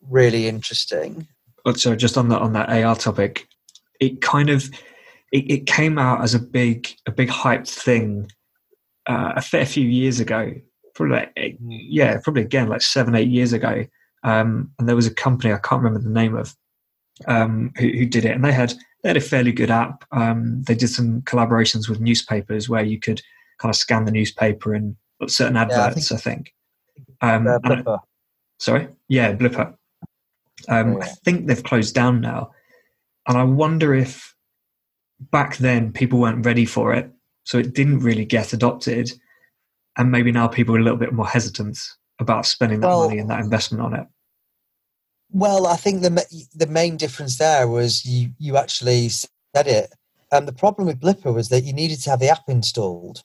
really 0.00 0.46
interesting. 0.46 1.26
So 1.74 1.94
just 1.96 2.16
on 2.16 2.28
that 2.28 2.40
on 2.40 2.52
that 2.52 2.70
AR 2.70 2.96
topic, 2.96 3.46
it 4.00 4.22
kind 4.22 4.48
of 4.48 4.70
it, 5.32 5.50
it 5.50 5.66
came 5.66 5.98
out 5.98 6.22
as 6.22 6.34
a 6.34 6.38
big 6.38 6.88
a 7.06 7.10
big 7.10 7.28
hyped 7.28 7.68
thing 7.68 8.30
uh, 9.06 9.32
a 9.36 9.42
fair 9.42 9.66
few 9.66 9.86
years 9.86 10.20
ago. 10.20 10.52
Probably 10.94 11.16
like 11.16 11.32
eight, 11.36 11.58
yeah, 11.60 12.18
probably 12.22 12.42
again 12.42 12.68
like 12.68 12.82
seven 12.82 13.14
eight 13.14 13.28
years 13.28 13.52
ago. 13.52 13.84
Um, 14.24 14.72
and 14.78 14.88
there 14.88 14.96
was 14.96 15.06
a 15.06 15.14
company 15.14 15.52
I 15.52 15.58
can't 15.58 15.82
remember 15.82 16.00
the 16.00 16.12
name 16.12 16.36
of 16.36 16.56
um, 17.26 17.72
who, 17.78 17.88
who, 17.88 18.06
did 18.06 18.24
it, 18.24 18.32
and 18.32 18.44
they 18.44 18.52
had 18.52 18.74
they 19.02 19.10
had 19.10 19.16
a 19.16 19.20
fairly 19.20 19.52
good 19.52 19.70
app. 19.70 20.04
Um, 20.12 20.62
they 20.62 20.74
did 20.74 20.88
some 20.88 21.22
collaborations 21.22 21.88
with 21.88 22.00
newspapers 22.00 22.68
where 22.68 22.82
you 22.82 22.98
could 22.98 23.20
kind 23.58 23.70
of 23.70 23.76
scan 23.76 24.04
the 24.04 24.12
newspaper 24.12 24.74
and 24.74 24.96
certain 25.26 25.56
adverts. 25.56 26.10
Yeah, 26.10 26.16
I 26.16 26.20
think. 26.20 26.52
I 27.20 27.32
think. 27.32 27.56
Um, 27.56 27.62
Blippar. 27.62 27.98
sorry, 28.58 28.88
yeah, 29.08 29.34
Blippar. 29.34 29.74
Um, 30.68 30.94
yeah. 30.94 30.98
I 31.04 31.06
think 31.24 31.46
they've 31.46 31.62
closed 31.62 31.94
down 31.94 32.20
now, 32.20 32.52
and 33.26 33.36
I 33.36 33.44
wonder 33.44 33.94
if 33.94 34.34
back 35.30 35.56
then 35.56 35.92
people 35.92 36.20
weren't 36.20 36.46
ready 36.46 36.64
for 36.64 36.92
it, 36.94 37.10
so 37.44 37.58
it 37.58 37.74
didn't 37.74 38.00
really 38.00 38.24
get 38.24 38.52
adopted, 38.52 39.10
and 39.96 40.10
maybe 40.10 40.32
now 40.32 40.48
people 40.48 40.76
are 40.76 40.80
a 40.80 40.82
little 40.82 40.98
bit 40.98 41.12
more 41.12 41.26
hesitant 41.26 41.78
about 42.20 42.46
spending 42.46 42.80
that 42.80 42.88
well, 42.88 43.08
money 43.08 43.18
and 43.18 43.30
that 43.30 43.40
investment 43.40 43.82
on 43.82 43.94
it. 43.94 44.06
Well, 45.30 45.66
I 45.66 45.76
think 45.76 46.02
the 46.02 46.46
the 46.54 46.66
main 46.66 46.96
difference 46.96 47.38
there 47.38 47.68
was 47.68 48.04
you 48.04 48.30
you 48.38 48.56
actually 48.56 49.08
said 49.08 49.66
it. 49.66 49.92
And 50.30 50.40
um, 50.40 50.46
the 50.46 50.52
problem 50.52 50.86
with 50.86 51.00
Blippar 51.00 51.32
was 51.32 51.48
that 51.48 51.64
you 51.64 51.72
needed 51.72 52.02
to 52.02 52.10
have 52.10 52.20
the 52.20 52.28
app 52.28 52.48
installed, 52.48 53.22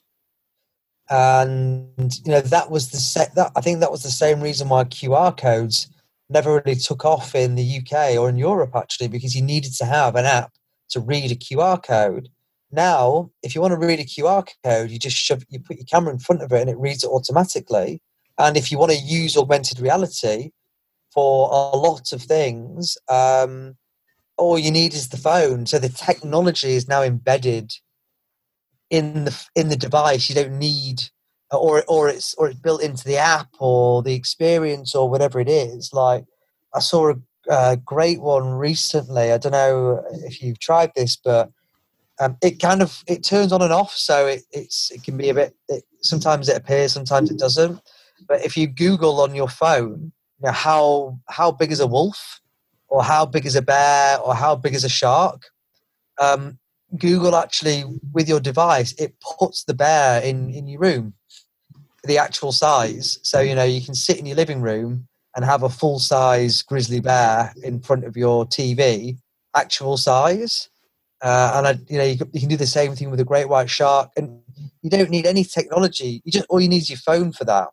and 1.10 2.12
you 2.24 2.32
know 2.32 2.40
that 2.40 2.70
was 2.70 2.90
the 2.90 2.96
set. 2.96 3.34
That 3.34 3.52
I 3.56 3.60
think 3.60 3.80
that 3.80 3.90
was 3.90 4.02
the 4.02 4.10
same 4.10 4.40
reason 4.40 4.68
why 4.68 4.84
QR 4.84 5.36
codes 5.36 5.88
never 6.30 6.62
really 6.64 6.76
took 6.76 7.04
off 7.04 7.34
in 7.34 7.54
the 7.54 7.78
UK 7.78 8.16
or 8.16 8.28
in 8.28 8.36
Europe 8.36 8.74
actually 8.74 9.08
because 9.08 9.36
you 9.36 9.42
needed 9.42 9.74
to 9.74 9.84
have 9.84 10.16
an 10.16 10.24
app 10.24 10.52
to 10.90 11.00
read 11.00 11.30
a 11.30 11.34
QR 11.34 11.82
code. 11.82 12.28
Now, 12.72 13.30
if 13.42 13.54
you 13.54 13.60
want 13.60 13.72
to 13.72 13.86
read 13.86 14.00
a 14.00 14.04
QR 14.04 14.46
code, 14.64 14.90
you 14.90 14.98
just 14.98 15.16
shove 15.16 15.44
you 15.48 15.60
put 15.60 15.76
your 15.76 15.86
camera 15.86 16.12
in 16.12 16.18
front 16.18 16.42
of 16.42 16.52
it 16.52 16.60
and 16.60 16.70
it 16.70 16.78
reads 16.78 17.04
it 17.04 17.10
automatically. 17.10 18.00
And 18.38 18.56
if 18.56 18.72
you 18.72 18.78
want 18.78 18.92
to 18.92 18.98
use 18.98 19.36
augmented 19.36 19.78
reality 19.78 20.50
for 21.12 21.48
a 21.52 21.76
lot 21.76 22.12
of 22.12 22.22
things, 22.22 22.98
um, 23.08 23.76
all 24.36 24.58
you 24.58 24.70
need 24.70 24.94
is 24.94 25.10
the 25.10 25.16
phone. 25.16 25.66
So 25.66 25.78
the 25.78 25.88
technology 25.88 26.72
is 26.72 26.88
now 26.88 27.02
embedded 27.02 27.72
in 28.90 29.24
the 29.24 29.46
in 29.54 29.68
the 29.68 29.76
device. 29.76 30.28
You 30.28 30.34
don't 30.34 30.58
need 30.58 31.02
or 31.50 31.84
or 31.88 32.08
it's 32.08 32.34
or 32.34 32.48
it's 32.48 32.58
built 32.60 32.82
into 32.82 33.04
the 33.04 33.16
app 33.16 33.48
or 33.58 34.02
the 34.02 34.14
experience 34.14 34.94
or 34.94 35.08
whatever 35.08 35.40
it 35.40 35.48
is. 35.48 35.92
Like 35.92 36.24
I 36.74 36.80
saw 36.80 37.12
a, 37.12 37.16
a 37.48 37.76
great 37.76 38.20
one 38.20 38.50
recently. 38.50 39.32
I 39.32 39.38
don't 39.38 39.52
know 39.52 40.04
if 40.24 40.42
you've 40.42 40.58
tried 40.58 40.92
this, 40.94 41.16
but 41.16 41.50
um, 42.20 42.36
it 42.42 42.60
kind 42.60 42.82
of 42.82 43.02
it 43.06 43.24
turns 43.24 43.52
on 43.52 43.62
and 43.62 43.72
off, 43.72 43.92
so 43.92 44.26
it, 44.26 44.42
it's 44.52 44.90
it 44.90 45.02
can 45.02 45.16
be 45.16 45.28
a 45.30 45.34
bit. 45.34 45.54
It, 45.68 45.84
sometimes 46.00 46.48
it 46.48 46.56
appears, 46.56 46.92
sometimes 46.92 47.30
it 47.30 47.38
doesn't. 47.38 47.80
But 48.28 48.44
if 48.44 48.56
you 48.56 48.66
Google 48.66 49.20
on 49.20 49.34
your 49.34 49.48
phone, 49.48 50.12
you 50.38 50.46
know 50.46 50.52
how 50.52 51.18
how 51.28 51.50
big 51.50 51.72
is 51.72 51.80
a 51.80 51.86
wolf, 51.86 52.40
or 52.88 53.02
how 53.02 53.26
big 53.26 53.46
is 53.46 53.56
a 53.56 53.62
bear, 53.62 54.18
or 54.18 54.34
how 54.34 54.54
big 54.54 54.74
is 54.74 54.84
a 54.84 54.88
shark, 54.88 55.42
um, 56.20 56.58
Google 56.98 57.34
actually 57.34 57.84
with 58.12 58.28
your 58.28 58.40
device 58.40 58.92
it 58.94 59.14
puts 59.20 59.64
the 59.64 59.74
bear 59.74 60.22
in 60.22 60.50
in 60.50 60.66
your 60.66 60.80
room 60.80 61.14
the 62.06 62.18
actual 62.18 62.52
size. 62.52 63.18
So, 63.22 63.40
you 63.40 63.54
know, 63.54 63.64
you 63.64 63.80
can 63.80 63.94
sit 63.94 64.18
in 64.18 64.26
your 64.26 64.36
living 64.36 64.60
room 64.60 65.08
and 65.34 65.44
have 65.44 65.62
a 65.62 65.68
full 65.68 65.98
size 65.98 66.62
grizzly 66.62 67.00
bear 67.00 67.52
in 67.62 67.80
front 67.80 68.04
of 68.04 68.16
your 68.16 68.46
TV, 68.46 69.18
actual 69.56 69.96
size. 69.96 70.68
Uh, 71.22 71.52
and 71.56 71.66
I, 71.66 71.78
you 71.88 71.98
know, 71.98 72.04
you 72.04 72.18
can, 72.18 72.30
you 72.32 72.40
can, 72.40 72.48
do 72.50 72.56
the 72.56 72.66
same 72.66 72.94
thing 72.94 73.10
with 73.10 73.20
a 73.20 73.24
great 73.24 73.48
white 73.48 73.70
shark. 73.70 74.10
And 74.16 74.40
you 74.82 74.90
don't 74.90 75.10
need 75.10 75.26
any 75.26 75.42
technology. 75.42 76.20
You 76.24 76.32
just 76.32 76.46
all 76.50 76.60
you 76.60 76.68
need 76.68 76.82
is 76.82 76.90
your 76.90 76.98
phone 76.98 77.32
for 77.32 77.44
that. 77.44 77.68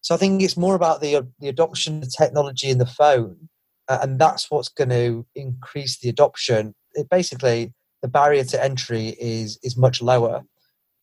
So 0.00 0.14
I 0.14 0.18
think 0.18 0.42
it's 0.42 0.56
more 0.56 0.74
about 0.74 1.00
the 1.00 1.26
the 1.40 1.48
adoption 1.48 2.02
of 2.02 2.14
technology 2.16 2.70
in 2.70 2.78
the 2.78 2.86
phone, 2.86 3.48
uh, 3.88 3.98
and 4.02 4.20
that's 4.20 4.50
what's 4.50 4.68
going 4.68 4.90
to 4.90 5.26
increase 5.34 5.98
the 5.98 6.08
adoption. 6.08 6.74
It 6.94 7.08
basically 7.08 7.72
the 8.02 8.08
barrier 8.08 8.44
to 8.44 8.62
entry 8.62 9.16
is 9.18 9.58
is 9.62 9.76
much 9.76 10.02
lower. 10.02 10.44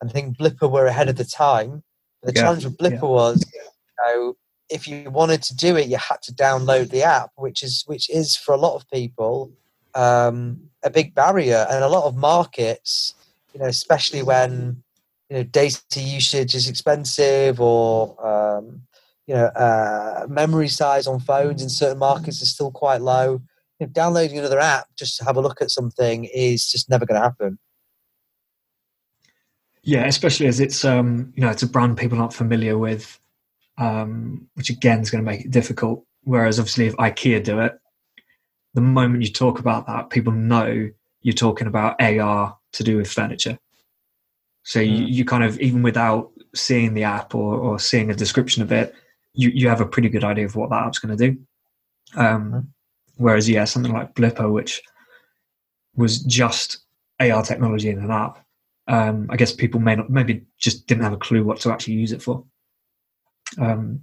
And 0.00 0.10
I 0.10 0.12
think 0.12 0.38
Blippar 0.38 0.70
were 0.70 0.86
ahead 0.86 1.08
of 1.08 1.16
the 1.16 1.24
time. 1.24 1.82
The 2.22 2.32
yeah. 2.34 2.42
challenge 2.42 2.64
with 2.64 2.78
Blippar 2.78 2.92
yeah. 2.92 3.00
was, 3.00 3.52
you 3.54 4.04
know, 4.04 4.36
if 4.68 4.86
you 4.86 5.10
wanted 5.10 5.42
to 5.44 5.56
do 5.56 5.76
it, 5.76 5.88
you 5.88 5.96
had 5.96 6.22
to 6.22 6.34
download 6.34 6.90
the 6.90 7.02
app, 7.02 7.30
which 7.36 7.62
is 7.62 7.84
which 7.86 8.08
is 8.08 8.36
for 8.36 8.54
a 8.54 8.58
lot 8.58 8.76
of 8.76 8.88
people 8.90 9.52
um, 9.94 10.60
a 10.82 10.90
big 10.90 11.14
barrier, 11.14 11.66
and 11.70 11.84
a 11.84 11.88
lot 11.88 12.04
of 12.04 12.16
markets, 12.16 13.14
you 13.52 13.60
know, 13.60 13.66
especially 13.66 14.22
when 14.22 14.82
you 15.28 15.36
know 15.36 15.42
data 15.42 16.00
usage 16.00 16.54
is 16.54 16.68
expensive 16.68 17.60
or 17.60 18.14
um, 18.26 18.82
you 19.26 19.34
know 19.34 19.46
uh, 19.46 20.26
memory 20.28 20.68
size 20.68 21.06
on 21.06 21.20
phones 21.20 21.62
in 21.62 21.68
certain 21.68 21.98
markets 21.98 22.40
is 22.42 22.50
still 22.50 22.70
quite 22.70 23.00
low. 23.00 23.40
You 23.80 23.86
know, 23.86 23.92
downloading 23.92 24.38
another 24.38 24.60
app 24.60 24.86
just 24.96 25.16
to 25.18 25.24
have 25.24 25.36
a 25.36 25.40
look 25.40 25.60
at 25.60 25.70
something 25.70 26.26
is 26.26 26.70
just 26.70 26.88
never 26.88 27.06
going 27.06 27.20
to 27.20 27.24
happen. 27.24 27.58
Yeah, 29.82 30.04
especially 30.04 30.46
as 30.46 30.60
it's 30.60 30.84
um, 30.84 31.32
you 31.34 31.40
know 31.40 31.48
it's 31.48 31.62
a 31.62 31.66
brand 31.66 31.96
people 31.96 32.20
aren't 32.20 32.34
familiar 32.34 32.76
with 32.76 33.18
um, 33.80 34.46
which 34.54 34.70
again 34.70 35.00
is 35.00 35.10
going 35.10 35.24
to 35.24 35.30
make 35.30 35.40
it 35.40 35.50
difficult. 35.50 36.04
Whereas 36.22 36.60
obviously, 36.60 36.86
if 36.86 36.96
IKEA 36.96 37.42
do 37.42 37.60
it, 37.60 37.78
the 38.74 38.82
moment 38.82 39.22
you 39.22 39.32
talk 39.32 39.58
about 39.58 39.86
that, 39.86 40.10
people 40.10 40.32
know 40.32 40.90
you're 41.22 41.32
talking 41.32 41.66
about 41.66 42.00
AR 42.00 42.56
to 42.72 42.84
do 42.84 42.98
with 42.98 43.10
furniture. 43.10 43.58
So 44.62 44.80
mm. 44.80 44.86
you, 44.86 45.04
you, 45.06 45.24
kind 45.24 45.42
of 45.42 45.58
even 45.60 45.82
without 45.82 46.30
seeing 46.54 46.94
the 46.94 47.04
app 47.04 47.34
or, 47.34 47.56
or 47.56 47.78
seeing 47.78 48.10
a 48.10 48.14
description 48.14 48.62
of 48.62 48.70
it, 48.70 48.94
you, 49.32 49.50
you 49.50 49.68
have 49.68 49.80
a 49.80 49.86
pretty 49.86 50.10
good 50.10 50.24
idea 50.24 50.44
of 50.44 50.56
what 50.56 50.70
that 50.70 50.86
app's 50.86 50.98
going 50.98 51.16
to 51.16 51.30
do. 51.30 51.38
Um, 52.20 52.52
mm. 52.52 52.66
Whereas, 53.20 53.50
yeah, 53.50 53.66
something 53.66 53.92
like 53.92 54.14
Blippar, 54.14 54.50
which 54.50 54.80
was 55.94 56.20
just 56.20 56.78
AR 57.20 57.42
technology 57.42 57.90
in 57.90 57.98
an 57.98 58.10
app, 58.10 58.42
um, 58.88 59.26
I 59.28 59.36
guess 59.36 59.52
people 59.52 59.78
may 59.78 59.94
not, 59.94 60.08
maybe 60.08 60.46
just 60.58 60.86
didn't 60.86 61.04
have 61.04 61.12
a 61.12 61.18
clue 61.18 61.44
what 61.44 61.60
to 61.60 61.70
actually 61.70 61.94
use 61.94 62.12
it 62.12 62.22
for. 62.22 62.42
Um, 63.58 64.00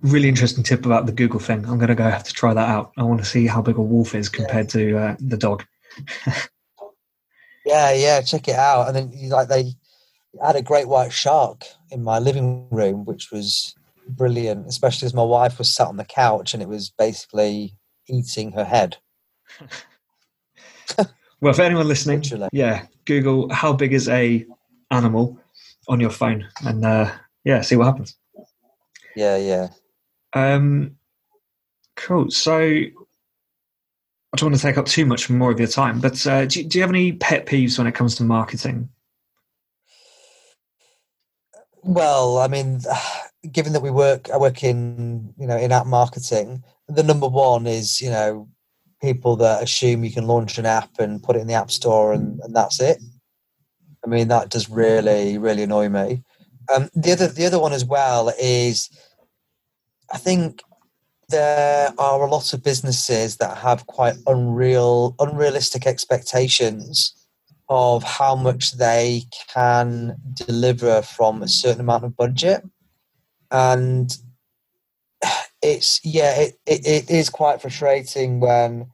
really 0.00 0.28
interesting 0.28 0.64
tip 0.64 0.84
about 0.86 1.06
the 1.06 1.12
Google 1.12 1.38
thing. 1.38 1.64
I'm 1.66 1.78
going 1.78 1.86
to 1.86 1.94
go 1.94 2.10
have 2.10 2.24
to 2.24 2.32
try 2.32 2.52
that 2.52 2.68
out. 2.68 2.90
I 2.98 3.04
want 3.04 3.20
to 3.20 3.26
see 3.26 3.46
how 3.46 3.62
big 3.62 3.78
a 3.78 3.80
wolf 3.80 4.12
is 4.12 4.28
compared 4.28 4.68
to 4.70 4.98
uh, 4.98 5.16
the 5.20 5.36
dog. 5.36 5.64
yeah, 7.64 7.92
yeah, 7.92 8.20
check 8.22 8.48
it 8.48 8.56
out. 8.56 8.88
And 8.88 8.96
then 8.96 9.28
like 9.28 9.46
they 9.46 9.74
had 10.42 10.56
a 10.56 10.62
great 10.62 10.88
white 10.88 11.12
shark 11.12 11.62
in 11.92 12.02
my 12.02 12.18
living 12.18 12.66
room, 12.72 13.04
which 13.04 13.30
was 13.30 13.72
brilliant, 14.08 14.66
especially 14.66 15.06
as 15.06 15.14
my 15.14 15.22
wife 15.22 15.58
was 15.58 15.72
sat 15.72 15.86
on 15.86 15.96
the 15.96 16.04
couch 16.04 16.54
and 16.54 16.62
it 16.62 16.68
was 16.68 16.90
basically 16.90 17.74
eating 18.08 18.52
her 18.52 18.64
head. 18.64 18.96
well, 21.40 21.52
for 21.52 21.62
anyone 21.62 21.88
listening, 21.88 22.20
Literally. 22.20 22.48
yeah, 22.52 22.86
Google 23.04 23.52
how 23.52 23.72
big 23.72 23.92
is 23.92 24.08
a 24.08 24.44
animal 24.90 25.38
on 25.88 26.00
your 26.00 26.10
phone 26.10 26.46
and 26.64 26.84
uh, 26.84 27.10
yeah, 27.44 27.60
see 27.60 27.76
what 27.76 27.86
happens. 27.86 28.16
Yeah, 29.16 29.36
yeah. 29.36 29.68
Um, 30.32 30.96
cool. 31.96 32.30
So 32.30 32.58
I 32.58 34.36
don't 34.36 34.50
want 34.50 34.56
to 34.56 34.62
take 34.62 34.78
up 34.78 34.86
too 34.86 35.06
much 35.06 35.30
more 35.30 35.50
of 35.50 35.58
your 35.58 35.68
time, 35.68 36.00
but 36.00 36.26
uh, 36.26 36.46
do, 36.46 36.62
do 36.62 36.78
you 36.78 36.82
have 36.82 36.90
any 36.90 37.12
pet 37.12 37.46
peeves 37.46 37.78
when 37.78 37.86
it 37.86 37.94
comes 37.94 38.14
to 38.16 38.24
marketing? 38.24 38.90
Well, 41.82 42.38
I 42.38 42.48
mean, 42.48 42.80
given 43.52 43.72
that 43.72 43.82
we 43.82 43.90
work, 43.90 44.30
I 44.30 44.36
work 44.36 44.64
in 44.64 45.32
you 45.38 45.46
know 45.46 45.56
in 45.56 45.72
app 45.72 45.86
marketing. 45.86 46.64
The 46.88 47.02
number 47.02 47.28
one 47.28 47.66
is 47.66 48.00
you 48.00 48.10
know 48.10 48.48
people 49.00 49.36
that 49.36 49.62
assume 49.62 50.04
you 50.04 50.10
can 50.10 50.26
launch 50.26 50.58
an 50.58 50.66
app 50.66 50.98
and 50.98 51.22
put 51.22 51.36
it 51.36 51.40
in 51.40 51.46
the 51.46 51.54
app 51.54 51.70
store 51.70 52.12
and, 52.12 52.40
and 52.42 52.54
that's 52.54 52.80
it. 52.80 53.00
I 54.04 54.08
mean, 54.08 54.28
that 54.28 54.50
does 54.50 54.68
really 54.68 55.38
really 55.38 55.62
annoy 55.62 55.88
me. 55.88 56.22
Um, 56.74 56.90
the 56.94 57.12
other 57.12 57.28
the 57.28 57.46
other 57.46 57.58
one 57.58 57.72
as 57.72 57.84
well 57.84 58.32
is 58.40 58.90
I 60.12 60.18
think 60.18 60.62
there 61.28 61.92
are 61.98 62.22
a 62.22 62.30
lot 62.30 62.54
of 62.54 62.62
businesses 62.62 63.36
that 63.36 63.58
have 63.58 63.86
quite 63.86 64.16
unreal 64.26 65.14
unrealistic 65.20 65.86
expectations 65.86 67.14
of 67.68 68.02
how 68.02 68.34
much 68.34 68.72
they 68.78 69.24
can 69.52 70.16
deliver 70.32 71.02
from 71.02 71.42
a 71.42 71.48
certain 71.48 71.82
amount 71.82 72.02
of 72.04 72.16
budget 72.16 72.62
and 73.50 74.16
it's 75.62 76.00
yeah 76.04 76.34
it, 76.38 76.58
it, 76.66 76.86
it 76.86 77.10
is 77.10 77.28
quite 77.28 77.60
frustrating 77.60 78.40
when 78.40 78.86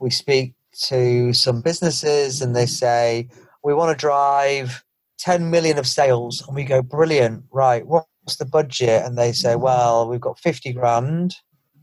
we 0.00 0.10
speak 0.10 0.54
to 0.72 1.32
some 1.32 1.60
businesses 1.60 2.42
and 2.42 2.54
they 2.54 2.66
say 2.66 3.28
we 3.62 3.74
want 3.74 3.96
to 3.96 4.00
drive 4.00 4.84
10 5.18 5.50
million 5.50 5.78
of 5.78 5.86
sales. 5.86 6.44
And 6.46 6.54
we 6.54 6.64
go 6.64 6.82
brilliant. 6.82 7.44
Right 7.52 7.86
what's 7.86 8.36
the 8.36 8.44
budget? 8.44 9.04
And 9.04 9.16
they 9.16 9.32
say 9.32 9.56
well 9.56 10.08
we've 10.08 10.20
got 10.20 10.38
50 10.38 10.72
grand 10.72 11.34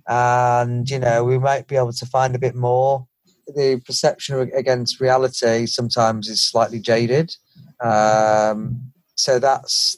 and 0.08 0.90
you 0.90 1.00
know 1.00 1.24
we 1.24 1.40
might 1.40 1.68
be 1.68 1.76
able 1.76 1.94
to 1.94 2.06
find 2.06 2.36
a 2.36 2.40
bit 2.40 2.56
more. 2.56 3.08
The 3.48 3.82
perception 3.86 4.52
against 4.56 5.02
reality 5.02 5.66
sometimes 5.66 6.30
is 6.30 6.48
slightly 6.48 6.80
jaded. 6.80 7.36
Um, 7.84 8.92
so 9.16 9.40
that's 9.40 9.98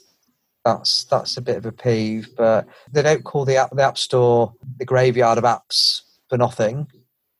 that's 0.65 1.05
that's 1.05 1.37
a 1.37 1.41
bit 1.41 1.57
of 1.57 1.65
a 1.65 1.71
peeve 1.71 2.29
but 2.37 2.67
they 2.91 3.01
don't 3.01 3.23
call 3.23 3.45
the 3.45 3.57
app 3.57 3.69
the 3.71 3.83
app 3.83 3.97
store 3.97 4.53
the 4.77 4.85
graveyard 4.85 5.37
of 5.37 5.43
apps 5.43 6.01
for 6.29 6.37
nothing. 6.37 6.87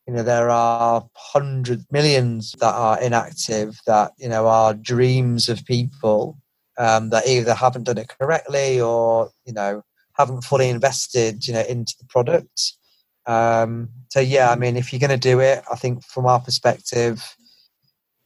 You 0.06 0.14
know 0.14 0.22
there 0.22 0.50
are 0.50 1.04
hundreds 1.16 1.84
millions 1.90 2.52
that 2.60 2.74
are 2.74 3.00
inactive 3.00 3.80
that 3.86 4.12
you 4.18 4.28
know 4.28 4.46
are 4.46 4.74
dreams 4.74 5.48
of 5.48 5.64
people 5.64 6.38
um, 6.78 7.10
that 7.10 7.26
either 7.26 7.54
haven't 7.54 7.84
done 7.84 7.98
it 7.98 8.12
correctly 8.20 8.80
or 8.80 9.30
you 9.46 9.52
know 9.52 9.82
haven't 10.12 10.44
fully 10.44 10.68
invested 10.68 11.46
you 11.48 11.54
know 11.54 11.64
into 11.68 11.94
the 11.98 12.06
product. 12.06 12.74
Um, 13.26 13.88
so 14.10 14.20
yeah 14.20 14.50
i 14.50 14.54
mean 14.54 14.76
if 14.76 14.92
you're 14.92 15.00
going 15.00 15.18
to 15.18 15.28
do 15.32 15.40
it 15.40 15.64
i 15.72 15.76
think 15.76 16.04
from 16.04 16.26
our 16.26 16.38
perspective 16.38 17.34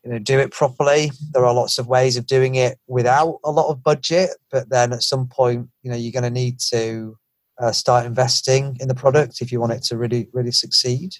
you 0.04 0.10
know 0.10 0.18
do 0.18 0.38
it 0.38 0.52
properly. 0.52 1.10
There 1.32 1.44
are 1.44 1.54
lots 1.54 1.78
of 1.78 1.86
ways 1.86 2.16
of 2.16 2.26
doing 2.26 2.54
it 2.54 2.78
without 2.86 3.38
a 3.44 3.50
lot 3.50 3.70
of 3.70 3.82
budget 3.82 4.30
but 4.50 4.68
then 4.70 4.92
at 4.92 5.02
some 5.02 5.28
point 5.28 5.68
you 5.82 5.90
know 5.90 5.96
you're 5.96 6.12
going 6.12 6.22
to 6.22 6.30
need 6.30 6.58
to 6.72 7.16
uh, 7.60 7.72
start 7.72 8.06
investing 8.06 8.76
in 8.80 8.88
the 8.88 8.94
product 8.94 9.40
if 9.40 9.50
you 9.50 9.60
want 9.60 9.72
it 9.72 9.82
to 9.84 9.96
really 9.96 10.28
really 10.32 10.52
succeed. 10.52 11.14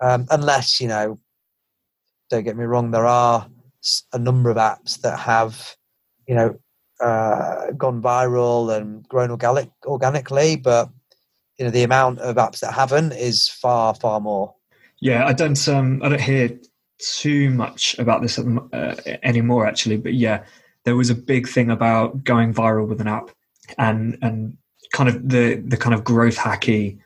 Um, 0.00 0.26
unless 0.30 0.80
you 0.80 0.88
know 0.88 1.20
don't 2.30 2.44
get 2.44 2.56
me 2.56 2.64
wrong 2.64 2.90
there 2.90 3.06
are 3.06 3.46
a 4.12 4.18
number 4.18 4.50
of 4.50 4.56
apps 4.56 5.00
that 5.00 5.18
have 5.18 5.76
you 6.26 6.34
know 6.34 6.58
uh, 7.00 7.72
gone 7.72 8.00
viral 8.00 8.74
and 8.74 9.06
grown 9.08 9.30
organic 9.30 9.70
organically 9.84 10.56
but 10.56 10.88
you 11.58 11.64
know 11.64 11.70
the 11.70 11.82
amount 11.82 12.18
of 12.20 12.36
apps 12.36 12.60
that 12.60 12.72
haven't 12.72 13.12
is 13.12 13.48
far 13.48 13.94
far 13.94 14.20
more. 14.20 14.54
Yeah 15.00 15.26
i 15.26 15.32
don't 15.32 15.68
um 15.68 16.00
i 16.02 16.08
don't 16.08 16.20
hear 16.20 16.58
too 17.02 17.50
much 17.50 17.98
about 17.98 18.22
this 18.22 18.38
uh, 18.38 18.94
anymore 19.22 19.66
actually 19.66 19.96
but 19.96 20.14
yeah 20.14 20.44
there 20.84 20.96
was 20.96 21.10
a 21.10 21.14
big 21.14 21.48
thing 21.48 21.70
about 21.70 22.24
going 22.24 22.52
viral 22.52 22.86
with 22.86 23.00
an 23.00 23.08
app 23.08 23.30
and 23.78 24.18
and 24.22 24.56
kind 24.92 25.08
of 25.08 25.28
the 25.28 25.56
the 25.66 25.76
kind 25.76 25.94
of 25.94 26.04
growth 26.04 26.36
hacky 26.36 26.98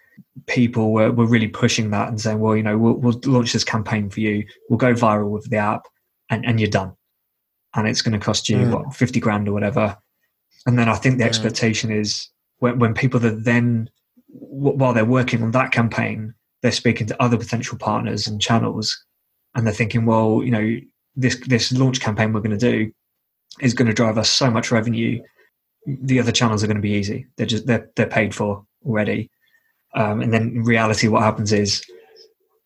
people 0.46 0.92
were, 0.92 1.10
were 1.10 1.26
really 1.26 1.48
pushing 1.48 1.90
that 1.90 2.08
and 2.08 2.20
saying, 2.20 2.38
well, 2.38 2.56
you 2.56 2.62
know, 2.62 2.76
we'll, 2.76 2.94
we'll 2.94 3.20
launch 3.24 3.52
this 3.52 3.64
campaign 3.64 4.10
for 4.10 4.20
you. 4.20 4.46
We'll 4.68 4.78
go 4.78 4.92
viral 4.92 5.30
with 5.30 5.48
the 5.50 5.56
app 5.56 5.86
and, 6.30 6.44
and 6.44 6.60
you're 6.60 6.70
done. 6.70 6.94
And 7.74 7.88
it's 7.88 8.02
going 8.02 8.18
to 8.18 8.24
cost 8.24 8.48
you, 8.48 8.58
mm. 8.58 8.72
what, 8.72 8.94
50 8.94 9.20
grand 9.20 9.48
or 9.48 9.52
whatever. 9.52 9.96
And 10.66 10.78
then 10.78 10.88
I 10.88 10.94
think 10.94 11.18
the 11.18 11.24
mm. 11.24 11.28
expectation 11.28 11.90
is 11.90 12.28
when, 12.58 12.78
when 12.78 12.94
people 12.94 13.20
that 13.20 13.44
then, 13.44 13.90
while 14.28 14.92
they're 14.92 15.04
working 15.04 15.42
on 15.42 15.52
that 15.52 15.72
campaign, 15.72 16.34
they're 16.62 16.72
speaking 16.72 17.06
to 17.06 17.22
other 17.22 17.36
potential 17.36 17.78
partners 17.78 18.26
and 18.26 18.40
channels 18.40 19.04
and 19.56 19.66
they're 19.66 19.74
thinking, 19.74 20.06
well, 20.06 20.42
you 20.44 20.52
know, 20.52 20.76
this, 21.16 21.36
this 21.48 21.72
launch 21.72 22.00
campaign 22.00 22.32
we're 22.32 22.40
going 22.40 22.56
to 22.56 22.70
do 22.70 22.92
is 23.60 23.74
going 23.74 23.88
to 23.88 23.94
drive 23.94 24.18
us 24.18 24.30
so 24.30 24.50
much 24.50 24.70
revenue. 24.70 25.20
The 25.86 26.20
other 26.20 26.30
channels 26.30 26.62
are 26.62 26.68
going 26.68 26.76
to 26.76 26.82
be 26.82 26.92
easy. 26.92 27.26
They're 27.36 27.46
just, 27.46 27.66
they're, 27.66 27.90
they're 27.96 28.06
paid 28.06 28.34
for 28.34 28.64
already 28.84 29.30
um, 29.96 30.20
and 30.20 30.32
then 30.32 30.42
in 30.42 30.62
reality, 30.62 31.08
what 31.08 31.22
happens 31.22 31.52
is 31.52 31.82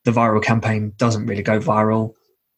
the 0.04 0.10
viral 0.10 0.42
campaign 0.42 0.92
doesn't 0.96 1.26
really 1.26 1.42
go 1.42 1.60
viral. 1.60 2.12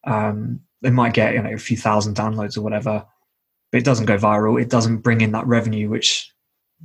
Um, 0.05 0.59
might 0.81 1.13
get 1.13 1.33
you 1.33 1.41
know 1.41 1.53
a 1.53 1.57
few 1.57 1.77
thousand 1.77 2.15
downloads 2.15 2.57
or 2.57 2.61
whatever, 2.61 3.05
but 3.71 3.77
it 3.77 3.85
doesn't 3.85 4.07
go 4.07 4.17
viral. 4.17 4.61
It 4.61 4.69
doesn't 4.69 4.97
bring 4.97 5.21
in 5.21 5.31
that 5.31 5.47
revenue 5.47 5.89
which 5.89 6.29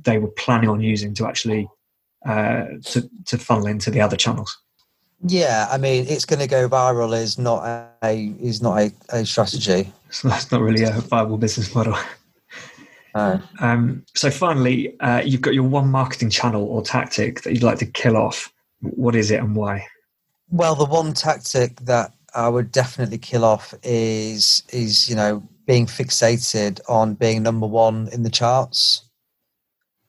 they 0.01 0.19
were 0.19 0.31
planning 0.31 0.69
on 0.69 0.79
using 0.79 1.13
to 1.15 1.27
actually 1.27 1.67
uh, 2.25 2.65
to 2.85 3.09
to 3.25 3.37
funnel 3.37 3.67
into 3.67 3.89
the 3.91 4.01
other 4.01 4.15
channels. 4.15 4.55
Yeah, 5.21 5.67
I 5.69 5.77
mean, 5.77 6.05
it's 6.07 6.25
going 6.25 6.39
to 6.39 6.47
go 6.47 6.69
viral 6.69 7.17
is 7.17 7.37
not 7.37 7.63
a 8.01 8.33
is 8.39 8.61
not 8.61 8.79
a, 8.79 8.93
a 9.09 9.25
strategy. 9.25 9.91
So 10.11 10.27
that's 10.29 10.51
not 10.51 10.61
really 10.61 10.83
a 10.83 10.91
viable 10.91 11.37
business 11.37 11.75
model. 11.75 11.95
Um, 13.15 14.05
so 14.15 14.29
finally, 14.31 14.97
uh, 14.99 15.21
you've 15.25 15.41
got 15.41 15.53
your 15.53 15.63
one 15.63 15.89
marketing 15.89 16.29
channel 16.29 16.63
or 16.63 16.81
tactic 16.81 17.41
that 17.41 17.53
you'd 17.53 17.63
like 17.63 17.79
to 17.79 17.85
kill 17.85 18.15
off. 18.15 18.51
What 18.81 19.15
is 19.15 19.31
it 19.31 19.41
and 19.41 19.55
why? 19.55 19.85
Well, 20.49 20.75
the 20.75 20.85
one 20.85 21.13
tactic 21.13 21.77
that 21.81 22.13
I 22.33 22.47
would 22.47 22.71
definitely 22.71 23.17
kill 23.17 23.43
off 23.43 23.73
is 23.83 24.63
is 24.71 25.09
you 25.09 25.15
know 25.15 25.43
being 25.65 25.85
fixated 25.85 26.79
on 26.87 27.15
being 27.15 27.43
number 27.43 27.67
one 27.67 28.09
in 28.11 28.23
the 28.23 28.29
charts. 28.29 29.03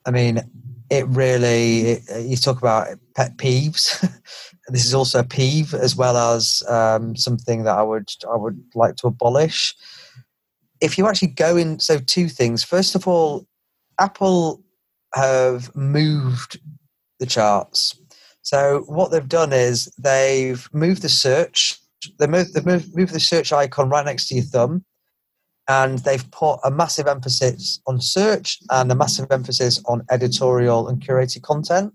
I 0.07 0.11
mean, 0.11 0.41
it 0.89 1.07
really 1.09 1.81
it, 1.81 2.27
you 2.27 2.37
talk 2.37 2.59
about 2.59 2.89
pet 3.17 3.37
peeves. 3.37 4.07
this 4.71 4.85
is 4.85 4.95
also 4.95 5.21
a 5.21 5.25
peeve 5.25 5.75
as 5.75 5.97
well 5.97 6.17
as 6.17 6.63
um, 6.69 7.17
something 7.17 7.65
that 7.65 7.77
I 7.77 7.83
would 7.83 8.11
I 8.31 8.37
would 8.37 8.63
like 8.75 8.97
to 8.97 9.09
abolish. 9.09 9.75
If 10.81 10.97
you 10.97 11.07
actually 11.07 11.29
go 11.29 11.57
in, 11.57 11.79
so 11.79 11.99
two 11.99 12.29
things. 12.29 12.65
First 12.65 12.95
of 12.95 13.07
all, 13.07 13.47
Apple 13.99 14.63
have 15.15 15.75
moved 15.77 16.59
the 17.19 17.27
charts. 17.27 18.01
So 18.43 18.85
what 18.87 19.11
they've 19.11 19.29
done 19.29 19.53
is 19.53 19.93
they've 19.99 20.69
moved 20.73 21.03
the 21.03 21.09
search. 21.09 21.79
They 22.19 22.27
moved, 22.27 22.55
they've 22.55 22.65
moved, 22.65 22.97
moved 22.97 23.13
the 23.13 23.21
search 23.21 23.53
icon 23.53 23.91
right 23.91 24.05
next 24.05 24.29
to 24.29 24.35
your 24.37 24.45
thumb, 24.45 24.85
and 25.69 25.99
they've 26.01 26.29
put 26.31 26.59
a 26.65 26.71
massive 26.71 27.07
emphasis 27.07 27.81
on 27.87 28.01
search 28.01 28.59
and 28.71 28.91
a 28.91 28.95
massive 28.95 29.31
emphasis 29.31 29.83
on 29.85 30.03
editorial 30.11 30.89
and 30.89 31.03
curated 31.03 31.43
content. 31.43 31.93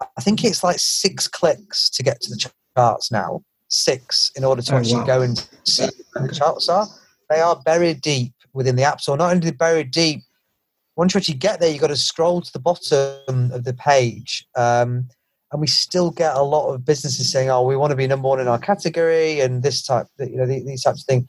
I 0.00 0.20
think 0.20 0.44
it's 0.44 0.62
like 0.62 0.78
six 0.78 1.26
clicks 1.26 1.90
to 1.90 2.02
get 2.02 2.20
to 2.22 2.30
the 2.30 2.50
charts 2.76 3.10
now. 3.10 3.42
Six 3.68 4.30
in 4.36 4.44
order 4.44 4.62
to 4.62 4.74
Oh, 4.74 4.78
actually 4.78 5.00
wow. 5.00 5.06
go 5.06 5.22
and 5.22 5.48
see 5.64 5.88
where 6.12 6.26
the 6.28 6.34
charts 6.34 6.68
are. 6.68 6.86
They 7.28 7.40
are 7.40 7.60
buried 7.64 8.00
deep 8.00 8.32
within 8.54 8.76
the 8.76 8.84
app 8.84 9.00
store. 9.00 9.16
Not 9.16 9.32
only 9.32 9.50
buried 9.50 9.90
deep, 9.90 10.22
once 10.96 11.14
you 11.14 11.18
actually 11.18 11.34
get 11.34 11.60
there, 11.60 11.70
you've 11.70 11.80
got 11.80 11.88
to 11.88 11.96
scroll 11.96 12.40
to 12.40 12.52
the 12.52 12.58
bottom 12.58 13.52
of 13.52 13.64
the 13.64 13.74
page. 13.74 14.46
Um, 14.56 15.08
and 15.52 15.60
we 15.60 15.66
still 15.66 16.10
get 16.10 16.34
a 16.34 16.42
lot 16.42 16.72
of 16.72 16.84
businesses 16.84 17.30
saying, 17.30 17.50
"Oh, 17.50 17.62
we 17.62 17.76
want 17.76 17.90
to 17.90 17.96
be 17.96 18.06
number 18.06 18.28
one 18.28 18.40
in 18.40 18.48
our 18.48 18.58
category," 18.58 19.40
and 19.40 19.62
this 19.62 19.82
type, 19.82 20.06
you 20.18 20.36
know, 20.36 20.46
these, 20.46 20.64
these 20.64 20.82
types 20.82 21.02
of 21.02 21.06
things. 21.06 21.26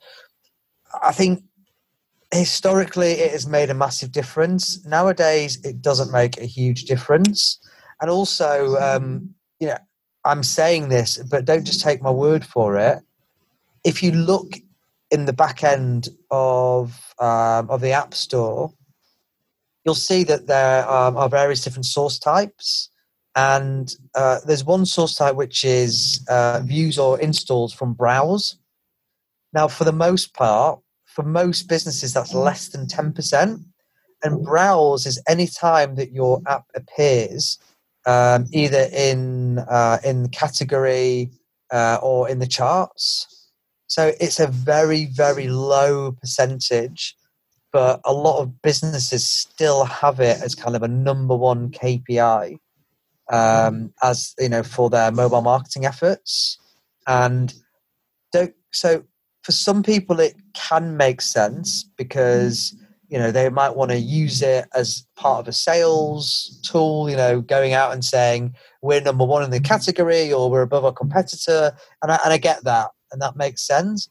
I 1.02 1.12
think 1.12 1.42
historically 2.32 3.12
it 3.12 3.32
has 3.32 3.46
made 3.46 3.70
a 3.70 3.74
massive 3.74 4.12
difference. 4.12 4.84
Nowadays, 4.84 5.58
it 5.64 5.82
doesn't 5.82 6.12
make 6.12 6.38
a 6.38 6.44
huge 6.46 6.84
difference. 6.84 7.58
And 8.00 8.10
also, 8.10 8.76
um, 8.76 9.34
you 9.58 9.68
know, 9.68 9.78
I'm 10.24 10.42
saying 10.42 10.88
this, 10.88 11.18
but 11.18 11.44
don't 11.44 11.64
just 11.64 11.82
take 11.82 12.02
my 12.02 12.10
word 12.10 12.44
for 12.44 12.78
it. 12.78 12.98
If 13.84 14.02
you 14.02 14.12
look 14.12 14.52
in 15.10 15.24
the 15.24 15.32
back 15.32 15.64
end 15.64 16.08
of 16.30 17.14
um, 17.18 17.70
of 17.70 17.80
the 17.80 17.92
App 17.92 18.14
Store, 18.14 18.72
you'll 19.84 19.94
see 19.94 20.24
that 20.24 20.46
there 20.46 20.88
um, 20.90 21.16
are 21.16 21.28
various 21.28 21.62
different 21.62 21.86
source 21.86 22.18
types. 22.18 22.90
And 23.36 23.94
uh, 24.14 24.40
there's 24.46 24.64
one 24.64 24.84
source 24.84 25.14
type 25.14 25.36
which 25.36 25.64
is 25.64 26.24
uh, 26.28 26.60
views 26.64 26.98
or 26.98 27.20
installs 27.20 27.72
from 27.72 27.94
browse. 27.94 28.56
Now, 29.52 29.68
for 29.68 29.84
the 29.84 29.92
most 29.92 30.34
part, 30.34 30.80
for 31.04 31.22
most 31.22 31.68
businesses, 31.68 32.12
that's 32.12 32.34
less 32.34 32.68
than 32.68 32.86
10%. 32.86 33.64
And 34.22 34.44
browse 34.44 35.06
is 35.06 35.22
any 35.28 35.46
time 35.46 35.94
that 35.94 36.12
your 36.12 36.42
app 36.46 36.64
appears, 36.74 37.58
um, 38.06 38.46
either 38.52 38.88
in, 38.92 39.58
uh, 39.58 39.98
in 40.04 40.22
the 40.24 40.28
category 40.28 41.30
uh, 41.72 41.98
or 42.02 42.28
in 42.28 42.38
the 42.38 42.46
charts. 42.46 43.26
So 43.86 44.12
it's 44.20 44.38
a 44.38 44.46
very, 44.46 45.06
very 45.06 45.48
low 45.48 46.12
percentage, 46.12 47.16
but 47.72 48.00
a 48.04 48.12
lot 48.12 48.40
of 48.40 48.62
businesses 48.62 49.28
still 49.28 49.84
have 49.84 50.20
it 50.20 50.40
as 50.42 50.54
kind 50.54 50.76
of 50.76 50.82
a 50.82 50.88
number 50.88 51.36
one 51.36 51.70
KPI 51.70 52.58
um, 53.30 53.92
as 54.02 54.34
you 54.38 54.48
know 54.48 54.62
for 54.62 54.90
their 54.90 55.10
mobile 55.10 55.40
marketing 55.40 55.86
efforts. 55.86 56.58
And 57.06 57.54
so 58.72 59.04
for 59.42 59.52
some 59.52 59.82
people, 59.82 60.20
it 60.20 60.34
can 60.54 60.96
make 60.96 61.20
sense 61.20 61.84
because 61.96 62.74
you 63.10 63.18
know 63.18 63.30
they 63.30 63.48
might 63.48 63.76
want 63.76 63.90
to 63.90 63.98
use 63.98 64.40
it 64.40 64.66
as 64.74 65.04
part 65.16 65.40
of 65.40 65.48
a 65.48 65.52
sales 65.52 66.60
tool. 66.62 67.10
You 67.10 67.16
know, 67.16 67.40
going 67.40 67.72
out 67.72 67.92
and 67.92 68.04
saying 68.04 68.54
we're 68.82 69.00
number 69.00 69.24
one 69.24 69.42
in 69.42 69.50
the 69.50 69.60
category 69.60 70.32
or 70.32 70.50
we're 70.50 70.62
above 70.62 70.84
our 70.84 70.92
competitor, 70.92 71.72
and 72.02 72.12
I, 72.12 72.20
and 72.24 72.32
I 72.32 72.38
get 72.38 72.64
that, 72.64 72.90
and 73.12 73.20
that 73.20 73.36
makes 73.36 73.66
sense. 73.66 74.08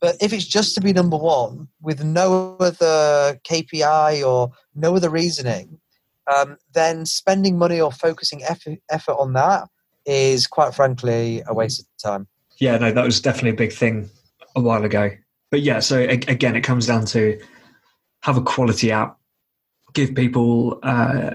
But 0.00 0.16
if 0.20 0.32
it's 0.32 0.46
just 0.46 0.74
to 0.74 0.80
be 0.80 0.92
number 0.92 1.16
one 1.16 1.68
with 1.80 2.04
no 2.04 2.56
other 2.58 3.40
KPI 3.48 4.26
or 4.26 4.50
no 4.74 4.96
other 4.96 5.08
reasoning, 5.08 5.78
um, 6.26 6.56
then 6.74 7.06
spending 7.06 7.56
money 7.56 7.80
or 7.80 7.92
focusing 7.92 8.42
effort, 8.42 8.80
effort 8.90 9.12
on 9.12 9.32
that 9.34 9.68
is 10.04 10.46
quite 10.46 10.74
frankly 10.74 11.42
a 11.46 11.54
waste 11.54 11.80
of 11.80 11.86
time. 12.02 12.26
Yeah, 12.58 12.76
no, 12.78 12.92
that 12.92 13.04
was 13.04 13.20
definitely 13.20 13.50
a 13.50 13.54
big 13.54 13.72
thing 13.72 14.10
a 14.56 14.60
while 14.60 14.84
ago. 14.84 15.10
But 15.50 15.60
yeah, 15.60 15.80
so 15.80 16.00
again, 16.00 16.56
it 16.56 16.62
comes 16.62 16.86
down 16.86 17.04
to 17.06 17.40
have 18.22 18.36
a 18.36 18.42
quality 18.42 18.90
app, 18.90 19.18
give 19.94 20.14
people 20.14 20.78
uh, 20.82 21.30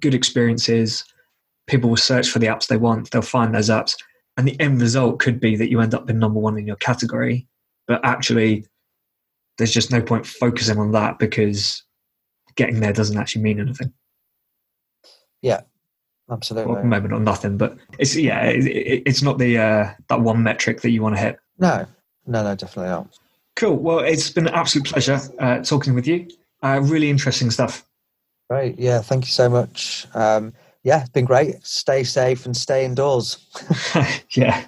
good 0.00 0.14
experiences. 0.14 1.04
People 1.66 1.90
will 1.90 1.96
search 1.96 2.28
for 2.28 2.38
the 2.38 2.46
apps 2.46 2.66
they 2.66 2.76
want, 2.76 3.10
they'll 3.10 3.22
find 3.22 3.54
those 3.54 3.68
apps. 3.68 3.96
And 4.36 4.46
the 4.46 4.58
end 4.60 4.80
result 4.80 5.18
could 5.18 5.40
be 5.40 5.56
that 5.56 5.68
you 5.68 5.80
end 5.80 5.94
up 5.94 6.08
in 6.08 6.18
number 6.18 6.38
one 6.38 6.56
in 6.58 6.66
your 6.66 6.76
category. 6.76 7.46
But 7.88 8.00
actually, 8.04 8.66
there's 9.58 9.72
just 9.72 9.90
no 9.90 10.00
point 10.00 10.26
focusing 10.26 10.78
on 10.78 10.92
that 10.92 11.18
because 11.18 11.82
getting 12.54 12.80
there 12.80 12.92
doesn't 12.92 13.18
actually 13.18 13.42
mean 13.42 13.58
anything. 13.60 13.92
Yeah, 15.42 15.62
absolutely. 16.30 16.72
Well, 16.72 16.84
maybe 16.84 17.08
not 17.08 17.22
nothing, 17.22 17.56
but 17.56 17.76
it's 17.98 18.14
yeah, 18.14 18.44
it, 18.44 18.66
it, 18.66 19.02
it's 19.06 19.22
not 19.22 19.38
the 19.38 19.58
uh, 19.58 19.92
that 20.08 20.20
one 20.20 20.42
metric 20.42 20.82
that 20.82 20.90
you 20.90 21.02
want 21.02 21.16
to 21.16 21.20
hit. 21.20 21.38
No, 21.58 21.86
no, 22.26 22.44
no, 22.44 22.54
definitely 22.54 22.90
not. 22.90 23.18
Cool. 23.58 23.76
Well, 23.76 23.98
it's 23.98 24.30
been 24.30 24.46
an 24.46 24.54
absolute 24.54 24.86
pleasure 24.86 25.20
uh, 25.40 25.58
talking 25.64 25.92
with 25.92 26.06
you. 26.06 26.28
Uh, 26.62 26.80
really 26.80 27.10
interesting 27.10 27.50
stuff. 27.50 27.84
Great. 28.48 28.78
Yeah, 28.78 29.00
thank 29.00 29.24
you 29.24 29.32
so 29.32 29.48
much. 29.48 30.06
Um, 30.14 30.52
yeah, 30.84 31.00
it's 31.00 31.10
been 31.10 31.24
great. 31.24 31.56
Stay 31.66 32.04
safe 32.04 32.46
and 32.46 32.56
stay 32.56 32.84
indoors. 32.84 33.36
yeah. 34.30 34.64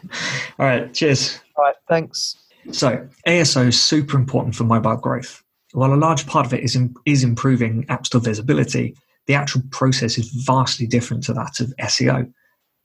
All 0.58 0.66
right. 0.66 0.92
Cheers. 0.92 1.38
All 1.54 1.66
right, 1.66 1.76
thanks. 1.88 2.34
So 2.72 3.08
ASO 3.28 3.68
is 3.68 3.80
super 3.80 4.16
important 4.16 4.56
for 4.56 4.64
mobile 4.64 4.96
growth. 4.96 5.40
While 5.72 5.94
a 5.94 5.94
large 5.94 6.26
part 6.26 6.44
of 6.44 6.52
it 6.52 6.64
is 6.64 6.74
in, 6.74 6.92
is 7.06 7.22
improving 7.22 7.86
App 7.88 8.06
Store 8.06 8.20
visibility, 8.20 8.96
the 9.28 9.34
actual 9.34 9.62
process 9.70 10.18
is 10.18 10.30
vastly 10.30 10.88
different 10.88 11.22
to 11.24 11.32
that 11.34 11.60
of 11.60 11.72
SEO. 11.80 12.28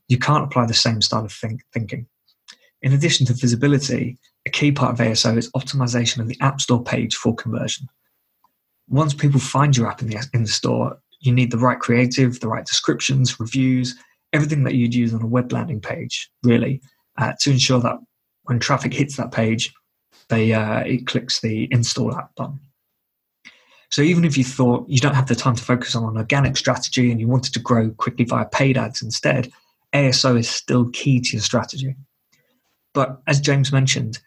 You 0.08 0.20
can't 0.20 0.44
apply 0.44 0.68
the 0.68 0.76
same 0.76 1.02
style 1.02 1.26
of 1.26 1.34
think, 1.34 1.62
thinking. 1.74 2.06
In 2.84 2.94
addition 2.94 3.26
to 3.26 3.34
visibility, 3.34 4.20
a 4.46 4.50
key 4.50 4.72
part 4.72 4.94
of 4.94 5.06
ASO 5.06 5.38
is 5.38 5.52
optimization 5.52 6.20
of 6.20 6.28
the 6.28 6.38
App 6.42 6.62
Store 6.62 6.84
page 6.84 7.16
for 7.16 7.36
conversion. 7.36 7.88
Once 8.88 9.14
people 9.14 9.40
find 9.40 9.76
your 9.76 9.88
app 9.88 10.02
in 10.02 10.10
the, 10.10 10.24
in 10.34 10.44
the 10.44 10.50
store, 10.50 10.98
you 11.22 11.32
need 11.32 11.52
the 11.52 11.58
right 11.58 11.80
creative, 11.80 12.40
the 12.40 12.48
right 12.48 12.66
descriptions, 12.66 13.40
reviews, 13.40 13.96
everything 14.34 14.64
that 14.64 14.76
you'd 14.76 14.94
use 14.94 15.14
on 15.14 15.22
a 15.22 15.28
web 15.28 15.52
landing 15.52 15.82
page, 15.82 16.30
really, 16.44 16.82
uh, 17.18 17.34
to 17.40 17.52
ensure 17.52 17.80
that 17.80 17.98
when 18.44 18.60
traffic 18.60 18.94
hits 18.94 19.18
that 19.18 19.32
page, 19.32 19.74
they 20.30 20.54
uh, 20.54 20.80
it 20.82 21.08
clicks 21.08 21.42
the 21.42 21.68
install 21.72 22.16
app 22.16 22.36
button. 22.36 22.60
So 23.90 24.02
even 24.02 24.26
if 24.26 24.38
you 24.38 24.44
thought 24.44 24.90
you 24.90 25.00
don't 25.00 25.16
have 25.16 25.28
the 25.28 25.36
time 25.36 25.56
to 25.56 25.64
focus 25.64 25.96
on 25.96 26.04
an 26.04 26.18
organic 26.18 26.58
strategy 26.58 27.12
and 27.12 27.20
you 27.20 27.28
wanted 27.28 27.54
to 27.54 27.60
grow 27.60 27.92
quickly 27.92 28.26
via 28.26 28.46
paid 28.46 28.78
ads 28.78 29.02
instead, 29.02 29.52
ASO 29.94 30.38
is 30.38 30.50
still 30.50 30.90
key 30.90 31.22
to 31.22 31.34
your 31.34 31.42
strategy. 31.42 31.96
But 32.94 33.22
as 33.28 33.40
James 33.40 33.72
mentioned, 33.72 34.20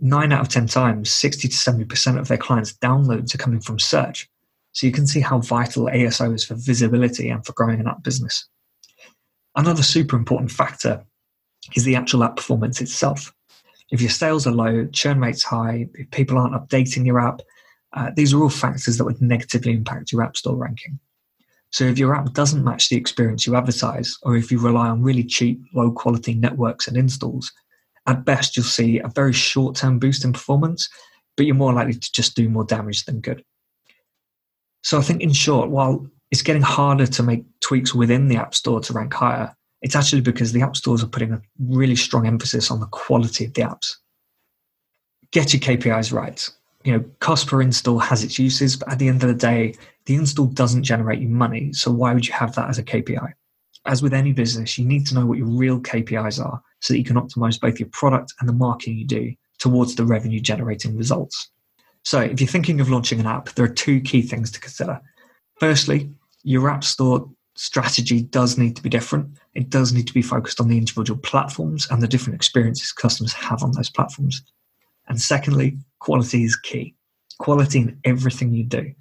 nine 0.00 0.32
out 0.32 0.40
of 0.40 0.48
10 0.48 0.66
times, 0.66 1.12
60 1.12 1.48
to 1.48 1.54
70% 1.54 2.18
of 2.18 2.28
their 2.28 2.38
clients' 2.38 2.72
downloads 2.74 3.34
are 3.34 3.38
coming 3.38 3.60
from 3.60 3.78
search. 3.78 4.28
So 4.72 4.86
you 4.86 4.92
can 4.92 5.06
see 5.06 5.20
how 5.20 5.40
vital 5.40 5.86
ASO 5.86 6.34
is 6.34 6.44
for 6.44 6.54
visibility 6.54 7.28
and 7.28 7.44
for 7.44 7.52
growing 7.52 7.80
an 7.80 7.88
app 7.88 8.02
business. 8.02 8.48
Another 9.56 9.82
super 9.82 10.16
important 10.16 10.50
factor 10.50 11.04
is 11.74 11.84
the 11.84 11.96
actual 11.96 12.24
app 12.24 12.36
performance 12.36 12.80
itself. 12.80 13.32
If 13.90 14.00
your 14.00 14.10
sales 14.10 14.46
are 14.46 14.52
low, 14.52 14.86
churn 14.86 15.20
rates 15.20 15.42
high, 15.42 15.88
if 15.94 16.10
people 16.12 16.38
aren't 16.38 16.54
updating 16.54 17.04
your 17.04 17.20
app, 17.20 17.40
uh, 17.92 18.10
these 18.14 18.32
are 18.32 18.40
all 18.40 18.48
factors 18.48 18.96
that 18.96 19.04
would 19.04 19.20
negatively 19.20 19.72
impact 19.72 20.12
your 20.12 20.22
App 20.22 20.36
Store 20.36 20.56
ranking. 20.56 20.98
So 21.70 21.84
if 21.84 21.98
your 21.98 22.14
app 22.14 22.32
doesn't 22.32 22.64
match 22.64 22.88
the 22.88 22.96
experience 22.96 23.46
you 23.46 23.56
advertise, 23.56 24.16
or 24.22 24.36
if 24.36 24.50
you 24.50 24.58
rely 24.58 24.88
on 24.88 25.02
really 25.02 25.24
cheap, 25.24 25.60
low 25.74 25.90
quality 25.90 26.34
networks 26.34 26.88
and 26.88 26.96
installs, 26.96 27.52
at 28.10 28.24
best 28.24 28.56
you'll 28.56 28.64
see 28.64 28.98
a 28.98 29.08
very 29.08 29.32
short 29.32 29.76
term 29.76 29.98
boost 29.98 30.24
in 30.24 30.32
performance, 30.32 30.88
but 31.36 31.46
you're 31.46 31.54
more 31.54 31.72
likely 31.72 31.94
to 31.94 32.12
just 32.12 32.36
do 32.36 32.48
more 32.48 32.64
damage 32.64 33.04
than 33.04 33.20
good. 33.20 33.44
So 34.82 34.98
I 34.98 35.02
think 35.02 35.20
in 35.20 35.32
short, 35.32 35.70
while 35.70 36.06
it's 36.30 36.42
getting 36.42 36.62
harder 36.62 37.06
to 37.06 37.22
make 37.22 37.44
tweaks 37.60 37.94
within 37.94 38.28
the 38.28 38.36
App 38.36 38.54
Store 38.54 38.80
to 38.80 38.92
rank 38.92 39.12
higher, 39.12 39.54
it's 39.82 39.96
actually 39.96 40.20
because 40.20 40.52
the 40.52 40.62
app 40.62 40.76
stores 40.76 41.02
are 41.02 41.08
putting 41.08 41.32
a 41.32 41.42
really 41.58 41.96
strong 41.96 42.26
emphasis 42.26 42.70
on 42.70 42.80
the 42.80 42.86
quality 42.86 43.46
of 43.46 43.54
the 43.54 43.62
apps. 43.62 43.96
Get 45.32 45.52
your 45.52 45.60
KPIs 45.60 46.12
right. 46.12 46.48
You 46.84 46.92
know, 46.92 47.04
cost 47.20 47.46
per 47.46 47.62
install 47.62 47.98
has 47.98 48.24
its 48.24 48.38
uses, 48.38 48.76
but 48.76 48.90
at 48.90 48.98
the 48.98 49.08
end 49.08 49.22
of 49.22 49.28
the 49.28 49.34
day, 49.34 49.74
the 50.06 50.14
install 50.14 50.46
doesn't 50.46 50.82
generate 50.82 51.20
you 51.20 51.28
money. 51.28 51.72
So 51.72 51.90
why 51.90 52.12
would 52.12 52.26
you 52.26 52.32
have 52.34 52.54
that 52.56 52.68
as 52.68 52.78
a 52.78 52.82
KPI? 52.82 53.32
As 53.86 54.02
with 54.02 54.12
any 54.12 54.32
business, 54.32 54.76
you 54.78 54.84
need 54.84 55.06
to 55.06 55.14
know 55.14 55.26
what 55.26 55.38
your 55.38 55.46
real 55.46 55.80
KPIs 55.80 56.44
are 56.44 56.62
so 56.80 56.92
that 56.92 56.98
you 56.98 57.04
can 57.04 57.16
optimize 57.16 57.60
both 57.60 57.80
your 57.80 57.88
product 57.92 58.34
and 58.40 58.48
the 58.48 58.52
marketing 58.52 58.98
you 58.98 59.06
do 59.06 59.34
towards 59.58 59.94
the 59.94 60.04
revenue 60.04 60.40
generating 60.40 60.96
results. 60.96 61.50
So, 62.02 62.20
if 62.20 62.40
you're 62.40 62.48
thinking 62.48 62.80
of 62.80 62.90
launching 62.90 63.20
an 63.20 63.26
app, 63.26 63.50
there 63.50 63.64
are 63.64 63.68
two 63.68 64.00
key 64.00 64.22
things 64.22 64.50
to 64.52 64.60
consider. 64.60 65.00
Firstly, 65.58 66.10
your 66.42 66.70
app 66.70 66.84
store 66.84 67.28
strategy 67.56 68.22
does 68.22 68.56
need 68.56 68.74
to 68.76 68.82
be 68.82 68.88
different. 68.88 69.38
It 69.54 69.68
does 69.68 69.92
need 69.92 70.06
to 70.06 70.14
be 70.14 70.22
focused 70.22 70.60
on 70.60 70.68
the 70.68 70.78
individual 70.78 71.20
platforms 71.20 71.86
and 71.90 72.00
the 72.00 72.08
different 72.08 72.36
experiences 72.36 72.92
customers 72.92 73.34
have 73.34 73.62
on 73.62 73.72
those 73.72 73.90
platforms. 73.90 74.42
And 75.08 75.20
secondly, 75.20 75.76
quality 75.98 76.44
is 76.44 76.56
key. 76.56 76.94
Quality 77.38 77.80
in 77.80 77.98
everything 78.04 78.54
you 78.54 78.64
do. 78.64 78.92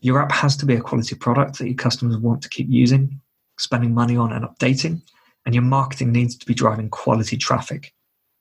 Your 0.00 0.20
app 0.20 0.32
has 0.32 0.56
to 0.56 0.66
be 0.66 0.74
a 0.74 0.80
quality 0.80 1.14
product 1.14 1.58
that 1.58 1.66
your 1.66 1.76
customers 1.76 2.16
want 2.16 2.42
to 2.42 2.48
keep 2.48 2.68
using, 2.68 3.20
spending 3.58 3.94
money 3.94 4.16
on, 4.16 4.32
and 4.32 4.44
updating. 4.44 5.02
And 5.46 5.54
your 5.54 5.64
marketing 5.64 6.12
needs 6.12 6.36
to 6.36 6.46
be 6.46 6.54
driving 6.54 6.88
quality 6.88 7.36
traffic 7.36 7.92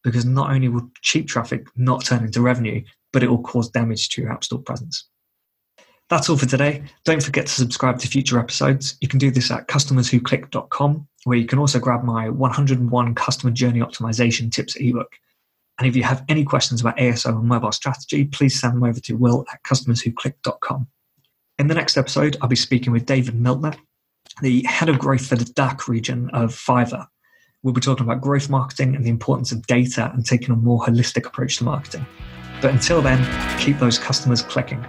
because 0.04 0.26
not 0.26 0.52
only 0.52 0.68
will 0.68 0.90
cheap 1.02 1.28
traffic 1.28 1.68
not 1.76 2.06
turn 2.06 2.24
into 2.24 2.42
revenue, 2.42 2.84
but 3.12 3.24
it 3.24 3.30
will 3.30 3.42
cause 3.42 3.70
damage 3.70 4.10
to 4.10 4.22
your 4.22 4.32
App 4.32 4.44
Store 4.44 4.60
presence. 4.60 5.06
That's 6.10 6.30
all 6.30 6.38
for 6.38 6.46
today. 6.46 6.84
Don't 7.06 7.24
forget 7.24 7.46
to 7.48 7.52
subscribe 7.52 7.98
to 8.00 8.08
future 8.08 8.38
episodes. 8.38 8.98
You 9.02 9.08
can 9.08 9.20
do 9.20 9.32
this 9.32 9.50
at 9.50 9.68
customerswhoclick.com, 9.68 11.08
where 11.24 11.38
you 11.38 11.46
can 11.46 11.60
also 11.60 11.80
grab 11.80 12.04
my 12.04 12.30
101 12.30 13.16
customer 13.16 13.52
journey 13.52 13.80
optimization 13.80 14.52
tips 14.52 14.76
ebook. 14.76 15.12
And 15.80 15.88
if 15.88 15.96
you 15.96 16.04
have 16.04 16.24
any 16.30 16.44
questions 16.44 16.82
about 16.82 16.98
ASO 16.98 17.30
and 17.30 17.48
mobile 17.48 17.72
strategy, 17.72 18.26
please 18.26 18.60
send 18.60 18.76
them 18.76 18.84
over 18.84 19.00
to 19.00 19.18
will 19.18 19.46
at 19.52 19.64
customerswhoclick.com. 19.64 20.88
In 21.60 21.68
the 21.68 21.74
next 21.74 21.98
episode, 21.98 22.38
I'll 22.42 22.50
be 22.50 22.56
speaking 22.56 22.92
with 22.92 23.06
David 23.06 23.36
Miltner, 23.36 23.76
the 24.42 24.64
head 24.64 24.90
of 24.90 25.00
growth 25.00 25.26
for 25.26 25.36
the 25.36 25.46
DACH 25.46 25.88
region 25.88 26.30
of 26.32 26.54
Fiverr. 26.54 27.08
We'll 27.62 27.74
be 27.74 27.82
talking 27.82 28.06
about 28.06 28.22
growth 28.22 28.50
marketing 28.50 28.96
and 28.96 29.06
the 29.06 29.10
importance 29.10 29.52
of 29.52 29.66
data 29.68 30.12
and 30.14 30.26
taking 30.26 30.52
a 30.52 30.56
more 30.56 30.82
holistic 30.82 31.26
approach 31.26 31.58
to 31.58 31.64
marketing. 31.64 32.06
But 32.62 32.72
until 32.72 33.02
then, 33.02 33.60
keep 33.60 33.80
those 33.80 33.98
customers 33.98 34.42
clicking. 34.42 34.84